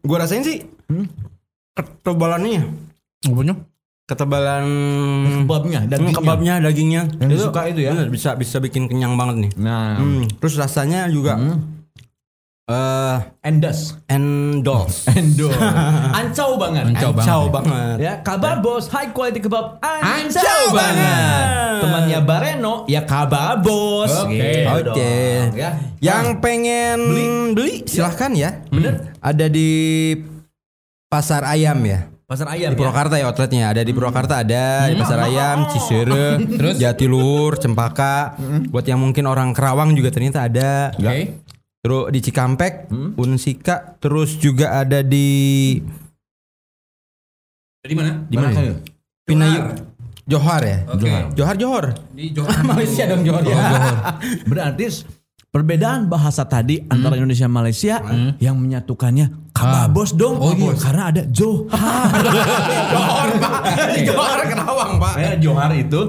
gua 0.00 0.18
rasain 0.20 0.42
sih 0.42 0.64
ketebalannya, 1.72 2.62
Apanya? 3.22 3.54
ketebalan 4.04 4.64
kebabnya, 5.40 5.78
Hmm, 5.80 5.90
dagingnya. 5.90 6.14
kebabnya, 6.14 6.54
dagingnya. 6.60 7.02
Yang 7.18 7.30
disuka 7.34 7.60
itu 7.66 7.80
ya? 7.80 7.92
bener, 7.92 8.08
bisa 8.08 8.30
bisa 8.34 8.56
bikin 8.58 8.84
kenyang 8.84 9.16
banget 9.16 9.48
nih. 9.48 9.52
Nah, 9.58 9.96
Hmm, 9.96 10.28
terus 10.38 10.54
rasanya 10.54 11.08
juga 11.08 11.34
eh 11.34 11.56
endas. 13.44 14.00
endos. 14.08 15.04
Endo. 15.12 15.52
Ancau 16.16 16.56
banget. 16.56 16.96
Ancau 16.96 17.10
banget. 17.12 17.28
Ancau 17.28 17.42
ya. 17.44 17.52
banget. 17.52 17.96
Ya, 18.00 18.12
kabar 18.24 18.56
bos, 18.64 18.88
high 18.88 19.12
quality 19.12 19.44
kebab 19.44 19.76
ancau, 19.84 20.40
Ancau 20.40 20.62
banget. 20.72 20.96
banget. 20.96 21.80
Temannya 21.84 22.18
Bareno, 22.24 22.74
ya 22.88 23.04
kabar 23.04 23.60
bos. 23.60 24.08
Oke. 24.24 24.40
Gitu 24.40 24.68
Oke. 24.72 24.80
dong, 24.88 24.96
Ya. 25.54 25.70
Yang 26.00 26.26
pengen 26.40 26.98
beli, 27.52 27.84
silahkan 27.84 28.32
ya. 28.32 28.64
Bener. 28.72 29.12
Ada 29.20 29.46
di 29.52 29.70
pasar 31.12 31.44
ayam 31.44 31.76
ya. 31.84 32.08
Pasar 32.24 32.48
ayam 32.48 32.72
Di 32.72 32.76
ya. 32.76 32.80
Purwakarta 32.80 33.20
ya 33.20 33.28
outletnya. 33.28 33.68
Ada 33.68 33.84
di 33.84 33.92
Purwakarta 33.92 34.40
ada 34.40 34.88
di 34.88 34.96
pasar 34.96 35.28
ayam, 35.28 35.64
Cisere, 35.70 36.40
Terus? 36.40 36.80
Jatiluhur, 36.80 37.60
Cempaka. 37.60 38.40
Buat 38.72 38.88
yang 38.88 39.04
mungkin 39.04 39.28
orang 39.28 39.52
Kerawang 39.52 39.92
juga 39.92 40.08
ternyata 40.08 40.48
ada. 40.48 40.96
Oke. 40.96 41.44
Terus 41.84 42.08
di 42.08 42.20
Cikampek, 42.24 42.88
Unsika, 43.20 44.00
terus 44.00 44.40
juga 44.40 44.80
ada 44.80 45.04
di 45.04 45.76
Di 47.84 47.92
mana? 47.92 48.24
Di 48.24 48.36
mana? 48.40 48.56
Kak? 48.56 48.88
Pinayu 49.28 49.60
Johar 50.24 50.64
ya. 50.64 50.78
Oke. 50.88 51.36
Johar 51.36 51.56
Johor. 51.60 51.84
Di 52.16 52.32
Johor. 52.32 52.48
Malaysia 52.72 53.04
dong 53.04 53.20
Johor. 53.28 53.44
Oh, 53.44 53.52
Johor. 53.52 53.96
Berarti 54.48 55.04
perbedaan 55.52 56.08
bahasa 56.08 56.48
tadi 56.48 56.80
antara 56.88 57.20
Indonesia 57.20 57.44
dan 57.44 57.52
Malaysia 57.52 57.94
yang 58.40 58.56
menyatukannya 58.56 59.52
kababos 59.52 60.16
dong. 60.16 60.40
Oh, 60.40 60.56
iya. 60.56 60.72
Karena 60.80 61.02
ada 61.12 61.22
Johar. 61.28 62.08
Johor 62.96 63.28
Pak. 63.36 63.60
Johor 64.00 64.40
Kerawang 64.48 64.92
Pak. 64.96 65.14
Eh, 65.20 65.36
Johar 65.44 65.70
itu 65.76 66.00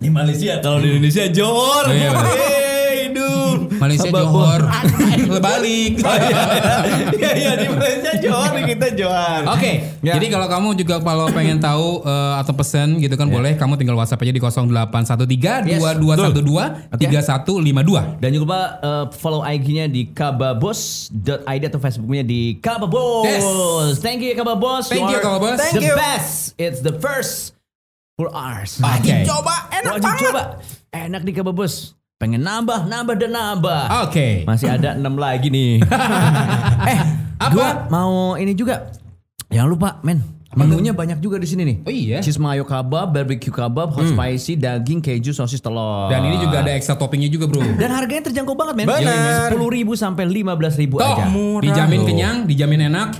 di 0.00 0.08
Malaysia. 0.08 0.56
Kalau 0.64 0.80
di 0.80 0.96
Indonesia 0.96 1.28
Johor. 1.28 1.84
Oh, 1.84 1.92
iya. 1.92 2.71
Malaysia 3.72 4.08
Kababos. 4.08 4.30
Johor. 4.30 4.60
Kebalik. 5.32 5.92
Iya, 7.12 7.30
iya 7.34 7.52
di 7.56 7.66
Malaysia 7.68 8.12
Johor, 8.18 8.50
di 8.54 8.62
kita 8.68 8.88
Johar. 8.94 9.40
Oke, 9.50 9.72
Ya. 10.02 10.18
jadi 10.18 10.26
kalau 10.30 10.46
kamu 10.46 10.68
juga 10.74 10.98
kalau 10.98 11.26
pengen 11.30 11.58
tahu 11.58 12.02
eh, 12.02 12.34
atau 12.38 12.52
pesen 12.52 12.98
gitu 12.98 13.14
kan 13.14 13.26
boleh 13.26 13.54
kamu 13.54 13.74
tinggal 13.76 13.94
WhatsApp 13.94 14.22
aja 14.22 14.32
di 14.32 14.42
0813 14.42 15.68
Yes, 15.68 15.78
2212 15.78 16.98
3152. 16.98 18.18
Dan 18.18 18.28
juga 18.30 18.42
lupa 18.42 18.62
uh, 18.82 19.04
follow 19.14 19.42
IG-nya 19.42 19.86
di 19.86 20.10
kababos.id 20.10 21.62
atau 21.62 21.78
Facebooknya 21.78 22.26
di 22.26 22.58
kababos. 22.58 23.22
Yes. 23.24 24.02
Thank 24.02 24.20
you 24.20 24.34
Kababos. 24.34 24.90
Thank 24.90 25.06
you, 25.06 25.14
are 25.14 25.22
Kababos. 25.22 25.56
The 25.56 25.62
Thank 25.62 25.86
you. 25.86 25.94
best. 25.94 26.58
It's 26.58 26.82
the 26.82 26.98
first 26.98 27.54
for 28.18 28.26
ours. 28.34 28.82
Oke. 28.82 29.22
Coba 29.22 29.70
enak 29.70 29.92
Wajib 29.94 30.04
banget. 30.04 30.22
coba. 30.26 30.42
Enak 30.90 31.22
di 31.22 31.32
Kababos. 31.32 31.74
Pengen 32.22 32.38
nambah, 32.38 32.86
nambah 32.86 33.18
dan 33.18 33.34
nambah. 33.34 34.06
Oke. 34.06 34.46
Masih 34.46 34.70
ada 34.70 34.94
6 35.02 35.02
lagi 35.18 35.50
nih. 35.50 35.82
eh, 36.94 36.98
Apa? 37.42 37.50
gua 37.50 37.68
mau 37.90 38.38
ini 38.38 38.54
juga. 38.54 38.94
Jangan 39.50 39.66
lupa, 39.66 39.98
men. 40.06 40.22
Menunya 40.54 40.94
banyak 40.94 41.18
juga 41.18 41.40
di 41.42 41.50
sini 41.50 41.66
nih. 41.66 41.76
Oh 41.82 41.90
iya. 41.90 42.16
Hmm. 42.20 42.24
Cheese 42.28 42.38
mayo 42.38 42.62
kebab, 42.62 43.10
barbecue 43.10 43.50
kebab, 43.50 43.90
hot 43.90 44.06
spicy, 44.06 44.54
daging, 44.54 45.02
keju, 45.02 45.34
sosis, 45.34 45.58
telur. 45.58 46.12
Dan 46.14 46.22
ini 46.30 46.38
juga 46.38 46.62
ada 46.62 46.70
extra 46.70 46.94
toppingnya 46.94 47.26
juga, 47.26 47.50
Bro. 47.50 47.58
Dan 47.74 47.90
harganya 47.90 48.30
terjangkau 48.30 48.54
banget 48.54 48.84
men. 48.84 48.86
Sepuluh 49.50 49.68
ribu 49.72 49.98
sampai 49.98 50.22
lima 50.28 50.54
belas 50.54 50.78
ribu 50.78 51.02
Toh, 51.02 51.08
aja. 51.08 51.26
dijamin 51.58 52.06
kenyang, 52.06 52.36
dijamin 52.46 52.86
enak, 52.86 53.18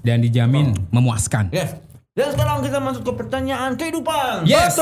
dan 0.00 0.24
dijamin 0.24 0.72
memuaskan. 0.88 1.52
Yes. 1.52 1.76
Dan 2.16 2.32
sekarang 2.32 2.64
kita 2.64 2.80
masuk 2.80 3.02
ke 3.04 3.12
pertanyaan 3.12 3.76
kehidupan. 3.76 4.48
Yes. 4.48 4.78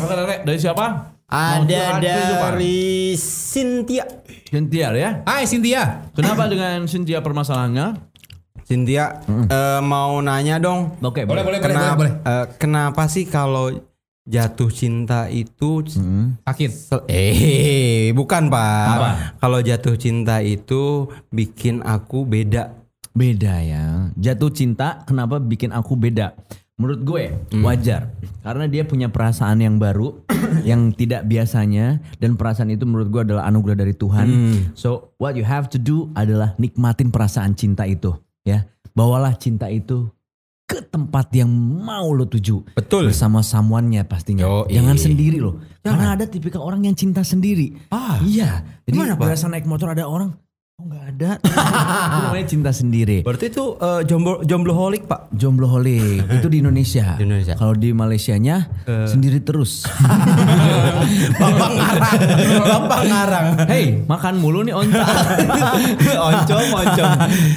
Oke, 0.00 0.14
Rere, 0.16 0.46
dari 0.46 0.56
siapa? 0.56 1.18
Ada 1.30 2.02
dari 2.02 3.14
Cynthia. 3.14 4.02
Cynthia 4.44 4.90
ya. 4.92 5.10
Hai 5.22 5.46
Cynthia. 5.46 6.10
Kenapa 6.10 6.44
dengan 6.44 6.82
Cynthia 6.84 7.22
permasalahannya? 7.22 7.94
Cynthia 8.66 9.22
eh, 9.46 9.80
mau 9.80 10.18
nanya 10.18 10.58
dong. 10.58 10.98
Oke, 11.00 11.22
Boleh, 11.22 11.42
boleh, 11.42 11.58
boleh, 11.58 11.70
Kenapa, 11.70 11.94
boleh. 11.96 12.12
eh, 12.20 12.46
kenapa 12.56 13.02
sih 13.06 13.24
kalau 13.24 13.70
jatuh 14.22 14.70
cinta 14.70 15.26
itu 15.26 15.86
Sakit. 16.40 16.70
Se- 16.70 17.06
Eh, 17.06 18.10
bukan 18.10 18.46
pak. 18.46 19.38
Kalau 19.38 19.58
jatuh 19.60 19.94
cinta 19.94 20.38
itu 20.38 21.06
bikin 21.28 21.78
aku 21.80 22.22
beda. 22.22 22.74
Beda 23.10 23.58
ya. 23.58 24.10
Jatuh 24.14 24.50
cinta 24.50 25.02
kenapa 25.02 25.38
bikin 25.38 25.70
aku 25.70 25.94
beda? 25.94 26.34
Menurut 26.80 27.00
gue 27.04 27.22
wajar 27.60 28.08
karena 28.40 28.64
dia 28.64 28.88
punya 28.88 29.12
perasaan 29.12 29.60
yang 29.60 29.76
baru 29.76 30.24
yang 30.68 30.96
tidak 30.96 31.28
biasanya 31.28 32.00
dan 32.16 32.40
perasaan 32.40 32.72
itu 32.72 32.88
menurut 32.88 33.12
gue 33.12 33.20
adalah 33.28 33.44
anugerah 33.44 33.84
dari 33.84 33.92
Tuhan. 33.92 34.26
So 34.72 35.12
what 35.20 35.36
you 35.36 35.44
have 35.44 35.68
to 35.70 35.78
do 35.78 36.08
adalah 36.16 36.56
nikmatin 36.56 37.12
perasaan 37.12 37.52
cinta 37.52 37.84
itu 37.84 38.16
ya. 38.48 38.64
Bawalah 38.96 39.36
cinta 39.36 39.68
itu 39.68 40.08
ke 40.70 40.86
tempat 40.86 41.34
yang 41.34 41.50
mau 41.82 42.14
lo 42.14 42.30
tuju. 42.30 42.78
Betul. 42.78 43.10
Bersama 43.10 43.42
someone-nya 43.42 44.06
pastinya. 44.06 44.46
Yoi. 44.46 44.78
Jangan 44.78 44.96
sendiri 45.02 45.42
loh. 45.42 45.58
Karena 45.82 46.14
ada 46.14 46.30
tipikal 46.30 46.62
orang 46.62 46.86
yang 46.86 46.94
cinta 46.94 47.26
sendiri. 47.26 47.74
Ah. 47.90 48.22
Iya. 48.22 48.62
Jadi 48.86 48.94
Gimana, 48.94 49.18
berasa 49.18 49.50
naik 49.50 49.66
motor 49.66 49.90
ada 49.90 50.06
orang 50.06 50.30
Oh 50.80 50.88
nggak 50.88 51.04
ada. 51.12 51.30
itu 51.44 52.18
namanya 52.24 52.46
cinta 52.48 52.70
sendiri. 52.72 53.20
Berarti 53.20 53.52
itu 53.52 53.76
eh, 53.76 54.00
jomblo 54.08 54.40
jomblo 54.48 54.72
holik 54.72 55.04
pak. 55.04 55.28
Jomblo 55.36 55.68
holik 55.68 56.24
itu 56.24 56.48
di 56.48 56.64
Indonesia. 56.64 57.20
Di 57.20 57.28
Indonesia. 57.28 57.52
Kalau 57.52 57.76
di 57.76 57.92
Malaysianya 57.92 58.64
sendiri 59.04 59.44
terus. 59.44 59.84
Bapak 61.40 61.70
ngarang. 61.76 62.20
Bapak 62.64 63.00
ngarang. 63.12 63.46
Hei, 63.68 64.00
makan 64.08 64.40
mulu 64.40 64.64
nih 64.64 64.72
onta. 64.72 65.04
oncom, 66.32 66.64
oncom. 66.72 67.08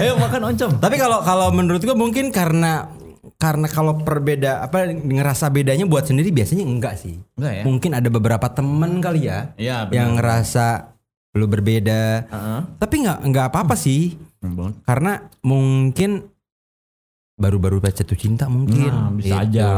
Ayo 0.04 0.14
makan 0.20 0.42
oncom. 0.52 0.72
Tapi 0.84 0.96
kalau 1.00 1.24
kalau 1.24 1.48
menurut 1.56 1.80
gua 1.80 1.96
mungkin 1.96 2.28
karena 2.28 2.92
karena 3.40 3.72
kalau 3.72 4.04
perbeda 4.04 4.68
apa 4.68 4.92
ngerasa 4.92 5.48
bedanya 5.48 5.88
buat 5.88 6.04
sendiri 6.12 6.36
biasanya 6.36 6.68
enggak 6.68 7.00
sih. 7.00 7.24
Enggak 7.40 7.54
ya? 7.56 7.64
Mungkin 7.64 7.92
ada 7.96 8.12
beberapa 8.12 8.52
temen 8.52 9.00
kali 9.00 9.32
ya, 9.32 9.56
benar. 9.56 9.96
yang 9.96 10.10
ngerasa 10.20 10.93
lu 11.34 11.46
berbeda. 11.46 12.02
Heeh. 12.24 12.60
Tapi 12.78 12.96
nggak 13.02 13.20
nggak 13.24 13.46
apa-apa 13.50 13.74
sih. 13.74 14.14
Karena 14.84 15.18
mungkin 15.42 16.30
baru-baru 17.34 17.82
baca 17.82 17.96
jatuh 17.96 18.14
cinta 18.14 18.46
mungkin 18.46 18.88
Nah, 18.88 19.10
bisa 19.12 19.42
Gitu. 19.42 19.58
aja. 19.58 19.70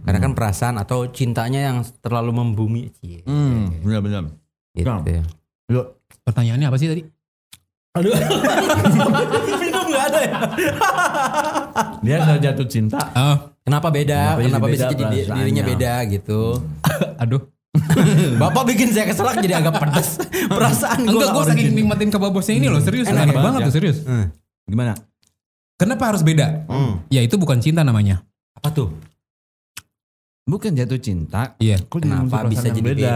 Karena 0.00 0.18
kan 0.20 0.32
perasaan 0.32 0.76
atau 0.76 1.08
cintanya 1.08 1.60
yang 1.66 1.78
terlalu 1.98 2.30
membumi 2.32 2.94
Cie. 2.94 3.24
Hmm, 3.24 3.82
benar-benar. 3.82 4.30
Gitu. 4.70 4.86
Nah. 4.86 5.02
Yuk. 5.68 5.86
Pertanyaannya 6.22 6.66
apa 6.66 6.78
sih 6.78 6.86
tadi? 6.86 7.02
Aduh. 7.92 8.14
Minum 9.60 9.84
nggak 9.90 10.04
ada 10.06 10.20
ya? 10.22 10.38
Dia 12.04 12.16
sudah 12.20 12.38
jatuh 12.40 12.66
cinta. 12.66 12.98
Oh, 13.12 13.36
Kenapa 13.62 13.88
beda? 13.90 14.34
Kenapa 14.34 14.38
jadi 14.38 14.48
Kenapa, 14.48 14.66
bisa 14.66 14.74
beda 14.74 14.86
jadi 14.88 14.96
di- 14.96 15.06
perasaannya? 15.06 15.36
dirinya 15.38 15.62
beda 15.64 15.92
gitu? 16.08 16.40
aduh. 17.16 17.42
Bapak 18.42 18.68
bikin 18.68 18.92
saya 18.92 19.08
keselak 19.08 19.40
jadi 19.40 19.64
agak 19.64 19.80
pedas. 19.80 20.20
Perasaan 20.52 21.08
Enggak, 21.08 21.32
gue 21.32 21.32
gua 21.32 21.44
saking 21.48 21.72
nikmatin 21.72 22.12
kebabosnya 22.12 22.54
ini 22.54 22.68
loh, 22.68 22.84
serius. 22.84 23.08
Enak 23.08 23.26
Enak, 23.26 23.34
ya? 23.34 23.40
banget 23.40 23.60
tuh, 23.64 23.72
serius. 23.72 23.98
Gimana? 24.68 24.92
Kenapa 25.80 26.12
harus 26.12 26.22
beda? 26.22 26.68
Hmm. 26.68 27.00
Ya 27.08 27.24
itu 27.24 27.34
bukan 27.34 27.58
cinta 27.58 27.80
namanya. 27.80 28.22
Apa 28.54 28.70
tuh? 28.70 28.92
Bukan 30.42 30.74
jatuh 30.74 30.98
cinta. 30.98 31.54
Iya. 31.56 31.80
Kenapa 31.88 32.44
bisa 32.44 32.68
jadi 32.68 32.76
yang 32.76 32.86
beda? 32.92 33.14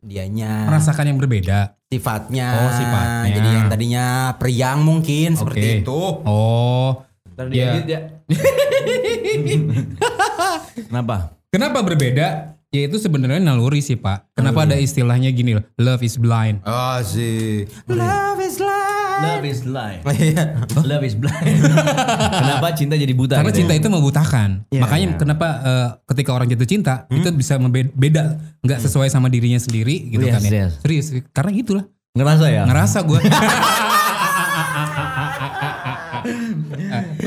Dianya 0.00 0.52
Merasakan 0.66 1.04
yang 1.06 1.18
berbeda. 1.20 1.76
sifatnya. 1.88 2.48
Oh, 2.52 2.72
sifatnya. 2.74 3.32
Jadi 3.32 3.48
yang 3.48 3.66
tadinya 3.70 4.04
periang 4.36 4.82
mungkin 4.82 5.38
seperti 5.38 5.64
Oke. 5.64 5.80
itu. 5.86 6.00
Oh. 6.26 6.90
Ntar 7.32 7.46
Iya. 7.48 7.64
diedit 7.78 7.86
ya. 7.86 8.00
Kenapa? 10.88 11.32
Kenapa 11.48 11.78
berbeda? 11.80 12.57
Ya 12.68 12.84
itu 12.84 13.00
sebenarnya 13.00 13.40
naluri 13.40 13.80
sih 13.80 13.96
pak. 13.96 14.28
Kenapa 14.36 14.68
ada 14.68 14.76
istilahnya 14.76 15.32
gini 15.32 15.56
loh, 15.56 15.64
love 15.80 16.04
is 16.04 16.20
blind. 16.20 16.60
Oh 16.68 17.00
sih. 17.00 17.64
Love 17.88 18.44
is 18.44 18.60
life. 18.60 19.24
Love 19.24 19.46
is 19.48 19.60
blind. 19.64 20.00
Iya. 20.04 20.44
Love 20.92 21.04
is 21.08 21.16
blind. 21.16 21.64
Kenapa 22.44 22.68
cinta 22.76 23.00
jadi 23.00 23.08
buta? 23.16 23.40
Karena 23.40 23.56
gitu? 23.56 23.64
cinta 23.64 23.72
itu 23.72 23.88
membutakan. 23.88 24.68
Iya, 24.68 24.84
Makanya 24.84 25.06
iya. 25.08 25.16
kenapa 25.16 25.46
eh, 25.64 25.88
ketika 26.12 26.30
orang 26.36 26.44
jatuh 26.52 26.68
cinta 26.68 27.08
itu 27.08 27.24
bisa 27.32 27.56
beda, 27.96 28.36
nggak 28.60 28.78
sesuai 28.84 29.08
sama 29.08 29.32
dirinya 29.32 29.56
sendiri 29.56 30.12
gitu 30.12 30.28
Yes, 30.28 30.34
kan 30.36 30.42
ya. 30.44 30.50
yes. 30.52 30.72
Serius, 30.84 31.06
karena 31.32 31.50
itulah 31.56 31.84
ngerasa 32.12 32.44
ya. 32.52 32.62
ngerasa 32.68 32.98
gue. 33.00 33.20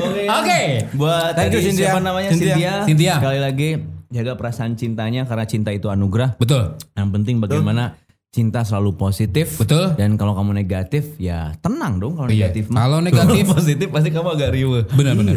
Oke. 0.02 0.22
Oke. 0.28 0.60
Buat 0.94 1.34
Thank 1.34 1.50
you, 1.50 1.58
tadi 1.58 1.66
Cynthia. 1.66 1.86
siapa 1.90 2.00
namanya 2.00 2.28
Cynthia. 2.30 2.54
Cynthia. 2.54 2.72
Cynthia. 2.86 3.14
Sekali 3.18 3.40
lagi 3.42 3.70
jaga 4.12 4.36
perasaan 4.36 4.76
cintanya 4.76 5.24
karena 5.24 5.48
cinta 5.48 5.72
itu 5.72 5.88
anugerah. 5.88 6.36
Betul. 6.36 6.76
Yang 6.94 7.08
penting 7.16 7.36
bagaimana 7.40 7.96
cinta 8.32 8.64
selalu 8.64 8.96
positif. 8.96 9.60
Betul. 9.60 9.92
Dan 9.92 10.16
kalau 10.16 10.32
kamu 10.32 10.56
negatif 10.56 11.20
ya 11.20 11.52
tenang 11.60 12.00
dong 12.00 12.16
kalau 12.16 12.32
Iya. 12.32 12.48
negatif. 12.48 12.64
mah. 12.66 12.80
Kalau 12.80 12.98
negatif- 12.98 13.44
positif 13.46 13.88
pasti 13.92 14.08
kamu 14.08 14.28
agak 14.32 14.48
riuh. 14.50 14.88
Benar-benar. 14.88 15.36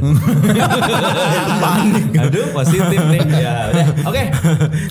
Aduh 2.24 2.46
positif 2.56 2.80
nih. 3.06 3.20
Ya 3.36 3.68
udah. 3.68 3.88
Oke. 4.08 4.24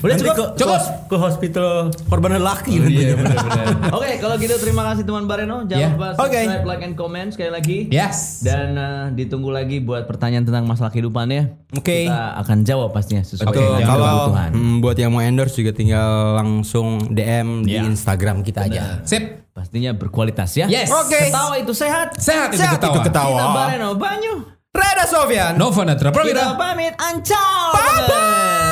Udah 0.05 0.12
Nanti 0.12 0.20
cukup. 0.22 0.36
ke, 0.36 0.61
cukup 0.61 0.80
ke 1.09 1.16
hospital 1.16 1.68
korban 2.05 2.36
lelaki 2.36 2.76
nanti. 2.76 2.92
Iya 3.00 3.16
benar-benar. 3.16 3.66
Oke 3.90 4.11
kalau 4.20 4.36
gitu 4.36 4.55
terima 4.59 4.82
kasih 4.84 5.02
teman 5.02 5.24
Bareno. 5.24 5.64
Jangan 5.64 5.80
Iya. 5.80 5.88
lupa 5.96 6.09
Oke. 6.20 6.40
subscribe, 6.44 6.66
like, 6.68 6.82
and 6.84 6.94
comment 6.94 7.28
sekali 7.30 7.50
lagi. 7.50 7.78
Yes. 7.88 8.44
Dan 8.44 8.76
eh, 8.76 9.16
ditunggu 9.16 9.48
lagi 9.48 9.80
buat 9.80 10.05
pertanyaan 10.05 10.44
tentang 10.44 10.68
masalah 10.68 10.92
kehidupan 10.92 11.24
ya. 11.30 11.57
Oke. 11.72 12.05
Kita 12.05 12.36
akan 12.36 12.59
jawab 12.62 12.92
pastinya 12.92 13.24
sesuai 13.24 13.48
Oke, 13.48 13.57
dengan 13.57 13.80
kebutuhan. 13.88 14.50
mm, 14.52 14.74
buat 14.78 14.96
yang 14.98 15.09
mau 15.09 15.24
endorse 15.24 15.57
juga 15.57 15.72
tinggal 15.72 16.05
langsung 16.36 17.00
DM 17.09 17.64
di 17.64 17.72
Iya. 17.74 17.93
Instagram 17.95 18.42
kita 18.42 18.66
aja. 18.66 19.01
Sip. 19.07 19.47
Pastinya 19.55 19.95
berkualitas 19.95 20.51
ya. 20.59 20.66
Yes. 20.66 20.90
Oke. 20.90 21.30
Ketawa 21.30 21.55
itu 21.57 21.70
sehat. 21.70 22.18
Sehat 22.18 22.51
itu 22.51 22.59
Sehat 22.59 22.76
ketawa. 22.76 22.90
itu 22.90 23.01
ketawa. 23.07 23.38
Kita 23.38 23.55
Bareno 23.55 23.88
Banyu. 23.95 24.34
Reda 24.74 25.07
Sofian. 25.07 25.55
Nova 25.55 25.86
Natra 25.86 26.11
Kita 26.11 26.18
Prawira. 26.18 26.45
pamit. 26.59 26.92
Ancau. 26.99 27.70
Bye-bye. 27.72 28.64